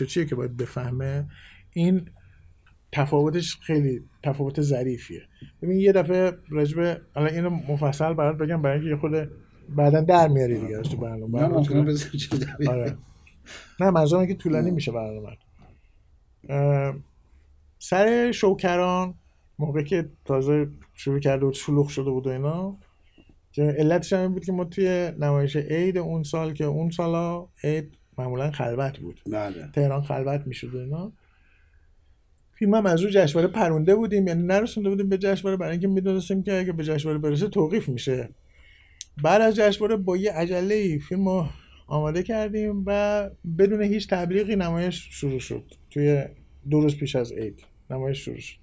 چیه 0.06 0.24
که 0.24 0.34
باید 0.34 0.56
بفهمه؟ 0.56 1.26
این 1.72 2.08
تفاوتش 2.92 3.58
خیلی 3.62 4.04
تفاوت 4.22 4.60
ظریفیه. 4.60 5.22
ببین 5.62 5.80
یه 5.80 5.92
دفعه 5.92 6.32
رجبه 6.50 7.00
الان 7.16 7.34
اینو 7.34 7.50
مفصل 7.50 8.14
برات 8.14 8.38
بگم 8.38 8.62
برای 8.62 8.74
اینکه 8.74 8.90
یه 8.90 8.96
خود 8.96 9.30
بعدا 9.76 10.00
در 10.00 10.28
میاری 10.28 10.60
دیگه 10.60 10.80
تو 10.80 10.96
برنامه 10.96 11.40
نه 11.40 11.48
ممکنه 11.48 11.94
آره. 12.68 12.96
نه 13.80 13.90
منظورم 13.90 14.26
که 14.26 14.34
طولانی 14.34 14.70
میشه 14.70 14.92
برنامه. 14.92 15.36
سر 17.78 18.32
شوکران 18.32 19.14
موقع 19.58 19.82
که 19.82 20.08
تازه 20.24 20.68
شروع 20.94 21.20
کرده 21.20 21.46
و 21.46 21.52
شلوغ 21.52 21.88
شده 21.88 22.10
بود 22.10 22.26
و 22.26 22.30
اینا 22.30 22.76
که 23.52 23.62
علتش 23.62 24.12
هم 24.12 24.32
بود 24.32 24.44
که 24.44 24.52
ما 24.52 24.64
توی 24.64 25.12
نمایش 25.20 25.56
عید 25.56 25.98
اون 25.98 26.22
سال 26.22 26.52
که 26.52 26.64
اون 26.64 26.90
سالا 26.90 27.48
عید 27.64 27.94
معمولا 28.18 28.50
خلوت 28.50 28.98
بود. 28.98 29.20
بله. 29.26 29.70
تهران 29.74 30.02
خلوت 30.02 30.46
می‌شد 30.46 30.74
و 30.74 30.78
اینا. 30.78 31.12
فیلم 32.54 32.74
هم 32.74 32.86
از 32.86 33.02
رو 33.02 33.10
جشنواره 33.10 33.52
پرونده 33.52 33.94
بودیم 33.94 34.28
یعنی 34.28 34.42
نرسونده 34.42 34.88
بودیم 34.88 35.08
به 35.08 35.18
جشنواره 35.18 35.56
برای 35.56 35.72
اینکه 35.72 35.88
می‌دونستیم 35.88 36.42
که 36.42 36.58
اگه 36.58 36.72
به 36.72 36.84
جشنواره 36.84 37.18
برسه 37.18 37.48
توقیف 37.48 37.88
میشه. 37.88 38.28
بعد 39.22 39.42
از 39.42 39.56
جشنواره 39.56 39.96
با 39.96 40.16
یه 40.16 40.32
عجله 40.32 40.98
فیلم 40.98 41.28
رو 41.28 41.46
آماده 41.86 42.22
کردیم 42.22 42.82
و 42.86 43.30
بدون 43.58 43.82
هیچ 43.82 44.08
تبلیغی 44.08 44.56
نمایش 44.56 45.08
شروع 45.10 45.38
شد. 45.38 45.64
توی 45.90 46.24
دو 46.70 46.80
روز 46.80 46.96
پیش 46.96 47.16
از 47.16 47.32
عید 47.32 47.64
نمایش 47.90 48.18
شروع 48.18 48.38
شد. 48.38 48.56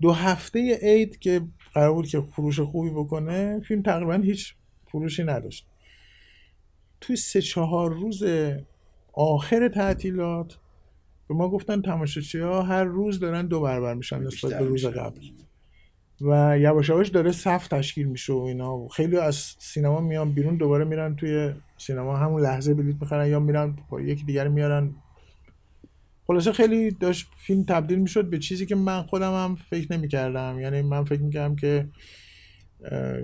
دو 0.00 0.12
هفته 0.12 0.78
عید 0.82 1.18
که 1.18 1.40
قرار 1.74 1.94
بود 1.94 2.06
که 2.06 2.20
فروش 2.20 2.60
خوبی 2.60 2.90
بکنه 2.90 3.60
فیلم 3.60 3.82
تقریبا 3.82 4.14
هیچ 4.14 4.54
فروشی 4.86 5.24
نداشت. 5.24 5.66
توی 7.00 7.16
سه 7.16 7.42
چهار 7.42 7.94
روز 7.94 8.24
آخر 9.12 9.68
تعطیلات 9.68 10.58
به 11.28 11.34
ما 11.34 11.48
گفتن 11.48 11.82
تماشاچی 11.82 12.38
ها 12.38 12.62
هر 12.62 12.84
روز 12.84 13.20
دارن 13.20 13.46
دو 13.46 13.60
برابر 13.60 13.94
میشن 13.94 14.22
نسبت 14.22 14.58
به 14.58 14.64
روز 14.64 14.86
قبل. 14.86 15.20
و 16.20 16.58
یواش 16.58 16.88
یواش 16.88 17.08
داره 17.08 17.32
صف 17.32 17.68
تشکیل 17.68 18.06
میشه 18.06 18.32
و 18.32 18.36
اینا. 18.36 18.88
خیلی 18.88 19.16
از 19.16 19.54
سینما 19.58 20.00
میان 20.00 20.32
بیرون 20.32 20.56
دوباره 20.56 20.84
میرن 20.84 21.16
توی 21.16 21.52
سینما 21.76 22.16
همون 22.16 22.42
لحظه 22.42 22.74
بلیط 22.74 22.96
می‌خرن 23.00 23.28
یا 23.28 23.40
میرن 23.40 23.76
با 23.90 24.00
یکی 24.00 24.24
دیگر 24.24 24.48
میارن. 24.48 24.94
خلاصه 26.26 26.52
خیلی 26.52 26.90
داشت 26.90 27.28
فیلم 27.36 27.64
تبدیل 27.64 27.98
می‌شد 27.98 28.30
به 28.30 28.38
چیزی 28.38 28.66
که 28.66 28.74
من 28.74 29.02
خودم 29.02 29.32
هم 29.32 29.56
فکر 29.70 29.92
نمی‌کردم. 29.92 30.60
یعنی 30.60 30.82
من 30.82 31.04
فکر 31.04 31.20
می‌کردم 31.20 31.56
که 31.56 31.88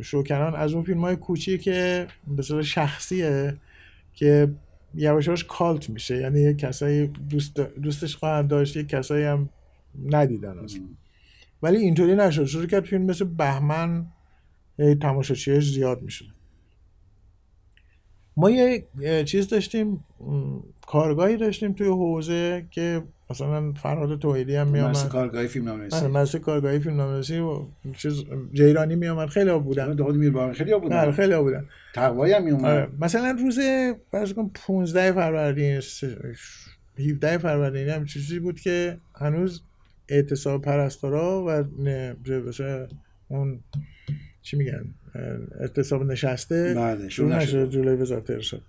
شوکنان 0.03 0.55
از 0.55 0.75
اون 0.75 0.85
فیلم 0.85 1.01
های 1.01 1.17
کوچیه 1.17 1.59
که 1.59 2.07
به 2.37 2.43
صورت 2.43 2.65
شخصیه 2.65 3.57
که 4.15 4.49
یواش 4.95 5.45
کالت 5.45 5.91
میشه. 5.91 6.17
یعنی 6.17 6.41
یک 6.41 6.59
کسایی 6.59 7.07
دوست 7.07 7.61
دوستش 7.61 8.17
خواهند 8.17 8.49
داشت 8.49 8.77
یک 8.77 8.89
کسایی 8.89 9.25
هم 9.25 9.49
ندیدن 10.07 10.59
اصلا. 10.59 10.83
ولی 11.65 11.77
اینطوری 11.77 12.17
نشد. 12.17 12.45
شروع 12.45 12.67
کرد 12.67 12.85
فیلم 12.85 13.03
مثل 13.03 13.25
بهمن 13.25 14.07
تماشاچیش 15.03 15.65
زیاد 15.75 16.03
میشه 16.03 16.25
ما 18.37 18.51
یه 18.51 18.85
چیز 19.25 19.49
داشتیم 19.49 20.05
کارگاهی 20.87 21.37
داشتیم 21.37 21.73
توی 21.73 21.87
حوزه 21.87 22.65
که 22.71 23.03
مثلا 23.31 23.73
فرهاد 23.73 24.19
توحیدی 24.19 24.57
هم 24.57 24.69
میامد 24.69 24.89
مرسی 24.89 25.09
کارگاهی 25.09 25.49
فیلم 25.49 25.65
نامنویسی. 25.65 26.07
مرسی 26.07 26.39
کارگاهی 26.39 26.79
فیلم 26.79 26.97
نامنویسی 26.97 27.39
و 27.39 27.67
چیز 27.97 28.25
جیرانی 28.53 28.97
میامد 28.97 29.29
خیلی 29.29 29.51
ها 29.51 29.59
بودن. 29.59 29.95
داود 29.95 30.17
میر 30.17 30.53
خیلی 30.53 30.73
ها 30.73 30.79
بودن. 30.79 30.97
آره، 30.97 31.13
خیلی 31.13 31.33
ها 31.33 31.43
بودن. 31.43 31.65
تقوایی 31.95 32.33
هم 32.33 32.45
میومد 32.45 32.65
آره. 32.65 32.89
مثلا 33.01 33.37
روز 33.41 33.59
فرض 34.11 34.33
کن 34.33 34.51
15 34.55 35.13
فروردین 35.13 35.81
17 36.99 37.39
فروردین 37.39 37.89
هم 37.89 38.05
چیزی 38.05 38.39
بود 38.39 38.61
که 38.61 38.99
هنوز 39.15 39.63
اعتصاب 40.09 40.63
پرستارا 40.63 41.45
و 41.47 41.65
اون 43.29 43.61
چی 44.43 44.57
میگن؟ 44.57 44.95
اعتصاب 45.61 46.03
نشسته. 46.03 46.75
بله 46.75 47.09
شروع 47.09 47.37
نشده. 47.37 47.69
جلوی 47.69 47.97
وزارت 47.97 48.31
ارشاد. 48.31 48.63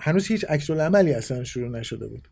هنوز 0.00 0.26
هیچ 0.26 0.44
عکس 0.44 0.70
عملی 0.70 1.12
اصلا 1.12 1.44
شروع 1.44 1.68
نشده 1.68 2.08
بود. 2.08 2.28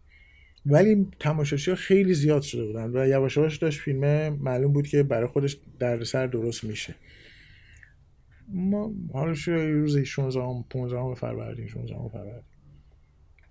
ولی 0.66 1.06
تماشاشی 1.20 1.74
خیلی 1.74 2.14
زیاد 2.14 2.42
شده 2.42 2.64
بودن 2.66 2.96
و 2.96 3.08
یواش 3.08 3.36
یواش 3.36 3.56
داشت 3.56 3.80
فیلم 3.80 4.28
معلوم 4.28 4.72
بود 4.72 4.86
که 4.86 5.02
برای 5.02 5.26
خودش 5.26 5.56
سر 6.04 6.26
درست 6.26 6.64
میشه. 6.64 6.94
ما 8.48 8.92
حالا 9.12 9.34
روز 9.46 9.98
16 9.98 10.64
15 10.70 11.14
فروردین 11.14 11.68
16 11.68 11.94
فروردین. 12.12 12.51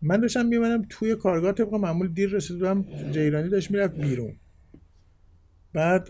من 0.01 0.19
داشتم 0.19 0.45
میمدم 0.45 0.85
توی 0.89 1.15
کارگاه 1.15 1.51
طبق 1.51 1.73
معمول 1.73 2.07
دیر 2.07 2.29
رسیدم 2.29 2.85
جیرانی 3.11 3.49
داشت 3.49 3.71
می‌رفت 3.71 3.95
بیرون. 3.95 4.35
بعد 5.73 6.09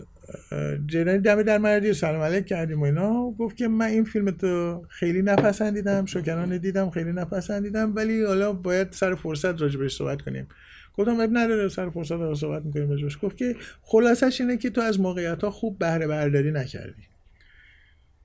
جیرانی 0.86 1.18
دم 1.18 1.42
در 1.42 1.58
مردی 1.58 1.94
سلام 1.94 2.20
علیک 2.20 2.46
کردیم 2.46 2.80
و 2.80 2.84
اینا. 2.84 3.30
گفت 3.38 3.56
که 3.56 3.68
من 3.68 3.86
این 3.86 4.04
فیلم 4.04 4.30
تو 4.30 4.82
خیلی 4.88 5.22
نپسندیدم 5.22 6.06
شکرانه 6.06 6.58
دیدم 6.58 6.90
خیلی 6.90 7.12
نپسندیدم 7.12 7.94
ولی 7.94 8.24
حالا 8.24 8.52
باید 8.52 8.92
سر 8.92 9.14
فرصت 9.14 9.60
راجبش 9.60 9.96
صحبت 9.96 10.22
کنیم. 10.22 10.46
گفتم 10.94 11.20
اب 11.20 11.30
نداره 11.32 11.68
سر 11.68 11.90
فرصت 11.90 12.12
رو 12.12 12.34
صحبت 12.34 12.64
می‌کنیم 12.64 12.90
راجبش 12.90 13.18
گفت 13.22 13.36
که 13.36 13.56
خلاصش 13.82 14.40
اینه 14.40 14.56
که 14.56 14.70
تو 14.70 14.80
از 14.80 15.00
موقعیت 15.00 15.44
ها 15.44 15.50
خوب 15.50 15.78
بهره 15.78 16.06
برداری 16.06 16.52
نکردی. 16.52 17.02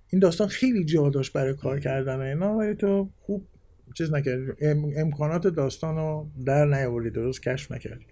این 0.09 0.19
داستان 0.19 0.47
خیلی 0.47 0.85
جا 0.85 1.09
داشت 1.09 1.33
برای 1.33 1.53
کار 1.53 1.79
کردن 1.79 2.19
اینا 2.19 2.57
ولی 2.57 2.75
تو 2.75 3.09
خوب 3.21 3.47
چیز 3.93 4.13
نکردی. 4.13 4.65
امکانات 4.97 5.47
داستان 5.47 5.95
رو 5.95 6.29
در 6.45 6.65
نیاوردی 6.65 7.09
درست 7.09 7.43
کشف 7.43 7.71
نکردی. 7.71 8.05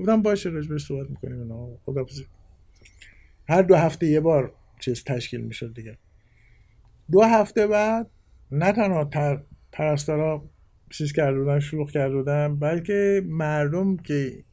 گفتم 0.00 0.22
باشه 0.22 0.50
راجبش 0.50 0.86
صحبت 0.86 1.10
می‌کنیم 1.10 1.40
اینا. 1.40 1.68
خدا 1.84 2.06
هر 3.48 3.62
دو 3.62 3.74
هفته 3.74 4.06
یه 4.06 4.20
بار 4.20 4.52
چیز 4.80 5.04
تشکیل 5.04 5.40
می‌شد 5.40 5.74
دیگه. 5.74 5.98
دو 7.12 7.22
هفته 7.22 7.66
بعد 7.66 8.10
نه 8.50 8.72
تنها 8.72 9.04
تر 9.04 9.42
پرستارا 9.72 10.50
چیز 10.90 11.12
کرده 11.12 11.38
بودن 11.38 11.60
شروع 11.60 11.86
کرده 11.86 12.16
بودن 12.16 12.56
بلکه 12.56 13.22
مردم 13.26 13.96
که 13.96 14.44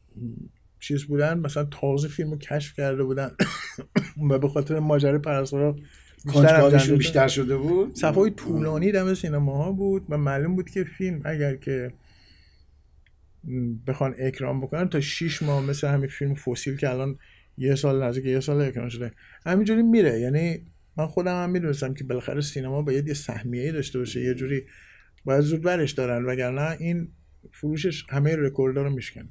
چیز 0.80 1.04
بودن 1.04 1.38
مثلا 1.38 1.64
تازه 1.64 2.08
فیلم 2.08 2.38
کشف 2.38 2.76
کرده 2.76 3.04
بودن 3.04 3.30
و 4.30 4.38
به 4.38 4.48
خاطر 4.48 4.78
ماجرای 4.78 5.18
پرستارا 5.18 5.76
بیشتر, 6.24 6.96
بیشتر 6.96 7.28
شده 7.28 7.56
بود؟ 7.56 7.94
صفای 7.94 8.30
طولانی 8.30 8.92
دم 8.92 9.14
سینما 9.14 9.64
ها 9.64 9.72
بود 9.72 10.06
و 10.08 10.18
معلوم 10.18 10.56
بود 10.56 10.70
که 10.70 10.84
فیلم 10.84 11.20
اگر 11.24 11.56
که 11.56 11.92
بخوان 13.86 14.14
اکرام 14.18 14.60
بکنن 14.60 14.88
تا 14.88 15.00
6 15.00 15.42
ماه 15.42 15.66
مثل 15.66 15.88
همین 15.88 16.08
فیلم 16.08 16.34
فسیل 16.34 16.76
که 16.76 16.90
الان 16.90 17.18
یه 17.58 17.74
سال 17.74 18.02
نزدیک 18.02 18.24
یه 18.24 18.40
سال 18.40 18.60
اکران 18.60 18.88
شده. 18.88 19.12
همینجوری 19.46 19.82
میره. 19.82 20.20
یعنی 20.20 20.66
من 20.96 21.06
خودم 21.06 21.42
هم 21.42 21.50
می‌دونستم 21.50 21.94
که 21.94 22.04
بالاخره 22.04 22.40
سینما 22.40 22.82
باید 22.82 23.08
یه 23.08 23.14
سهمیه 23.14 23.72
داشته 23.72 23.98
باشه 23.98 24.20
یه 24.20 24.34
جوری 24.34 24.62
باید 25.24 25.40
زود 25.40 25.62
برش 25.62 25.92
دارن 25.92 26.24
وگرنه 26.24 26.76
این 26.80 27.08
فروشش 27.50 28.04
همه 28.08 28.36
رکوردها 28.36 28.82
رو 28.82 28.90
میشکن 28.90 29.28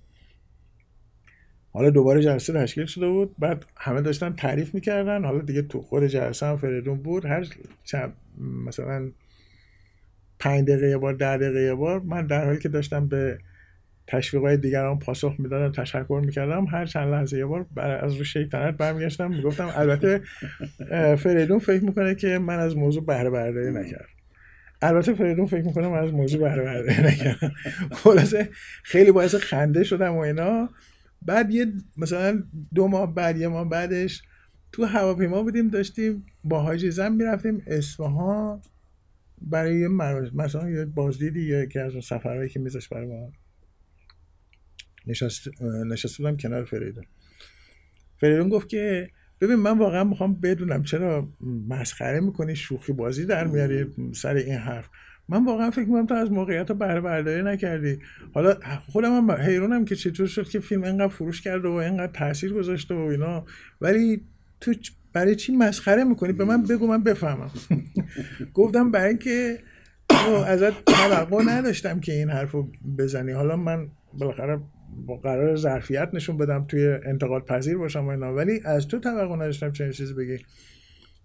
حالا 1.73 1.89
دوباره 1.89 2.21
جلسه 2.21 2.53
تشکیل 2.53 2.85
شده 2.85 3.07
بود. 3.07 3.35
بعد 3.39 3.65
همه 3.77 4.01
داشتن 4.01 4.33
تعریف 4.33 4.75
می‌کردن. 4.75 5.25
حالا 5.25 5.41
دیگه 5.41 5.61
تو 5.61 5.81
خود 5.81 6.07
جلسه 6.07 6.45
هم 6.45 6.57
فریدون 6.57 6.97
بود. 6.97 7.25
هر 7.25 7.47
چند 7.83 8.13
مثلا 8.67 9.11
پنج 10.39 10.67
دقیقه 10.67 10.89
یه 10.89 10.97
بار 10.97 11.13
ده 11.13 11.37
دقیقه 11.37 11.61
یه 11.61 11.73
بار 11.73 11.99
من 11.99 12.27
در 12.27 12.45
حالی 12.45 12.59
که 12.59 12.69
داشتم 12.69 13.07
به 13.07 13.37
تشویق 14.07 14.43
های 14.43 14.57
دیگران 14.57 14.99
پاسخ 14.99 15.35
می‌دادم 15.39 15.71
تشکر 15.71 16.21
می‌کردم 16.25 16.65
هر 16.65 16.85
چند 16.85 17.13
لحظه 17.13 17.37
یه 17.37 17.45
بار 17.45 17.65
از 17.77 18.15
رو 18.15 18.23
شیطنت 18.23 18.77
برمیگشتم. 18.77 19.31
می‌گفتم 19.31 19.69
البته 19.75 20.21
فریدون 21.15 21.59
فکر 21.59 21.83
می‌کنه 21.83 22.15
که 22.15 22.39
من 22.39 22.59
از 22.59 22.77
موضوع 22.77 23.05
بهره 23.05 23.29
برداری 23.29 23.71
نکردم. 23.71 24.05
البته 24.81 25.13
فریدون 25.13 25.45
فکر 25.45 25.63
می‌کنه 25.63 25.87
من 25.87 25.97
از 25.97 26.13
موضوع 26.13 26.41
بهره 26.41 26.63
برداری 26.63 27.03
نکردم. 27.03 27.51
خلاصه 27.91 28.49
خیلی 28.83 29.11
باعث 29.11 29.35
خنده 29.35 29.83
شدم 29.83 30.13
و 30.13 30.19
اینا. 30.19 30.69
بعد 31.21 31.51
یه 31.51 31.73
مثلا 31.97 32.43
دو 32.75 32.87
ماه 32.87 33.15
بعد 33.15 33.37
یه 33.37 33.47
ماه 33.47 33.69
بعدش 33.69 34.21
تو 34.71 34.85
هواپیما 34.85 35.43
بودیم 35.43 35.67
داشتیم 35.67 36.25
با 36.43 36.61
حاجی 36.61 36.91
زن 36.91 37.11
می‌رفتیم 37.13 37.63
اصفهان 37.67 38.61
برای 39.41 39.79
یه 39.79 39.87
مثلا 39.87 40.69
یه 40.69 40.85
بازدیدی 40.85 41.41
یا 41.41 41.63
یکی 41.63 41.79
از 41.79 41.93
سفرهایی 42.03 42.49
که 42.49 42.59
میذاش 42.59 42.89
برای 42.89 43.07
ما 43.07 43.31
نشست 45.07 45.61
نشست 45.85 46.17
بودم 46.17 46.37
کنار 46.37 46.65
فریدون. 46.65 47.05
فریدون 48.17 48.49
گفت 48.49 48.69
که 48.69 49.09
ببین 49.41 49.55
من 49.55 49.77
واقعا 49.77 50.03
می‌خوام 50.03 50.33
بدونم 50.41 50.83
چرا 50.83 51.33
مسخره 51.67 52.19
می‌کنی 52.19 52.55
شوخی 52.55 52.93
بازی 52.93 53.25
در 53.25 53.47
میاری 53.47 53.85
سر 54.13 54.35
این 54.35 54.55
حرف. 54.55 54.89
من 55.31 55.45
واقعا 55.45 55.71
فکر 55.71 55.85
می‌کنم 55.85 56.05
تو 56.05 56.13
از 56.13 56.31
موقعیت 56.31 56.69
رو 56.69 56.75
بهره 56.75 57.41
نکردی. 57.41 57.99
حالا 58.33 58.55
خودم 58.91 59.17
هم 59.17 59.31
حیرونم 59.31 59.85
که 59.85 59.95
چطور 59.95 60.27
شد 60.27 60.49
که 60.49 60.59
فیلم 60.59 60.83
اینقدر 60.83 61.07
فروش 61.07 61.41
کرده 61.41 61.67
و 61.67 61.71
اینقدر 61.71 62.11
تاثیر 62.11 62.53
گذاشته 62.53 62.95
و 62.95 62.97
اینا. 62.97 63.45
ولی 63.81 64.21
تو 64.61 64.73
برای 65.13 65.35
چی 65.35 65.55
مسخره 65.55 66.03
می‌کنی؟ 66.03 66.33
به 66.33 66.45
من 66.45 66.63
بگو 66.63 66.87
من 66.87 67.03
بفهمم. 67.03 67.51
گفتم 68.53 68.91
برای 68.91 69.09
اینکه 69.09 69.59
ازت 70.47 70.85
توقع 70.85 71.43
نداشتم 71.43 71.99
که 71.99 72.13
این 72.13 72.29
حرفو 72.29 72.67
بزنی. 72.97 73.31
حالا 73.31 73.55
من 73.55 73.87
بالاخره 74.13 74.59
با 75.05 75.17
قرار 75.17 75.55
ظرفیت 75.55 76.09
نشون 76.13 76.37
بدم 76.37 76.65
توی 76.67 76.87
انتقاد 77.05 77.45
پذیر 77.45 77.77
باشم 77.77 78.05
و 78.05 78.07
اینا. 78.07 78.35
ولی 78.35 78.61
از 78.65 78.87
تو 78.87 78.99
توقع 78.99 79.35
نداشتم 79.35 79.71
چنین 79.71 79.91
چیزی 79.91 80.13
بگی. 80.13 80.37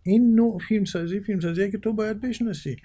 این 0.02 0.34
نوع 0.34 0.58
فیلمسازی 0.68 1.20
فیلمسازی 1.20 1.70
که 1.70 1.78
تو 1.78 1.92
باید 1.92 2.20
بشناسی. 2.20 2.76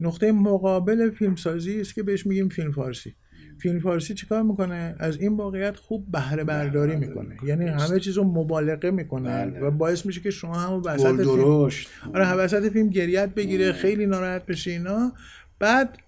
نقطه 0.00 0.32
مقابل 0.32 1.10
فیلمسازی 1.10 1.80
است 1.80 1.94
که 1.94 2.02
بهش 2.02 2.26
میگیم 2.26 2.48
فیلم 2.48 2.72
فارسی 2.72 3.14
فیلم 3.58 3.80
فارسی 3.80 4.14
چیکار 4.14 4.42
می‌کنه؟ 4.42 4.94
از 4.98 5.20
این 5.20 5.36
واقعیت 5.36 5.76
خوب 5.76 6.10
بهره 6.12 6.44
برداری 6.44 6.96
می‌کنه. 6.96 7.36
یعنی 7.46 7.64
همه 7.64 8.00
چیز 8.00 8.16
رو 8.16 8.24
مبالغه 8.24 8.90
می‌کنه 8.90 9.46
بله. 9.46 9.60
و 9.60 9.70
باعث 9.70 10.06
میشه 10.06 10.20
که 10.20 10.30
شما 10.30 10.54
هم 10.54 10.82
وسط 10.84 11.16
فیلم 11.16 11.70
آره 12.14 12.32
وسط 12.32 12.72
فیلم 12.72 12.88
گریت 12.88 13.34
بگیره 13.34 13.72
خیلی 13.72 14.06
ناراحت 14.06 14.46
بشه 14.46 14.70
اینا. 14.70 15.12
بعد 15.58 15.98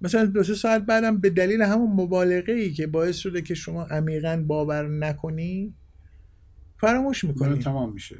مثلا 0.00 0.24
دو 0.24 0.42
سه 0.42 0.54
ساعت 0.54 0.82
بعدم 0.82 1.18
به 1.18 1.30
دلیل 1.30 1.62
همون 1.62 1.90
مبالغه 1.90 2.52
ای 2.52 2.70
که 2.70 2.86
باعث 2.86 3.16
شده 3.16 3.42
که 3.42 3.54
شما 3.54 3.84
عمیقا 3.84 4.44
باور 4.46 4.88
نکنی 4.88 5.74
فراموش 6.80 7.24
می‌کنی. 7.24 7.58
تمام 7.58 7.92
میشه. 7.92 8.16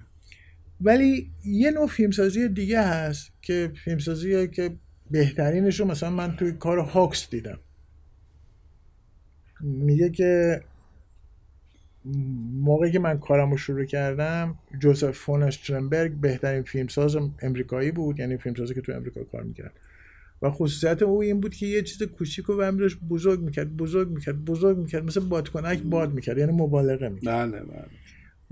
ولی 0.80 1.30
یه 1.44 1.70
نوع 1.70 1.86
فیلمسازی 1.86 2.48
دیگه 2.48 2.82
هست 2.82 3.32
که 3.42 3.72
فیلمسازی 3.84 4.48
که 4.48 4.76
بهترینش 5.12 5.80
رو 5.80 5.86
مثلا 5.86 6.10
من 6.10 6.36
توی 6.36 6.52
کار 6.52 6.78
هاکس 6.78 7.30
دیدم. 7.30 7.58
میگه 9.60 10.10
که 10.10 10.60
موقعی 12.52 12.92
که 12.92 12.98
من 12.98 13.18
کارم 13.18 13.50
رو 13.50 13.56
شروع 13.56 13.84
کردم 13.84 14.58
جوزف 14.78 15.10
فون 15.10 15.42
اشترنبرگ 15.42 16.12
بهترین 16.12 16.62
فیلمساز 16.62 17.16
امریکایی 17.42 17.90
بود 17.90 18.20
یعنی 18.20 18.36
فیلمسازی 18.36 18.74
که 18.74 18.80
تو 18.80 18.92
امریکا 18.92 19.24
کار 19.24 19.42
می‌کرد. 19.42 19.72
و 20.42 20.50
خصوصیت 20.50 21.02
او 21.02 21.22
این 21.22 21.40
بود 21.40 21.54
که 21.54 21.66
یه 21.66 21.82
چیز 21.82 22.02
کوچیک 22.02 22.50
و 22.50 22.72
داشت 22.72 22.98
بزرگ 23.10 23.40
می‌کرد 23.40 23.76
بزرگ 23.76 24.08
می‌کرد 24.08 24.44
بزرگ 24.44 24.78
می‌کرد 24.78 25.04
مثل 25.04 25.20
بادکنک 25.20 25.82
باد 25.82 26.12
می‌کرد 26.12 26.38
یعنی 26.38 26.52
مبالغه 26.52 27.08
می‌کرد. 27.08 27.52
بله 27.52 27.60
بله. 27.60 27.84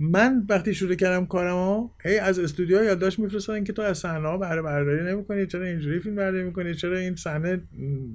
من 0.02 0.46
وقتی 0.48 0.74
شروع 0.74 0.94
کردم 0.94 1.26
کارمو 1.26 1.90
هی 2.04 2.18
از 2.18 2.38
استودیو 2.38 2.84
یادداشت 2.84 3.18
میفرستادن 3.18 3.64
که 3.64 3.72
تو 3.72 3.82
از 3.82 3.98
صحنه 3.98 4.28
ها 4.28 4.38
بهره 4.38 4.62
برداری 4.62 5.12
نمی‌کنی 5.12 5.46
چرا 5.46 5.64
اینجوری 5.64 6.00
فیلم 6.00 6.14
برداری 6.14 6.44
می‌کنی 6.44 6.74
چرا 6.74 6.98
این 6.98 7.16
صحنه 7.16 7.60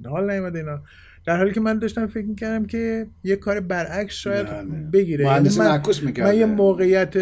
حال 0.06 0.30
نیومده 0.30 0.58
اینا. 0.58 0.82
در 1.26 1.36
حالی 1.36 1.52
که 1.52 1.60
من 1.60 1.78
داشتم 1.78 2.06
فکر 2.06 2.26
می‌کردم 2.26 2.66
که 2.66 3.06
یه 3.24 3.36
کار 3.36 3.60
برعکس 3.60 4.14
شاید 4.14 4.46
بگیره. 4.90 5.24
یعنی 5.24 5.48
من, 5.58 5.82
من 6.18 6.34
یه 6.34 6.46
موقعیت 6.46 7.16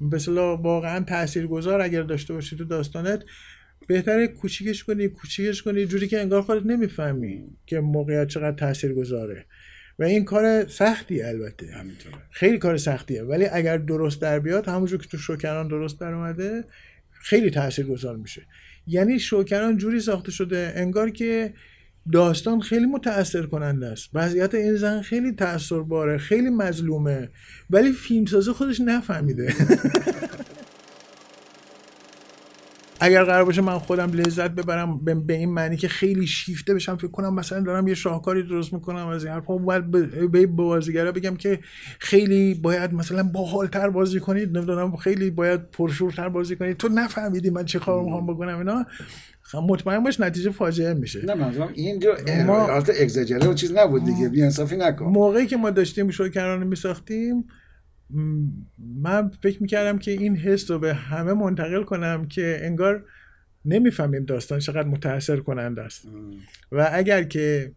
مثلا 0.00 0.56
واقعا 0.56 1.04
تاثیرگذار 1.04 1.80
اگر 1.80 2.02
داشته 2.02 2.34
باشی 2.34 2.56
تو 2.56 2.64
داستانت 2.64 3.24
بهتره 3.86 4.26
کوچیکش 4.26 4.84
کنی 4.84 5.08
کوچیکش 5.08 5.62
کنی 5.62 5.86
جوری 5.86 6.08
که 6.08 6.20
انگار 6.20 6.42
خودت 6.42 6.66
نمی‌فهمی 6.66 7.44
که 7.66 7.80
موقعیت 7.80 8.28
چقدر 8.28 8.56
تاثیر 8.56 8.94
گذاره 8.94 9.46
و 9.98 10.04
این 10.04 10.24
کار 10.24 10.68
سختی 10.68 11.22
البته. 11.22 11.66
همینطوره. 11.66 12.16
خیلی 12.30 12.58
کار 12.58 12.76
سختیه. 12.76 13.22
ولی 13.22 13.46
اگر 13.46 13.78
درست 13.78 14.20
در 14.20 14.38
بیاد 14.38 14.68
همونجور 14.68 14.98
که 15.02 15.08
تو 15.08 15.18
شوکران 15.18 15.68
درست 15.68 16.00
در 16.00 16.14
اومده 16.14 16.64
خیلی 17.10 17.50
تاثیر 17.50 17.86
گذار 17.86 18.16
میشه. 18.16 18.42
یعنی 18.86 19.18
شوکران 19.18 19.76
جوری 19.76 20.00
ساخته 20.00 20.32
شده 20.32 20.72
انگار 20.76 21.10
که 21.10 21.54
داستان 22.12 22.60
خیلی 22.60 22.86
متاثر 22.86 23.42
کننده 23.42 23.86
است. 23.86 24.10
وضعیت 24.14 24.54
این 24.54 24.76
زن 24.76 25.02
خیلی 25.02 25.32
تاثیر 25.32 25.78
باره 25.78 26.18
خیلی 26.18 26.50
مظلومه 26.50 27.28
ولی 27.70 27.92
فیلمسازه 27.92 28.52
خودش 28.52 28.80
نفهمیده. 28.80 29.54
اگر 33.04 33.24
قرار 33.24 33.44
باشه 33.44 33.62
من 33.62 33.78
خودم 33.78 34.12
لذت 34.12 34.50
ببرم 34.50 35.04
به 35.26 35.34
این 35.34 35.52
معنی 35.52 35.76
که 35.76 35.88
خیلی 35.88 36.26
شیفته 36.26 36.74
بشم 36.74 36.96
فکر 36.96 37.10
کنم 37.10 37.34
مثلا 37.34 37.60
دارم 37.60 37.88
یه 37.88 37.94
شاهکاری 37.94 38.42
درست 38.42 38.72
می‌کنم 38.72 39.06
از 39.06 39.24
این 39.24 39.32
حرفا. 39.32 39.56
باید 39.56 39.90
به 40.30 40.46
بازیگرا 40.46 41.12
بگم 41.12 41.36
که 41.36 41.58
خیلی 41.98 42.54
باید 42.54 42.94
مثلا 42.94 43.22
باحالتر 43.22 43.90
بازی 43.90 44.20
کنید 44.20 44.56
نمی‌دونم 44.56 44.96
خیلی 44.96 45.30
باید 45.30 45.70
پرشورتر 45.70 46.28
بازی 46.28 46.56
کنید. 46.56 46.76
تو 46.76 46.88
نفهمیدی 46.88 47.50
من 47.50 47.64
چه 47.64 47.78
کار 47.78 48.04
می‌خوام 48.04 48.26
بکنم 48.26 48.58
اینا. 48.58 48.86
خب 49.42 49.58
مطمئن 49.58 50.02
باش 50.02 50.20
نتیجه 50.20 50.50
فاجعه 50.50 50.94
میشه. 50.94 51.26
نه 51.26 51.34
منظورم 51.34 51.70
این 51.74 51.98
جو 51.98 52.10
ما... 52.46 52.68
اگزاجره 53.00 53.48
و 53.48 53.54
چیز 53.54 53.72
نبود 53.72 54.04
دیگه 54.04 54.28
بی 54.28 54.42
انصافی 54.42 54.76
نکن. 54.76 55.04
موقعی 55.04 55.46
که 55.46 55.56
ما 55.56 55.70
داشتیم 55.70 56.10
شوکرانه 56.10 56.64
میساختیم 56.64 57.44
من 58.96 59.28
فکر 59.42 59.62
می‌کردم 59.62 59.98
که 59.98 60.10
این 60.10 60.36
حس 60.36 60.70
رو 60.70 60.78
به 60.78 60.94
همه 60.94 61.32
منتقل 61.32 61.82
کنم 61.82 62.28
که 62.28 62.58
انگار 62.62 63.04
نمی‌فهمیم 63.64 64.24
داستان 64.24 64.58
چقدر 64.58 64.88
متاثر 64.88 65.36
کننده 65.36 65.82
است. 65.82 66.08
و 66.72 66.90
اگر 66.92 67.22
که 67.22 67.72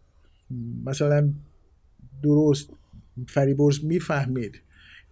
مثلا 0.84 1.32
درست 2.22 2.70
فریبرز 3.28 3.84
می‌فهمید 3.84 4.60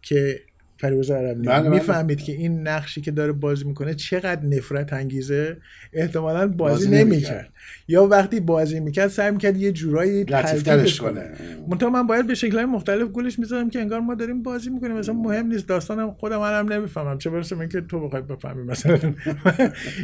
که 0.02 0.40
فریبرز 0.78 1.10
عربی. 1.10 1.46
بله، 1.46 1.60
بله. 1.60 1.68
می‌فهمید 1.68 2.20
که 2.22 2.32
این 2.32 2.68
نقشی 2.68 3.00
که 3.00 3.10
داره 3.10 3.32
بازی 3.32 3.64
می‌کنه 3.64 3.94
چقدر 3.94 4.44
نفرت 4.44 4.92
انگیزه؟ 4.92 5.56
احتمالا 5.92 6.48
بازی, 6.48 6.86
بازی 6.86 7.04
نمی‌کرد. 7.04 7.48
یا 7.88 8.06
وقتی 8.06 8.40
بازی 8.40 8.80
می‌کرد 8.80 9.08
سعی 9.08 9.30
می‌کرد 9.30 9.56
یه 9.56 9.72
جورایی 9.72 10.24
تلطیفش 10.24 11.00
کنه. 11.00 11.30
منتها 11.68 11.90
من 11.90 12.06
باید 12.06 12.26
به 12.26 12.34
شکلهای 12.34 12.64
مختلف 12.64 13.08
گولش 13.08 13.38
می‌ذارم 13.38 13.70
که 13.70 13.80
انگار 13.80 14.00
ما 14.00 14.14
داریم 14.14 14.42
بازی 14.42 14.70
می‌کنیم. 14.70 14.96
مثلا 14.96 15.14
مهم 15.14 15.46
نیست 15.46 15.68
داستانم 15.68 16.10
خودم 16.10 16.40
هم 16.40 16.72
نمی‌فهمم. 16.72 17.18
چه 17.18 17.30
برسه 17.30 17.56
من 17.56 17.68
که 17.68 17.80
تو 17.80 18.00
بخوای 18.00 18.22
بفهمی 18.22 18.62
مثلا. 18.62 18.98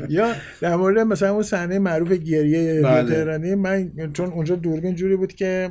یا 0.08 0.32
در 0.60 0.76
مورد 0.76 0.98
مثلا 0.98 1.32
اون 1.32 1.42
صحنه 1.42 1.78
معروف 1.78 2.12
گریه 2.12 2.82
بله. 2.82 3.14
تهرانی 3.14 3.54
من 3.54 3.90
چون 4.12 4.26
اونجا 4.28 4.56
دوربین 4.56 4.94
جوری 4.94 5.16
بود 5.16 5.32
که 5.32 5.70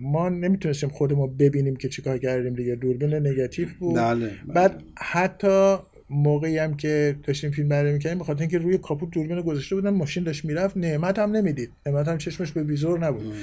ما 0.00 0.28
نمی‌تونستیم 0.28 0.88
خودمون 0.88 1.36
ببینیم 1.36 1.76
که 1.76 1.88
چیکار 1.88 2.18
کردیم 2.18 2.54
دیگه. 2.54 2.74
دوربین 2.74 3.14
نگاتیو 3.14 3.68
بود. 3.78 3.96
بله، 3.96 4.26
بله. 4.26 4.54
بعد 4.54 4.82
حتی 4.98 5.76
موقعی 6.10 6.58
هم 6.58 6.76
که 6.76 7.16
داشتیم 7.22 7.50
فیلم 7.50 7.68
برداری 7.68 7.92
می‌کردیم 7.92 8.18
بخاطر 8.18 8.40
اینکه 8.40 8.58
روی 8.58 8.78
کاپوت 8.78 9.10
دوربین 9.10 9.40
گذاشته 9.40 9.74
بودن 9.74 9.90
ماشین 9.90 10.24
داشت 10.24 10.44
می‌رفت 10.44 10.76
نعمت 10.76 11.18
هم 11.18 11.30
نمی‌دید. 11.30 11.70
نعمت 11.86 12.08
هم 12.08 12.18
چشمش 12.18 12.52
به 12.52 12.62
ویزور 12.62 12.98
نبود. 12.98 13.34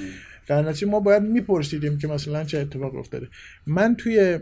در 0.46 0.62
نتیجه 0.62 0.86
ما 0.86 1.00
باید 1.00 1.22
میپرسیدیم 1.22 1.98
که 1.98 2.08
مثلا 2.08 2.44
چه 2.44 2.58
اتفاق 2.58 2.94
افتاده. 2.94 3.28
من 3.66 3.96
توی 3.96 4.38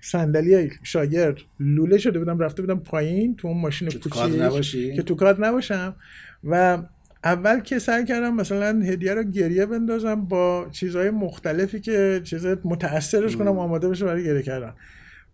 صندلی 0.00 0.70
شاگرد 0.82 1.36
لوله 1.60 1.98
شده 1.98 2.18
بودم 2.18 2.38
رفته 2.38 2.62
بودم 2.62 2.78
پایین 2.78 3.36
تو 3.36 3.48
اون 3.48 3.60
ماشین 3.60 3.88
کوچیک 3.88 4.96
که 4.96 5.02
تو 5.02 5.14
کار 5.14 5.46
نباشم 5.46 5.96
و 6.44 6.82
اول 7.24 7.60
که 7.60 7.78
سعی 7.78 8.04
کردم 8.04 8.34
مثلا 8.34 8.80
هدیه 8.80 9.14
رو 9.14 9.22
گریه 9.22 9.66
بندازم 9.66 10.14
با 10.24 10.68
چیزهای 10.72 11.10
مختلفی 11.10 11.80
که 11.80 12.20
چیز 12.24 12.46
متاثرش 12.46 13.36
کنم 13.36 13.58
آماده 13.58 13.88
بشه 13.88 14.04
برای 14.04 14.24
گریه 14.24 14.42
کردن. 14.42 14.72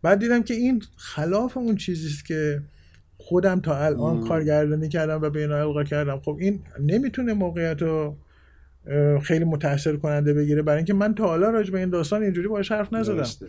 بعد 0.03 0.18
دیدم 0.18 0.43
که 0.43 0.55
این 0.55 0.82
خلاف 0.97 1.57
اون 1.57 1.76
چیزیست 1.76 2.24
که 2.24 2.62
خودم 3.18 3.61
تا 3.61 3.84
الان 3.84 4.28
کارگردانی 4.28 4.89
کردم 4.89 5.22
و 5.22 5.30
به 5.30 5.41
اینا 5.41 5.57
القا 5.57 5.84
کردم. 5.84 6.20
خب 6.20 6.37
این 6.41 6.61
نمی‌تونه 6.80 7.34
موقعیت 7.34 7.82
رو 7.82 8.16
خیلی 9.22 9.45
متاثر 9.45 9.97
کننده 9.97 10.34
بگیره. 10.34 10.62
برای 10.62 10.76
اینکه 10.76 10.95
من 10.95 11.14
تا 11.14 11.26
حالا 11.26 11.51
راجع 11.51 11.72
به 11.72 11.78
این 11.78 11.91
داستان 11.91 12.22
اینجوری 12.22 12.49
باش 12.49 12.72
حرف 12.72 12.93
نزدم. 12.93 13.49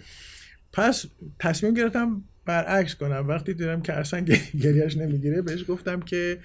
پس 0.74 1.06
تصمیم 1.40 1.74
گرفتم 1.74 2.24
برعکس 2.46 2.96
کنم. 2.96 3.26
وقتی 3.28 3.54
دیدم 3.54 3.82
که 3.82 3.94
اصلا 3.94 4.26
گریهش 4.64 4.98
نمی‌گیره 4.98 5.42
بهش 5.42 5.66
گفتم 5.68 6.00
که 6.00 6.38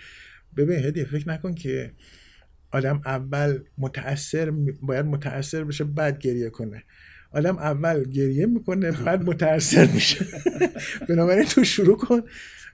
ببین 0.57 0.85
هدیه 0.85 1.05
فکر 1.05 1.29
نکن 1.29 1.55
که 1.55 1.93
آدم 2.73 3.01
اول 3.07 3.65
متاثر 3.79 4.51
باید 4.83 5.07
متاثر 5.07 5.65
بشه 5.65 5.85
بعد 5.85 6.19
گریه 6.19 6.51
کنه. 6.51 6.85
آدم 7.35 7.59
اول 7.59 8.05
گریه 8.05 8.47
می‌کنه 8.47 8.91
بعد 9.05 9.23
متاثر 9.25 9.87
میشه. 9.95 10.27
بنابراین 11.09 11.45
تو 11.45 11.65
شروع 11.65 11.97
کن 11.97 12.21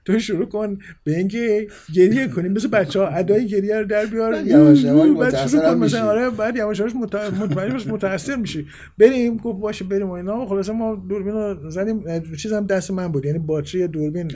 تو 0.04 0.18
شروع 0.18 0.46
کن 0.48 0.78
به 1.04 1.16
اینکه 1.16 1.66
گریه 1.94 2.28
کنیم 2.28 2.52
مثل 2.52 2.68
بچه 2.68 3.00
ها 3.00 3.06
ادای 3.08 3.46
گریه 3.46 3.76
رو 3.78 3.84
در 3.86 4.06
بیار. 4.06 4.34
یواش 4.46 4.82
یواش 4.84 5.10
بعد 5.32 5.46
شروع 5.48 5.62
کن. 5.62 5.78
مثلا. 5.78 6.06
آره 6.10 6.30
بعد 6.30 6.56
یواش 6.56 6.78
یواش 6.78 6.92
مت- 6.92 7.14
مطمئن 7.14 7.72
باش 7.72 7.86
متاثر 7.86 8.36
میشی. 8.36 8.66
بریم 8.98 9.36
گفت 9.36 9.60
باشه 9.60 9.84
بریم 9.84 10.08
و 10.08 10.12
اینا. 10.12 10.46
خلاصه 10.46 10.72
ما 10.72 10.94
دوربین 11.08 11.32
رو 11.32 11.70
زدیم. 11.70 12.04
چیزم 12.36 12.66
دست 12.66 12.90
من 12.90 13.08
بود. 13.08 13.24
یعنی 13.26 13.38
باتری 13.38 13.88
دوربین. 13.88 14.32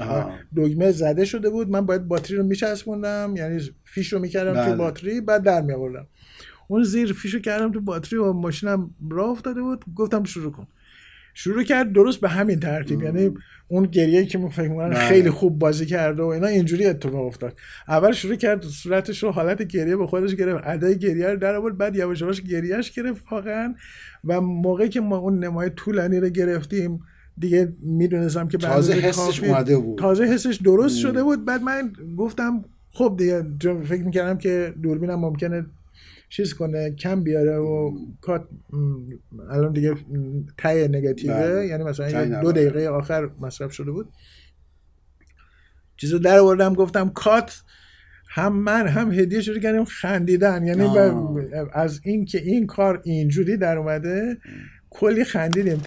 دگمه 0.56 0.90
زده 0.90 1.24
شده 1.24 1.50
بود. 1.50 1.70
من 1.70 1.86
باید 1.86 2.08
باتری 2.08 2.36
رو 2.36 2.42
میچسبوندم. 2.42 3.34
یعنی 3.36 3.60
فیش 3.84 4.12
رو 4.12 4.18
می‌کردم 4.18 4.52
بله. 4.52 4.70
تو 4.70 4.76
باتری 4.76 5.20
بعد 5.20 5.42
در 5.42 5.60
میآوردم. 5.62 6.06
اون 6.72 6.84
زیر 6.84 7.12
فیشو 7.12 7.38
کردم 7.38 7.72
تو 7.72 7.80
باتری 7.80 8.18
و 8.18 8.32
ماشینم 8.32 8.90
راه 9.10 9.28
افتاده 9.28 9.62
بود. 9.62 9.84
گفتم 9.96 10.24
شروع 10.24 10.52
کن. 10.52 10.66
شروع 11.34 11.62
کرد 11.62 11.92
درست 11.92 12.20
به 12.20 12.28
همین 12.28 12.60
ترتیب. 12.60 13.02
یعنی 13.02 13.34
اون 13.68 13.86
گریه 13.86 14.26
که 14.26 14.38
من 14.38 14.48
فکر 14.48 14.68
می‌کنم 14.68 14.90
بله. 14.90 14.98
خیلی 15.08 15.30
خوب 15.30 15.58
بازی 15.58 15.86
کرده 15.86 16.22
و 16.22 16.26
اینا 16.26 16.46
اینجوری 16.46 16.86
اتفاق 16.86 17.26
افتاد. 17.26 17.58
اول 17.88 18.12
شروع 18.12 18.34
کرد 18.34 18.62
صورتش 18.64 19.22
رو 19.22 19.30
حالت 19.30 19.62
گریه 19.62 19.96
به 19.96 20.06
خودش 20.06 20.34
گرفت. 20.34 20.66
ادای 20.66 20.98
گریه 20.98 21.26
رو 21.26 21.36
در 21.36 21.54
آورد 21.54 21.78
بعد 21.78 21.96
یواش 21.96 22.20
یواش 22.20 22.42
گریهش 22.42 22.90
گرفت 22.90 23.24
واقعا. 23.30 23.74
و 24.24 24.40
موقعی 24.40 24.88
که 24.88 25.00
ما 25.00 25.16
اون 25.16 25.44
نمای 25.44 25.70
طولانی 25.70 26.20
رو 26.20 26.28
گرفتیم 26.28 27.00
دیگه 27.38 27.72
می‌دونستم 27.82 28.48
که 28.48 28.58
تازه 28.58 28.92
حسش 28.92 29.44
اومده 29.44 29.78
بود. 29.78 29.98
تازه 29.98 30.24
حسش 30.24 30.56
درست 30.64 30.98
شده 30.98 31.22
بود. 31.22 31.44
بعد 31.44 31.62
من 31.62 31.92
گفتم 32.16 32.64
خب 32.90 33.14
دیگه 33.18 33.46
چون 33.58 33.82
فکر 33.82 34.02
می‌کردم 34.02 34.38
که 34.38 34.74
دوربینم 34.82 35.20
ممکنه 35.20 35.66
چیز 36.32 36.54
کنه 36.54 36.90
کم 36.90 37.22
بیاره 37.22 37.56
و 37.56 37.96
کات 38.20 38.48
الان 39.50 39.72
دیگه 39.72 39.94
ته 40.58 40.88
نگاتیوه. 40.88 41.34
بله. 41.34 41.66
یعنی 41.66 41.84
مثلا 41.84 42.40
دو. 42.40 42.52
دقیقه 42.52 42.88
آخر 42.88 43.30
مصرف 43.40 43.72
شده 43.72 43.90
بود. 43.90 44.08
چیزو 45.96 46.18
در 46.18 46.38
آوردم 46.38 46.74
گفتم 46.74 47.08
کات 47.08 47.62
هم 48.28 48.52
من 48.52 48.86
هم 48.88 49.12
هدیه 49.12 49.40
شروع 49.40 49.58
کردیم 49.58 49.84
خندیدن. 49.84 50.66
یعنی 50.66 50.98
از 51.72 52.00
این 52.04 52.24
که 52.24 52.38
این 52.38 52.66
کار 52.66 53.02
اینجوری 53.04 53.56
در 53.56 53.78
اومده 53.78 54.38
کلی 54.90 55.24
خندیدیم. 55.24 55.82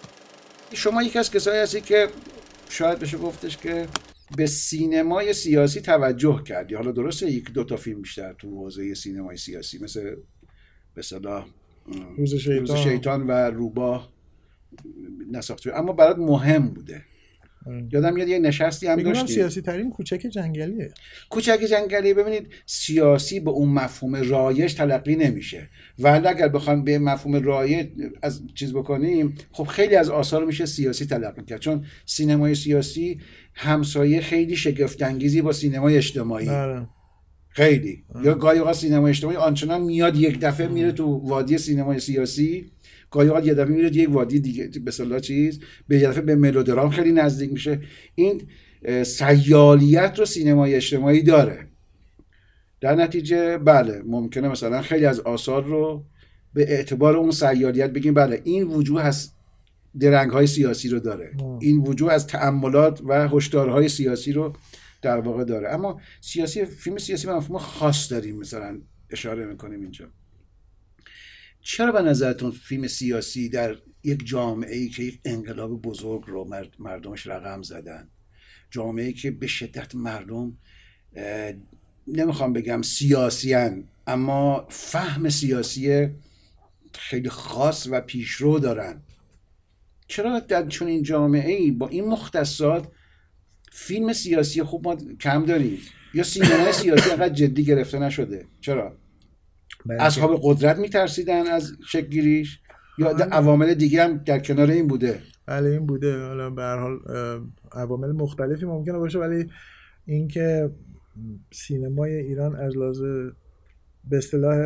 شما 0.73 1.03
یکی 1.03 1.19
از 1.19 1.31
کسایی 1.31 1.59
هستی 1.61 1.81
که 1.81 2.07
شاید 2.69 2.99
بشه 2.99 3.17
گفتش 3.17 3.57
که 3.57 3.87
به 4.37 4.45
سینمای 4.45 5.33
سیاسی 5.33 5.81
توجه 5.81 6.43
کردی 6.43 6.75
حالا 6.75 6.91
درسته 6.91 7.31
یک 7.31 7.51
دو 7.51 7.63
تا 7.63 7.75
فیلم 7.75 8.01
بیشتر 8.01 8.33
تو 8.33 8.49
حوزه 8.49 8.93
سینمای 8.93 9.37
سیاسی 9.37 9.83
مثل 9.83 10.15
به 10.95 11.01
صلاح 11.01 11.45
روز 12.17 12.35
شیطان. 12.35 12.57
روز 12.57 12.75
شیطان. 12.75 13.27
و 13.27 13.31
روباه 13.31 14.09
نساخته. 15.31 15.79
اما 15.79 15.93
برات 15.93 16.17
مهم 16.17 16.67
بوده. 16.67 17.01
آره. 17.67 17.87
یادم 17.91 18.13
میاد 18.13 18.27
یه 18.27 18.39
نشستی 18.39 18.87
هم 18.87 19.01
داشتی. 19.01 19.33
سیاسی 19.33 19.61
ترین 19.61 19.89
کوچک 19.89 20.27
جنگلیه. 20.31 20.93
کوچک 21.29 21.59
جنگلی. 21.69 22.13
ببینید 22.13 22.47
سیاسی 22.65 23.39
به 23.39 23.51
اون 23.51 23.69
مفهوم 23.69 24.15
رایج 24.15 24.73
تلقی 24.73 25.15
نمیشه. 25.15 25.69
ولی 25.99 26.27
اگر 26.27 26.47
بخوایم 26.47 26.83
به 26.83 26.99
مفهوم 26.99 27.35
رایج 27.35 27.87
از 28.21 28.41
چیز 28.55 28.73
بکنیم 28.73 29.35
خب 29.51 29.63
خیلی 29.63 29.95
از 29.95 30.09
آثار 30.09 30.45
میشه 30.45 30.65
سیاسی 30.65 31.05
تلقی 31.05 31.43
کرد. 31.43 31.59
چون 31.59 31.85
سینمای 32.05 32.55
سیاسی 32.55 33.19
همسایه 33.53 34.21
خیلی 34.21 34.55
شگفت 34.55 35.03
انگیزی 35.03 35.41
با 35.41 35.51
سینمای 35.51 35.97
اجتماعی. 35.97 36.49
آره. 36.49 36.87
خیلی. 37.55 38.03
یا 38.23 38.33
گاهی 38.33 38.59
اوقات 38.59 38.75
سینمای 38.75 39.09
اجتماعی 39.09 39.37
آنچنان 39.37 39.81
میاد 39.81 40.15
یک 40.15 40.39
دفعه 40.39 40.67
میره 40.67 40.91
تو 40.91 41.05
وادی 41.05 41.57
سینمای 41.57 41.99
سیاسی 41.99 42.71
گاهی 43.11 43.27
اوقات 43.27 43.45
یه 43.45 43.53
دفعه 43.53 43.73
میره 43.75 43.95
یک 43.95 44.09
وادی 44.09 44.39
دیگه 44.39 44.67
به 44.67 44.87
اصطلاح 44.87 45.19
چیز 45.19 45.59
به 45.87 45.97
یه 45.97 46.07
دفعه 46.07 46.21
به 46.21 46.35
ملودرام 46.35 46.89
خیلی 46.89 47.11
نزدیک 47.11 47.51
میشه. 47.51 47.81
این 48.15 48.41
سیالیت 49.03 50.19
رو 50.19 50.25
سینمای 50.25 50.75
اجتماعی 50.75 51.23
داره. 51.23 51.67
در 52.81 52.95
نتیجه 52.95 53.57
بله 53.57 54.01
ممکنه 54.05 54.49
مثلا 54.49 54.81
خیلی 54.81 55.05
از 55.05 55.19
آثار 55.19 55.63
رو 55.63 56.05
به 56.53 56.61
اعتبار 56.61 57.17
اون 57.17 57.31
سیالیت 57.31 57.89
بگیم 57.89 58.13
بله 58.13 58.41
این 58.43 58.63
وجوه 58.63 59.01
از 59.01 59.31
درنگ 59.99 60.31
های 60.31 60.47
سیاسی 60.47 60.89
رو 60.89 60.99
داره. 60.99 61.31
آه. 61.39 61.59
این 61.61 61.77
وجوه 61.77 62.13
از 62.13 62.27
تأملات 62.27 63.01
و 63.05 63.27
هشدارهای 63.27 63.89
سیاسی 63.89 64.31
رو 64.31 64.53
در 65.05 65.19
واقع 65.19 65.43
داره. 65.43 65.69
اما 65.69 66.01
سیاسی 66.21 66.65
فیلم 66.65 66.97
سیاسی 66.97 67.27
مفهوم 67.27 67.57
خاص 67.57 68.11
داریم 68.11 68.37
مثلا 68.37 68.81
اشاره 69.09 69.45
می‌کنیم 69.45 69.81
اینجا. 69.81 70.11
چرا 71.61 71.91
به 71.91 72.01
نظرتون 72.01 72.51
فیلم 72.51 72.87
سیاسی 72.87 73.49
در 73.49 73.77
یک 74.03 74.25
جامعه 74.25 74.75
ای 74.75 74.89
که 74.89 75.03
یک 75.03 75.21
انقلاب 75.25 75.81
بزرگ 75.81 76.23
رو 76.27 76.45
مرد- 76.45 76.75
مردمش 76.79 77.27
رقم 77.27 77.61
زدن 77.61 78.09
جامعه 78.71 79.05
ای 79.05 79.13
که 79.13 79.31
به 79.31 79.47
شدت 79.47 79.95
مردم 79.95 80.57
نمی‌خوام 82.07 82.53
بگم 82.53 82.81
سیاسیان 82.81 83.87
اما 84.07 84.67
فهم 84.69 85.29
سیاسی 85.29 86.09
خیلی 86.93 87.29
خاص 87.29 87.87
و 87.91 88.01
پیشرو 88.01 88.59
دارن. 88.59 89.01
چرا 90.07 90.39
در 90.39 90.67
چون 90.67 90.87
این 90.87 91.03
جامعه 91.03 91.55
ای 91.55 91.71
با 91.71 91.87
این 91.87 92.05
مختصات 92.05 92.87
فیلم 93.77 94.13
سیاسی 94.13 94.63
خوب 94.63 94.87
ما 94.87 94.95
کم 95.21 95.45
داریم. 95.45 95.77
یا 96.13 96.23
سینمای 96.23 96.71
سیاسی 96.71 97.09
انقدر 97.09 97.33
جدی 97.33 97.63
گرفته 97.63 97.99
نشده. 97.99 98.45
چرا؟ 98.61 98.97
اصحاب 99.89 100.39
قدرت 100.43 100.77
میترسیدن 100.77 101.47
از 101.47 101.71
شکلگیریش؟ 101.87 102.59
یا 102.97 103.13
در 103.13 103.29
عوامل 103.29 103.73
دیگه 103.73 104.03
هم 104.03 104.17
در 104.17 104.39
کنار 104.39 104.71
این 104.71 104.87
بوده؟ 104.87 105.19
بله 105.45 105.69
این 105.69 105.85
بوده. 105.85 106.17
حالا 106.17 106.49
به 106.49 106.61
هر 106.61 106.77
حال 106.77 106.99
عوامل 107.71 108.11
مختلفی 108.11 108.65
ممکنه 108.65 108.97
باشه 108.97 109.19
ولی 109.19 109.49
اینکه 110.05 110.69
سینمای 111.51 112.15
ایران 112.15 112.55
از 112.55 112.77
لحاظ 112.77 113.01
به 114.09 114.17
اصطلاح 114.17 114.57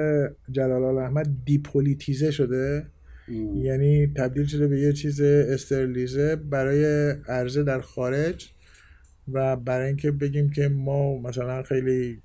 جلال 0.51 0.97
احمد 0.97 1.27
دیپولیتیزه 1.45 2.31
شده. 2.31 2.85
یعنی 3.55 4.07
تبدیل 4.07 4.45
شده 4.45 4.67
به 4.67 4.79
یه 4.79 4.93
چیز 4.93 5.21
استرلیزه 5.21 6.35
برای 6.35 7.11
عرضه 7.27 7.63
در 7.63 7.81
خارج. 7.81 8.49
و 9.33 9.55
برای 9.55 9.87
اینکه 9.87 10.11
بگیم 10.11 10.49
که 10.49 10.67
ما 10.67 11.17
مثلا 11.17 11.63
خیلی 11.63 12.21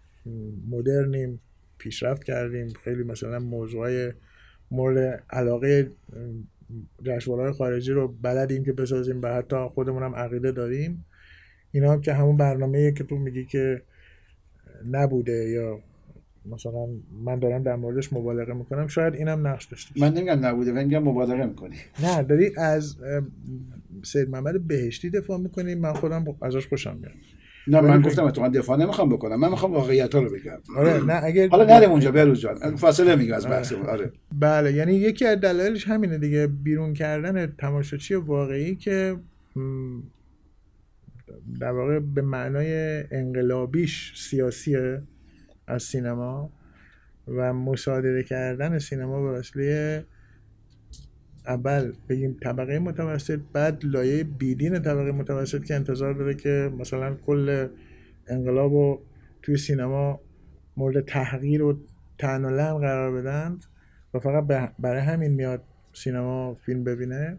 مدرنیم 0.70 1.40
پیشرفت 1.78 2.24
کردیم 2.24 2.68
خیلی 2.68 3.02
مثلا 3.02 3.38
موضوعای 3.38 4.12
مورد 4.70 5.24
علاقه 5.30 5.90
جشنواره‌های 7.02 7.52
خارجی 7.52 7.92
رو 7.92 8.08
بلدیم 8.22 8.64
که 8.64 8.72
بسازیم 8.72 9.22
و 9.22 9.28
حتی 9.28 9.56
خودمون 9.56 10.02
هم 10.02 10.14
عقیده 10.14 10.52
داریم 10.52 11.04
اینا 11.72 11.92
هم 11.92 12.00
که 12.00 12.12
همون 12.12 12.36
برنامه 12.36 12.92
که 12.92 13.04
تو 13.04 13.16
میگی 13.16 13.44
که 13.44 13.82
نبوده 14.90 15.32
یا 15.32 15.80
مثلا 16.46 16.86
من 17.24 17.38
دارم 17.38 17.62
در 17.62 17.76
موردش 17.76 18.12
مبالغه 18.12 18.52
می‌کنم 18.52 18.86
شاید 18.86 19.14
اینم 19.14 19.46
نقش 19.46 19.64
داشته. 19.64 20.00
من 20.00 20.14
نمیگم 20.14 20.46
نبوده 20.46 20.72
من 20.72 20.84
میگم 20.84 21.02
مبالغه 21.02 21.46
می‌کنی 21.46 21.76
نه 22.02 22.22
داری 22.22 22.56
از 22.56 22.96
سید 24.04 24.28
محمد 24.28 24.66
بهشتی 24.66 25.10
دفاع 25.10 25.38
می‌کنی؟ 25.38 25.74
من 25.74 25.92
خودم 25.92 26.24
ازش 26.42 26.66
خوشم 26.66 26.96
میاد. 27.00 27.12
نه 27.66 27.80
من 27.80 28.02
گفتم 28.02 28.24
اتفاقا 28.24 28.48
دفاع 28.48 28.78
نمی‌خوام 28.78 29.08
بکنم. 29.08 29.40
من 29.40 29.50
می‌خوام 29.50 29.72
واقعیت 29.72 30.14
ها 30.14 30.20
رو 30.20 30.30
بگم. 30.30 30.58
آره 30.76 31.04
نه 31.04 31.24
اگر 31.24 31.48
حالا 31.48 31.64
نریم 31.64 31.90
اونجا 31.90 32.12
بروز 32.12 32.40
جان. 32.40 32.76
فاصله 32.76 33.16
میگم 33.16 33.34
از 33.34 33.46
بحث 33.46 33.72
آره. 33.72 34.12
بله 34.32 34.72
یعنی 34.72 34.94
یکی 34.94 35.26
از 35.26 35.40
دلایلش 35.40 35.88
همینه 35.88 36.18
دیگه. 36.18 36.46
بیرون 36.46 36.94
کردن 36.94 37.46
تماشاچی 37.46 38.14
واقعی 38.14 38.76
که 38.76 39.16
در 41.60 41.70
واقع 41.70 41.98
به 41.98 42.22
معنای 42.22 43.04
انقلابیش 43.10 44.12
سیاسیه 44.16 45.02
از 45.66 45.82
سینما 45.82 46.52
و 47.28 47.52
مصادره 47.52 48.22
کردن 48.22 48.78
سینما 48.78 49.22
به 49.22 49.38
وسیله 49.38 50.04
اول 51.46 51.92
بگیم 52.08 52.36
طبقه 52.42 52.78
متوسط 52.78 53.40
بعد 53.52 53.84
لایه 53.84 54.24
بیدین 54.24 54.82
طبقه 54.82 55.12
متوسط 55.12 55.64
که 55.64 55.74
انتظار 55.74 56.14
داره 56.14 56.34
که 56.34 56.72
مثلا 56.78 57.14
کل 57.26 57.68
انقلاب 58.28 58.72
رو 58.72 59.02
توی 59.42 59.56
سینما 59.56 60.20
مورد 60.76 61.04
تحقیر 61.04 61.62
و 61.62 61.78
تن 62.18 62.44
و 62.44 62.78
قرار 62.78 63.12
بدند 63.12 63.64
و 64.14 64.18
فقط 64.18 64.72
برای 64.78 65.00
همین 65.00 65.32
میاد 65.32 65.62
سینما 65.92 66.54
فیلم 66.54 66.84
ببینه. 66.84 67.38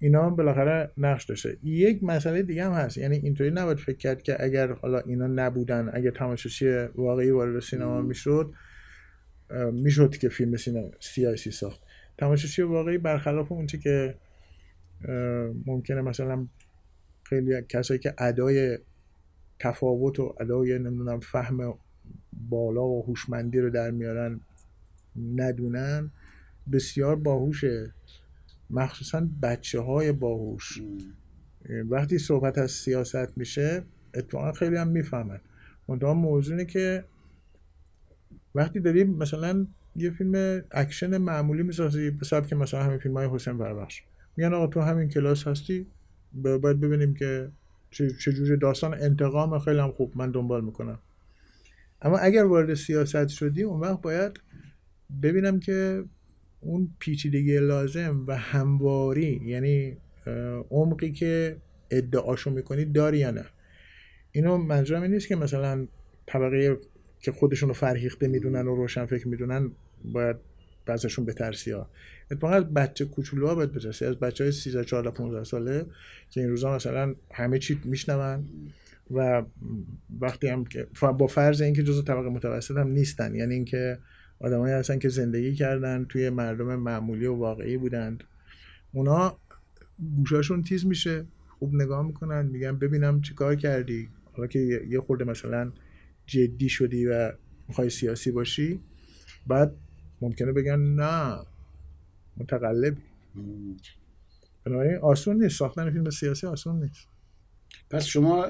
اینا 0.00 0.26
هم 0.26 0.36
بالاخره 0.36 0.90
نقش 0.98 1.24
داشته. 1.24 1.56
یک 1.62 2.04
مسئله 2.04 2.42
دیگه 2.42 2.64
هم 2.64 2.72
هست. 2.72 2.98
یعنی 2.98 3.16
اینطوری 3.16 3.50
نباید 3.50 3.78
فکر 3.78 3.96
کرد 3.96 4.22
که 4.22 4.44
اگر 4.44 4.72
حالا 4.72 4.98
اینا 4.98 5.26
نبودن 5.26 5.90
اگر 5.92 6.10
تماشاچی 6.10 6.68
واقعی 6.94 7.30
وارد 7.30 7.60
سینما 7.60 8.02
می‌شد 8.02 8.52
می‌شد 9.72 10.16
که 10.16 10.28
فیلم 10.28 10.56
سینما 10.56 10.90
سیاسی 11.00 11.50
ساخت. 11.50 11.80
تماشاچی 12.18 12.62
واقعی 12.62 12.98
برخلاف 12.98 13.52
اونچه 13.52 13.78
که 13.78 14.14
ممکنه 15.66 16.00
مثلا 16.00 16.46
خیلی 17.22 17.62
کسایی 17.68 18.00
که 18.00 18.14
ادای 18.18 18.78
تفاوت 19.58 20.20
و 20.20 20.34
ادای 20.40 20.78
نمی‌دونم 20.78 21.20
فهم 21.20 21.74
بالا 22.50 22.84
و 22.84 23.02
هوشمندی 23.02 23.60
رو 23.60 23.70
در 23.70 23.90
میارن 23.90 24.40
ندونن 25.34 26.10
بسیار 26.72 27.16
باهوشه. 27.16 27.92
مخصوصا 28.70 29.28
بچه 29.42 29.80
های 29.80 30.12
باهوش 30.12 30.82
وقتی 31.88 32.18
صحبت 32.18 32.58
از 32.58 32.70
سیاست 32.70 33.38
میشه 33.38 33.82
اتفاقا 34.14 34.52
خیلی 34.52 34.76
هم 34.76 34.88
می‌فهمن. 34.88 35.40
منتها 35.88 36.14
موضوع 36.14 36.56
اینه 36.56 36.70
که 36.70 37.04
وقتی 38.54 38.80
داریم 38.80 39.10
مثلا 39.10 39.66
یه 39.96 40.10
فیلم 40.10 40.62
اکشن 40.70 41.16
معمولی 41.16 41.62
می‌سازی 41.62 42.10
به 42.10 42.24
سبب 42.24 42.46
که 42.46 42.56
مثلا 42.56 42.82
همین 42.82 42.98
فیلم 42.98 43.16
های 43.16 43.28
حسین 43.32 43.58
فرحبخش 43.58 44.02
میگن 44.36 44.54
آقا 44.54 44.66
تو 44.66 44.80
همین 44.80 45.08
کلاس 45.08 45.46
هستی 45.46 45.86
باید 46.32 46.80
ببینیم 46.80 47.14
که 47.14 47.50
چجوری 47.90 48.56
داستان 48.56 48.94
انتقام 48.94 49.58
خیلی 49.58 49.78
هم 49.78 49.92
خوب 49.92 50.12
من 50.16 50.30
دنبال 50.30 50.64
می‌کنم. 50.64 50.98
اما 52.02 52.18
اگر 52.18 52.44
وارد 52.44 52.74
سیاست 52.74 53.28
شدی 53.28 53.62
اون 53.62 53.80
وقت 53.80 54.00
باید 54.02 54.40
ببینم 55.22 55.60
که 55.60 56.04
اون 56.60 56.94
پیچیدگی 56.98 57.58
لازم 57.58 58.24
و 58.26 58.36
همواری 58.36 59.40
یعنی 59.44 59.96
عمقی 60.70 61.12
که 61.12 61.56
ادعاشو 61.90 62.50
می‌کنی 62.50 62.84
داری 62.84 63.18
یا 63.18 63.30
نه. 63.30 63.44
اینو 64.32 64.56
منظورم 64.56 65.02
این 65.02 65.12
نیست 65.12 65.28
که 65.28 65.36
مثلا 65.36 65.86
طبقه 66.26 66.78
که 67.20 67.32
خودشون 67.32 67.68
رو 67.68 67.74
فرهیخته 67.74 68.28
می‌دونن 68.28 68.66
و 68.66 68.74
روشن 68.74 69.06
فکر 69.06 69.28
می‌دونن 69.28 69.70
باید 70.04 70.36
بعضشون 70.86 71.24
بترسی 71.24 71.70
ها. 71.70 71.90
اتفاقا 72.30 72.54
از 72.54 72.64
بچه 72.64 73.04
کوچولو 73.04 73.46
ها 73.46 73.54
باید 73.54 73.72
بترسی. 73.72 74.04
از 74.04 74.16
بچه 74.16 74.44
های 74.44 74.52
13 74.52 74.84
14 74.84 75.10
15 75.10 75.44
ساله 75.44 75.86
که 76.30 76.40
این 76.40 76.50
روزا 76.50 76.74
مثلا 76.74 77.14
همه 77.32 77.58
چی 77.58 77.80
میشنون 77.84 78.44
و 79.10 79.42
وقتی 80.20 80.48
هم 80.48 80.64
که 80.64 80.86
با 81.18 81.26
فرض 81.26 81.60
اینکه 81.60 81.82
جزو 81.82 82.02
طبقه 82.02 82.28
متوسط 82.28 82.76
هم 82.76 82.88
نیستن 82.88 83.34
یعنی 83.34 83.54
اینکه 83.54 83.98
آدمایی 84.40 84.74
هستن 84.74 84.98
که 84.98 85.08
زندگی 85.08 85.54
کردن 85.54 86.04
توی 86.08 86.30
مردم 86.30 86.76
معمولی 86.76 87.26
و 87.26 87.34
واقعی 87.34 87.76
بودند 87.76 88.24
اونا 88.92 89.38
گوشاشون 90.16 90.62
تیز 90.62 90.86
میشه 90.86 91.24
خوب 91.58 91.74
نگاه 91.74 92.06
می‌کنن 92.06 92.46
میگن 92.46 92.78
ببینم 92.78 93.20
چیکار 93.20 93.54
کردی؟ 93.54 94.08
حالا 94.32 94.46
که 94.46 94.58
یه 94.88 95.00
خورده 95.00 95.24
مثلا 95.24 95.72
جدی 96.28 96.68
شدی 96.68 97.06
و 97.06 97.32
می‌خوای 97.68 97.90
سیاسی 97.90 98.30
باشی 98.30 98.80
بعد 99.46 99.74
ممکنه 100.20 100.52
بگن 100.52 100.80
نه 100.80 101.38
متقلبی. 102.36 103.02
بنابراین 104.64 104.96
آسون 104.96 105.42
نیست. 105.42 105.58
ساختن 105.58 105.90
فیلم 105.90 106.10
سیاسی 106.10 106.46
آسون 106.46 106.82
نیست. 106.82 107.06
پس 107.90 108.04
شما 108.04 108.46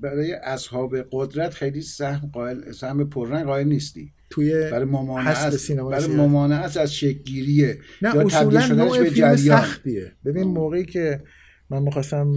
برای 0.00 0.32
اصحاب 0.32 0.96
قدرت 1.12 1.54
خیلی 1.54 1.80
سهم 1.80 2.30
قائل 2.32 2.72
سهم 2.72 3.08
پررنگ 3.08 3.46
قائل 3.46 3.66
نیستی. 3.66 4.12
توی 4.30 4.70
برای 4.70 4.84
ممانعت 4.84 5.70
برای 5.70 6.06
ممانعت 6.06 6.76
از 6.76 6.94
شکگیریه 6.94 7.78
نه 8.02 8.14
یا 8.14 8.20
اصولا 8.20 8.66
نوع 8.66 8.98
به 8.98 9.10
فیلم 9.10 9.36
سختیه. 9.36 10.12
ببین 10.24 10.42
موقعی 10.42 10.84
که 10.84 11.22
من 11.70 11.82
می‌خواستم 11.82 12.32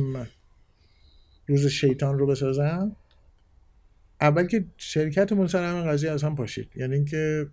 روز 1.48 1.68
شیطان 1.68 2.20
رو 2.20 2.28
بسازم 2.28 2.96
اول 4.24 4.48
که 4.48 4.66
شرکتمون 4.78 5.48
سر 5.48 5.72
همین 5.72 5.92
قضیه 5.92 6.12
از 6.12 6.24
هم 6.24 6.36
پاشید. 6.36 6.70
یعنی 6.76 6.96
اینکه 6.96 7.48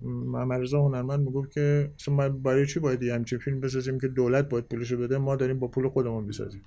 محمد 0.00 0.60
رضا 0.60 0.82
هنرمند 0.82 1.20
می‌گفت 1.20 1.50
که 1.50 1.90
ما 2.08 2.28
برای 2.28 2.66
چی 2.66 2.80
باید 2.80 3.02
همچین 3.02 3.38
فیلم 3.38 3.60
بسازیم 3.60 4.00
که 4.00 4.08
دولت 4.08 4.48
باید 4.48 4.64
پولشو 4.64 4.96
بده؟ 4.96 5.18
ما 5.18 5.36
داریم 5.36 5.58
با 5.58 5.68
پول 5.68 5.88
خودمون 5.88 6.26
بسازیم 6.26 6.62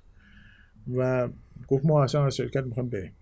و 0.96 1.28
گفت 1.68 1.84
ما 1.86 2.04
اصلا 2.04 2.26
از 2.26 2.36
شرکت 2.36 2.64
می‌خوایم 2.64 2.88
بریم. 2.88 3.12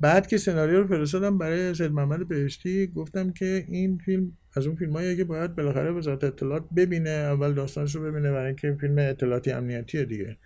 بعد 0.00 0.26
که 0.26 0.38
سناریو 0.38 0.80
رو 0.80 0.86
فرستادم 0.86 1.38
برای 1.38 1.74
سید 1.74 1.92
محمد 1.92 2.28
بهشتی 2.28 2.86
گفتم 2.86 3.32
که 3.32 3.64
این 3.68 3.98
فیلم 3.98 4.32
از 4.56 4.66
اون 4.66 4.76
فیلم 4.76 5.16
که 5.16 5.24
باید 5.24 5.56
بالاخره 5.56 5.90
وزارت 5.90 6.24
اطلاعات 6.24 6.64
ببینه 6.76 7.10
اول 7.10 7.54
داستانش 7.54 7.94
رو 7.94 8.02
ببینه 8.02 8.30
برای 8.30 8.46
اینکه 8.46 8.76
فیلم 8.80 8.98
اطلاعاتی 8.98 9.50
امنیتیه 9.50 10.04
دیگه. 10.04 10.36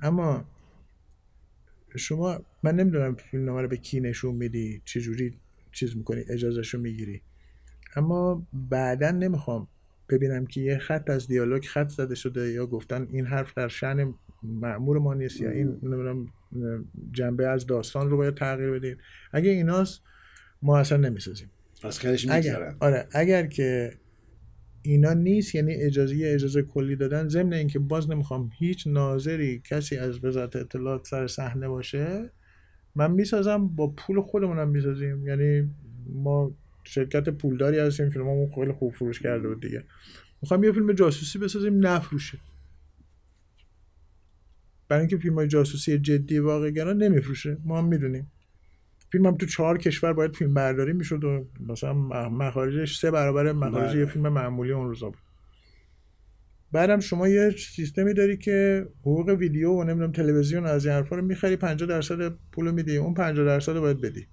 اما 0.00 0.44
شما 1.96 2.40
من 2.62 2.74
نمی‌دونم 2.74 3.14
فیلم 3.14 3.44
نامه 3.44 3.62
رو 3.62 3.68
به 3.68 3.76
کی 3.76 4.00
نشون 4.00 4.34
میدی 4.34 4.82
چجوری 4.84 5.34
چیز 5.72 5.96
می‌کنی 5.96 6.24
اجازهش 6.28 6.74
رو 6.74 6.80
می‌گیری. 6.80 7.22
اما 7.96 8.46
بعدا 8.70 9.10
نمی‌خوام 9.10 9.68
ببینم 10.08 10.46
که 10.46 10.60
یه 10.60 10.78
خط 10.78 11.10
از 11.10 11.28
دیالوگ 11.28 11.64
خط 11.64 11.88
زده 11.88 12.14
شده 12.14 12.52
یا 12.52 12.66
گفتن 12.66 13.08
این 13.10 13.26
حرف 13.26 13.54
در 13.54 13.68
شن 13.68 14.14
معمور 14.42 14.98
ما 14.98 15.14
نیست 15.14 15.40
یا 15.40 15.50
این 15.50 15.66
نمی‌دونم 15.82 16.26
جنبه 17.12 17.46
از 17.46 17.66
داستان 17.66 18.10
رو 18.10 18.16
باید 18.16 18.34
تغییر 18.34 18.70
بدید 18.70 18.98
اگه 19.32 19.50
ایناست 19.50 20.02
ما 20.62 20.78
اصلا 20.78 20.98
نمی‌سازیم. 20.98 21.50
از 21.84 22.00
اگر 22.30 22.74
آره 22.80 23.06
اگر 23.12 23.46
که 23.46 23.92
اینا 24.82 25.12
نیست 25.12 25.54
یعنی 25.54 25.74
اجازه 25.74 26.16
اجازه 26.24 26.62
کلی 26.62 26.96
دادن. 26.96 27.28
ضمن 27.28 27.52
اینکه 27.52 27.78
باز 27.78 28.10
نمی‌خوام 28.10 28.50
هیچ 28.58 28.86
ناظری 28.86 29.62
کسی 29.64 29.96
از 29.96 30.24
وزارت 30.24 30.56
اطلاعات 30.56 31.06
سر 31.06 31.26
صحنه 31.26 31.68
باشه 31.68 32.30
من 32.94 33.10
می‌سازم 33.10 33.68
با 33.68 33.86
پول 33.86 34.20
خودمونم 34.20 34.68
می‌سازیم. 34.68 35.26
یعنی 35.26 35.70
ما 36.12 36.54
شرکت 36.84 37.28
پولداری 37.28 37.78
هستیم 37.78 38.10
فیلممون 38.10 38.48
خیلی 38.54 38.72
خوب 38.72 38.94
فروش 38.94 39.22
کرده 39.22 39.48
بود 39.48 39.62
دیگه. 39.62 39.84
می‌خوام 40.42 40.64
یه 40.64 40.72
فیلم 40.72 40.92
جاسوسی 40.92 41.38
بسازیم 41.38 41.86
نفروشه 41.86 42.38
برای 44.88 45.00
اینکه 45.00 45.16
فیلم 45.16 45.34
های 45.34 45.48
جاسوسی 45.48 45.98
جدی 45.98 46.38
واقعی 46.38 46.72
گران 46.72 47.02
نمیفروشه. 47.02 47.56
ما 47.64 47.78
هم 47.78 47.88
می‌دونیم. 47.88 48.30
فیلم 49.12 49.26
هم 49.26 49.36
تو 49.36 49.46
چهار 49.46 49.78
کشور 49.78 50.12
باید 50.12 50.36
فیلم 50.36 50.54
برداری 50.54 50.92
می‌شد 50.92 51.24
و 51.24 51.46
مثلا 51.60 51.94
مخارجش 52.28 52.98
سه 52.98 53.10
برابر 53.10 53.52
مخارج 53.52 53.94
یه 53.94 54.06
فیلم 54.06 54.28
معمولی 54.28 54.72
اون 54.72 54.88
روزا 54.88 55.06
بود. 55.10 55.18
بعدم 56.72 57.00
شما 57.00 57.28
یه 57.28 57.50
سیستمی 57.50 58.14
داری 58.14 58.36
که 58.36 58.88
حقوق 59.00 59.28
ویدیو 59.28 59.70
و 59.70 59.84
نمی‌دونم 59.84 60.12
تلویزیون 60.12 60.66
از 60.66 60.86
این 60.86 60.94
حرفا 60.94 61.16
رو 61.16 61.22
می‌خری 61.22 61.56
50 61.56 61.88
درصد 61.88 62.32
پول 62.52 62.70
میدی 62.70 62.96
اون 62.96 63.14
50 63.14 63.46
درصد 63.46 63.72
رو 63.72 63.80
باید 63.80 64.00
بدی. 64.00 64.26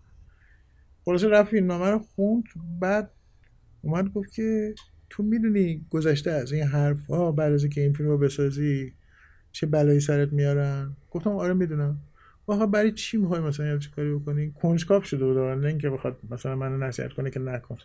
خلاصه 1.06 1.28
رفت 1.28 1.54
این 1.54 1.66
نامه 1.66 1.90
رو 1.90 2.00
خوند 2.00 2.44
بعد 2.80 3.12
اومد 3.82 4.10
گفت 4.14 4.34
که 4.34 4.76
تو 5.10 5.24
می‌دونی 5.24 5.86
گذشته 5.90 6.32
از 6.32 6.52
این 6.52 6.64
حرف 6.64 7.06
ها 7.06 7.32
بعد 7.32 7.54
از 7.54 7.66
که 7.66 7.82
این 7.82 7.94
فیلم 7.94 8.10
رو 8.10 8.18
بسازی 8.18 8.94
چه 9.52 9.68
بلایی 9.68 10.00
سرت 10.00 10.34
میارن؟ 10.34 10.96
گفتم 11.12 11.30
آره 11.30 11.54
می‌دونم. 11.54 12.00
واقعا 12.48 12.66
برای 12.66 12.92
چی 12.92 13.18
می‌خوای 13.18 13.40
مثلا 13.40 13.68
یه 13.68 13.80
کاری 13.96 14.14
بکنی؟ 14.14 14.52
کنجکاو 14.52 15.04
شده 15.04 15.26
بود 15.26 15.38
نه 15.38 15.68
اینکه 15.68 15.90
بخواد 15.90 16.18
مثلا 16.32 16.56
منو 16.56 16.78
نصیحت 16.78 17.14
کنه 17.14 17.30
که 17.30 17.40
نکن. 17.40 17.78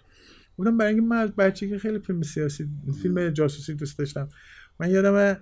بودم 0.57 0.77
برای 0.77 0.95
اینکه 0.95 1.07
من 1.07 1.17
از 1.17 1.31
بچگی 1.31 1.79
خیلی 1.79 1.99
فیلم 1.99 2.23
سیاسی 2.23 2.69
فیلم 3.03 3.31
جاسوسی 3.31 3.75
دوست 3.75 3.99
داشتم 3.99 4.29
من 4.81 4.91
یادم 4.91 5.41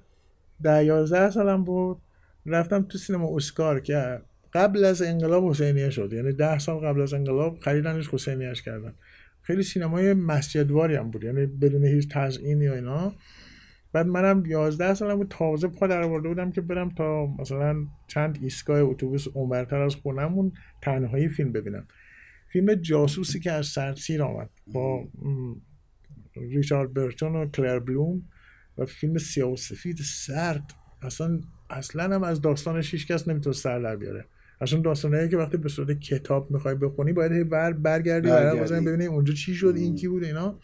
ده 0.63 0.85
یازده 0.85 1.31
سالم 1.31 1.65
بود 1.65 1.99
رفتم 2.47 2.83
تو 2.83 2.99
سینما 2.99 3.37
اسکار 3.37 3.81
که 3.81 4.21
قبل 4.53 4.85
از 4.85 5.03
انقلاب 5.03 5.51
حسینیه 5.51 5.91
شد. 5.91 6.13
یعنی 6.13 6.33
ده 6.33 6.59
سال 6.59 6.77
قبل 6.79 7.01
از 7.01 7.15
انقلاب 7.15 7.59
خریدنش 7.61 8.09
حسینیش 8.09 8.63
کردن. 8.63 8.93
خیلی 9.43 9.63
سینمای 9.63 10.15
مسجدواری 10.15 10.95
هم 10.95 11.11
بود 11.11 11.25
یعنی 11.25 11.47
بدون 11.47 11.85
هیچ 11.85 12.09
تزئینی 12.09 12.69
و 12.69 12.73
اینا. 12.73 13.13
بعد 13.93 14.07
منم 14.07 14.47
11 14.47 14.95
سالم 14.95 15.17
بود 15.17 15.29
تازه 15.29 15.69
پا 15.69 15.87
در 15.87 16.03
آورده 16.03 16.29
بودم 16.29 16.53
که 16.53 16.61
برم 16.61 16.91
تا 16.91 17.27
مثلا 17.27 17.87
چند 18.07 18.39
ایستگاه 18.43 18.81
اتوبوس 18.81 19.27
عمرتر 19.35 19.83
از 19.83 19.95
خونمون 19.95 20.53
تنهایی 20.83 21.29
فیلم 21.29 21.53
ببینم. 21.53 21.87
فیلم 22.53 22.75
جاسوسی 22.75 23.41
که 23.41 23.53
از 23.53 23.67
سرسیر 23.67 24.23
آمد 24.23 24.51
با 24.67 25.09
ریچارد 26.37 26.95
برتون 26.95 27.37
و 27.37 27.47
کلر 27.47 27.79
بلوم 27.79 28.23
و 28.79 28.87
فیلم 28.87 29.19
سیاه 29.19 29.53
و 29.53 29.57
سفید 29.57 29.99
سرد. 30.03 30.75
اصلا 31.03 31.41
اصلا 31.71 32.15
هم 32.15 32.23
از 32.23 32.41
داستانش 32.41 32.95
هیچ 32.95 33.07
کس 33.07 33.29
نمی‌تونه 33.29 33.57
سر 33.57 33.81
در 33.81 33.97
بیاره. 33.97 34.25
اصلا 34.61 34.81
داستانهایی 34.81 35.29
که 35.29 35.37
وقتی 35.37 35.57
به 35.57 35.69
صورت 35.69 36.01
کتاب 36.01 36.51
می‌خوای 36.51 36.75
بخونی 36.75 37.13
باید 37.13 37.49
بر 37.49 37.73
برگردی 37.73 38.29
برای 38.29 38.81
ببینی 38.81 39.07
اونجا 39.07 39.35
چی 39.35 39.55
شد 39.55 39.75
این 39.77 39.97
کی 39.97 40.09
بود 40.09 40.25
اینا. 40.25 40.59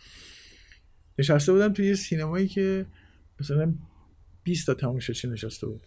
نشسته 1.18 1.52
بودم 1.52 1.72
توی 1.72 1.86
یه 1.86 1.94
سینمایی 1.94 2.48
که 2.48 2.86
مثلا 3.44 3.74
20 4.44 4.66
تا 4.66 4.74
تماشاچی 4.74 5.28
نشسته 5.28 5.66
بود. 5.66 5.86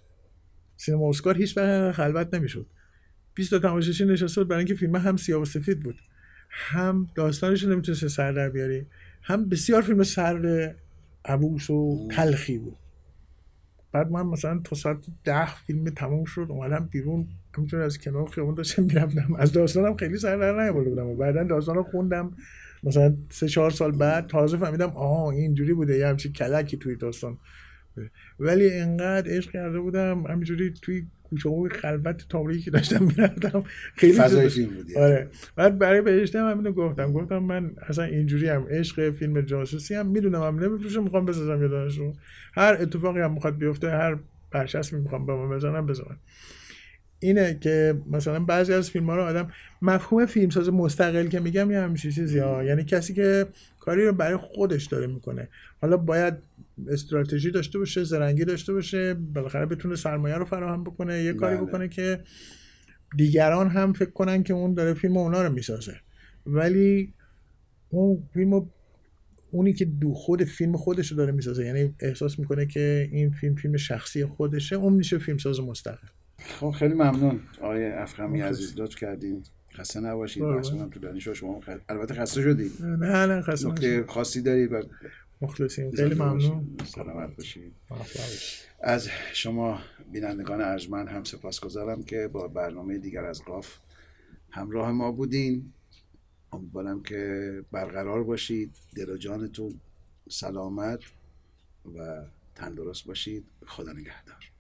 سینما 0.78 1.10
اسکار 1.10 1.38
هیچ 1.38 1.58
وقت 1.58 1.92
خلوت 1.92 2.34
نمی‌شد. 2.34 2.66
20 3.34 3.50
تا 3.50 3.60
تماشاچی 3.60 4.06
نشسته 4.06 4.42
بود 4.42 4.48
برای 4.48 4.60
اینکه 4.60 4.76
فیلم 4.76 4.96
هم 4.96 5.18
سیاه 5.18 5.42
و 5.42 5.46
سفید 5.46 5.80
بود. 5.80 6.00
هم 6.50 7.08
داستانش 7.16 7.64
نمی‌تونست 7.64 8.08
سر 8.08 8.32
در 8.32 8.50
بیاری 8.50 8.86
هم 9.22 9.50
بسیار 9.50 9.82
فیلم 9.82 10.04
سر 10.04 10.76
عبوس 11.26 11.70
و 11.70 12.08
تلخی 12.12 12.58
بود. 12.58 12.78
بعد 13.92 14.12
من 14.12 14.26
مثلا 14.26 14.62
تا 14.64 14.76
ساعت 14.76 15.06
ده 15.24 15.56
فیلم 15.56 15.90
تموم 15.90 16.26
شد 16.26 16.48
اومدم 16.50 16.86
بیرون 16.92 17.28
همینطور 17.56 17.82
از 17.82 17.98
کنار 17.98 18.30
خیابون 18.30 18.56
داشتم 18.56 18.84
می‌رفتم. 18.84 19.36
از 19.36 19.52
داستانم 19.52 19.96
خیلی 19.96 20.18
سر 20.18 20.38
در 20.38 20.64
نیاورده 20.64 20.90
بودم 20.90 21.06
و 21.06 21.16
بعدا 21.16 21.44
داستان 21.44 21.76
رو 21.76 21.84
خوندم. 21.84 22.32
مثلا 22.84 23.16
سه 23.30 23.48
چهار 23.48 23.72
سال 23.72 23.92
بعد 23.92 24.28
تازه 24.28 24.58
فهمیدم 24.58 24.90
آها 24.90 25.32
اینجوری 25.32 25.74
بوده 25.74 25.98
یه 25.98 26.08
همچین 26.08 26.34
کلکی 26.34 26.78
توی 26.78 26.96
داستان 26.96 27.38
ولی 28.40 28.74
انقدر 28.74 29.38
عشق 29.38 29.52
کرده 29.52 29.80
بودم 29.80 30.26
همینجوری 30.28 30.74
توی 30.82 31.06
کوچه 31.30 31.50
های 31.50 31.70
خلوت 31.70 32.26
تاریکی 32.30 32.62
که 32.62 32.72
داشتم 32.72 33.04
می‌رفتم. 33.04 33.64
خیلی 33.96 34.14
فضای 34.14 34.50
فیلم 34.50 34.70
بودی. 34.70 34.96
آره. 34.96 35.28
بعد 35.56 35.80
برای 35.80 36.02
بهشتم 36.02 36.50
همینو 36.50 36.72
گفتم 36.72 37.14
گفتم 37.14 37.38
من 37.38 37.72
اصلا 37.90 38.04
اینجوری 38.04 38.50
هم 38.50 38.66
عشق 38.70 39.10
فیلم 39.10 39.42
جاسوسی 39.42 39.96
هم 39.96 40.08
می‌دونم 40.08 40.44
هم 40.44 40.60
نمیفروشم 40.60 41.04
می‌خوام 41.04 41.26
بسازم 41.26 41.64
یه 41.64 42.14
هر 42.54 42.78
اتفاقی 42.80 43.20
هم 43.20 43.34
می‌خواد 43.34 43.58
بیفته 43.58 43.90
هر 43.90 44.18
برچسبی 44.52 45.00
می‌خوام 45.00 45.26
به 45.26 45.36
من 45.36 45.56
بزنم 45.56 45.86
بزنم. 45.86 46.20
اینه 47.20 47.58
که 47.62 48.02
مثلا 48.12 48.40
بعضی 48.40 48.74
از 48.74 48.90
فیلم 48.90 49.06
ها 49.06 49.16
رو 49.16 49.24
آدم 49.24 49.52
مفهوم 49.82 50.26
فیلمساز 50.26 50.70
مستقل 50.70 51.28
که 51.28 51.40
میگم 51.40 51.72
یه 51.72 51.80
همیشه 51.80 52.12
چیزی 52.12 52.40
ها 52.40 52.64
یعنی 52.64 52.84
کسی 52.84 53.14
که 53.14 53.46
کاری 53.80 54.06
رو 54.06 54.14
برای 54.14 54.38
خودش 54.38 54.86
داره 54.86 55.08
می‌کنه. 55.08 55.48
حالا 55.82 55.98
باید 55.98 56.34
استراتژی 56.88 57.52
داشته 57.52 57.80
باشه 57.80 58.04
زرنگی 58.04 58.46
داشته 58.46 58.74
باشه 58.74 59.14
بالاخره 59.14 59.66
بتونه 59.66 59.96
سرمایه 59.96 60.36
رو 60.36 60.46
فراهم 60.46 60.84
بکنه 60.84 61.24
یه 61.24 61.34
کاری 61.34 61.58
بله. 61.58 61.66
بکنه 61.66 61.88
که 61.88 62.20
دیگران 63.18 63.70
هم 63.70 63.94
فکر 63.94 64.10
کنن 64.10 64.44
که 64.44 64.54
اون 64.54 64.74
داره 64.74 64.94
فیلم 64.94 65.18
اونا 65.18 65.42
رو 65.42 65.54
می‌سازه. 65.54 65.96
ولی 66.46 67.14
اون 67.90 68.24
فیلم 68.34 68.70
اونی 69.52 69.74
که 69.74 69.86
دو 69.86 70.14
خود 70.14 70.44
فیلم 70.44 70.78
خودش 70.78 71.12
رو 71.12 71.18
داره 71.18 71.32
می‌سازه. 71.32 71.66
یعنی 71.66 71.94
احساس 72.00 72.40
می‌کنه 72.40 72.66
که 72.66 73.10
این 73.12 73.32
فیلم 73.32 73.56
فیلم 73.56 73.78
شخصی 73.78 74.26
خودشه 74.26 74.76
اون 74.76 74.94
میشه 74.94 75.18
فیلمساز 75.18 75.60
مستقل. 75.60 76.08
خب 76.40 76.72
خیلی 76.72 76.94
ممنون. 76.94 77.40
آقای 77.62 77.86
افخمی 77.86 78.42
مخلص. 78.42 78.52
عزیز 78.52 78.80
لطف 78.80 78.96
کردین. 78.96 79.44
خسته 79.74 80.00
نباشید. 80.00 80.44
محسونم 80.44 80.90
تو 80.90 81.00
دانشگاه 81.00 81.34
شما 81.34 81.62
خ... 81.62 81.70
البته 81.90 82.14
خسته 82.14 82.42
شدید 82.42 82.82
نه 82.82 83.26
نه 83.26 83.42
خسته 83.42 83.68
نکته. 83.68 84.06
خاصی 84.08 84.42
دارید 84.42 84.74
و 84.74 84.82
مخلصیم. 85.42 85.92
خیلی 85.92 86.16
ممنون. 86.16 86.78
سلامت 86.86 87.36
باشید. 87.36 87.74
از 88.82 89.10
شما 89.34 89.80
بینندگان 90.12 90.62
ارجمند 90.62 91.08
هم 91.08 91.24
سپاسگزارم 91.24 92.04
که 92.04 92.28
با 92.28 92.48
برنامه 92.48 92.98
دیگر 92.98 93.24
از 93.24 93.44
قاف 93.44 93.78
همراه 94.50 94.92
ما 94.92 95.12
بودین. 95.12 95.74
امیدوارم 96.54 97.04
که 97.04 97.64
برقرار 97.72 98.24
باشید. 98.24 98.76
دل 98.96 99.10
و 99.10 99.18
جانتون 99.18 99.80
سلامت 100.30 101.00
و 101.96 102.24
تندرست 102.56 103.06
باشید. 103.06 103.46
خدا 103.66 103.92
نگهدار. 103.92 104.52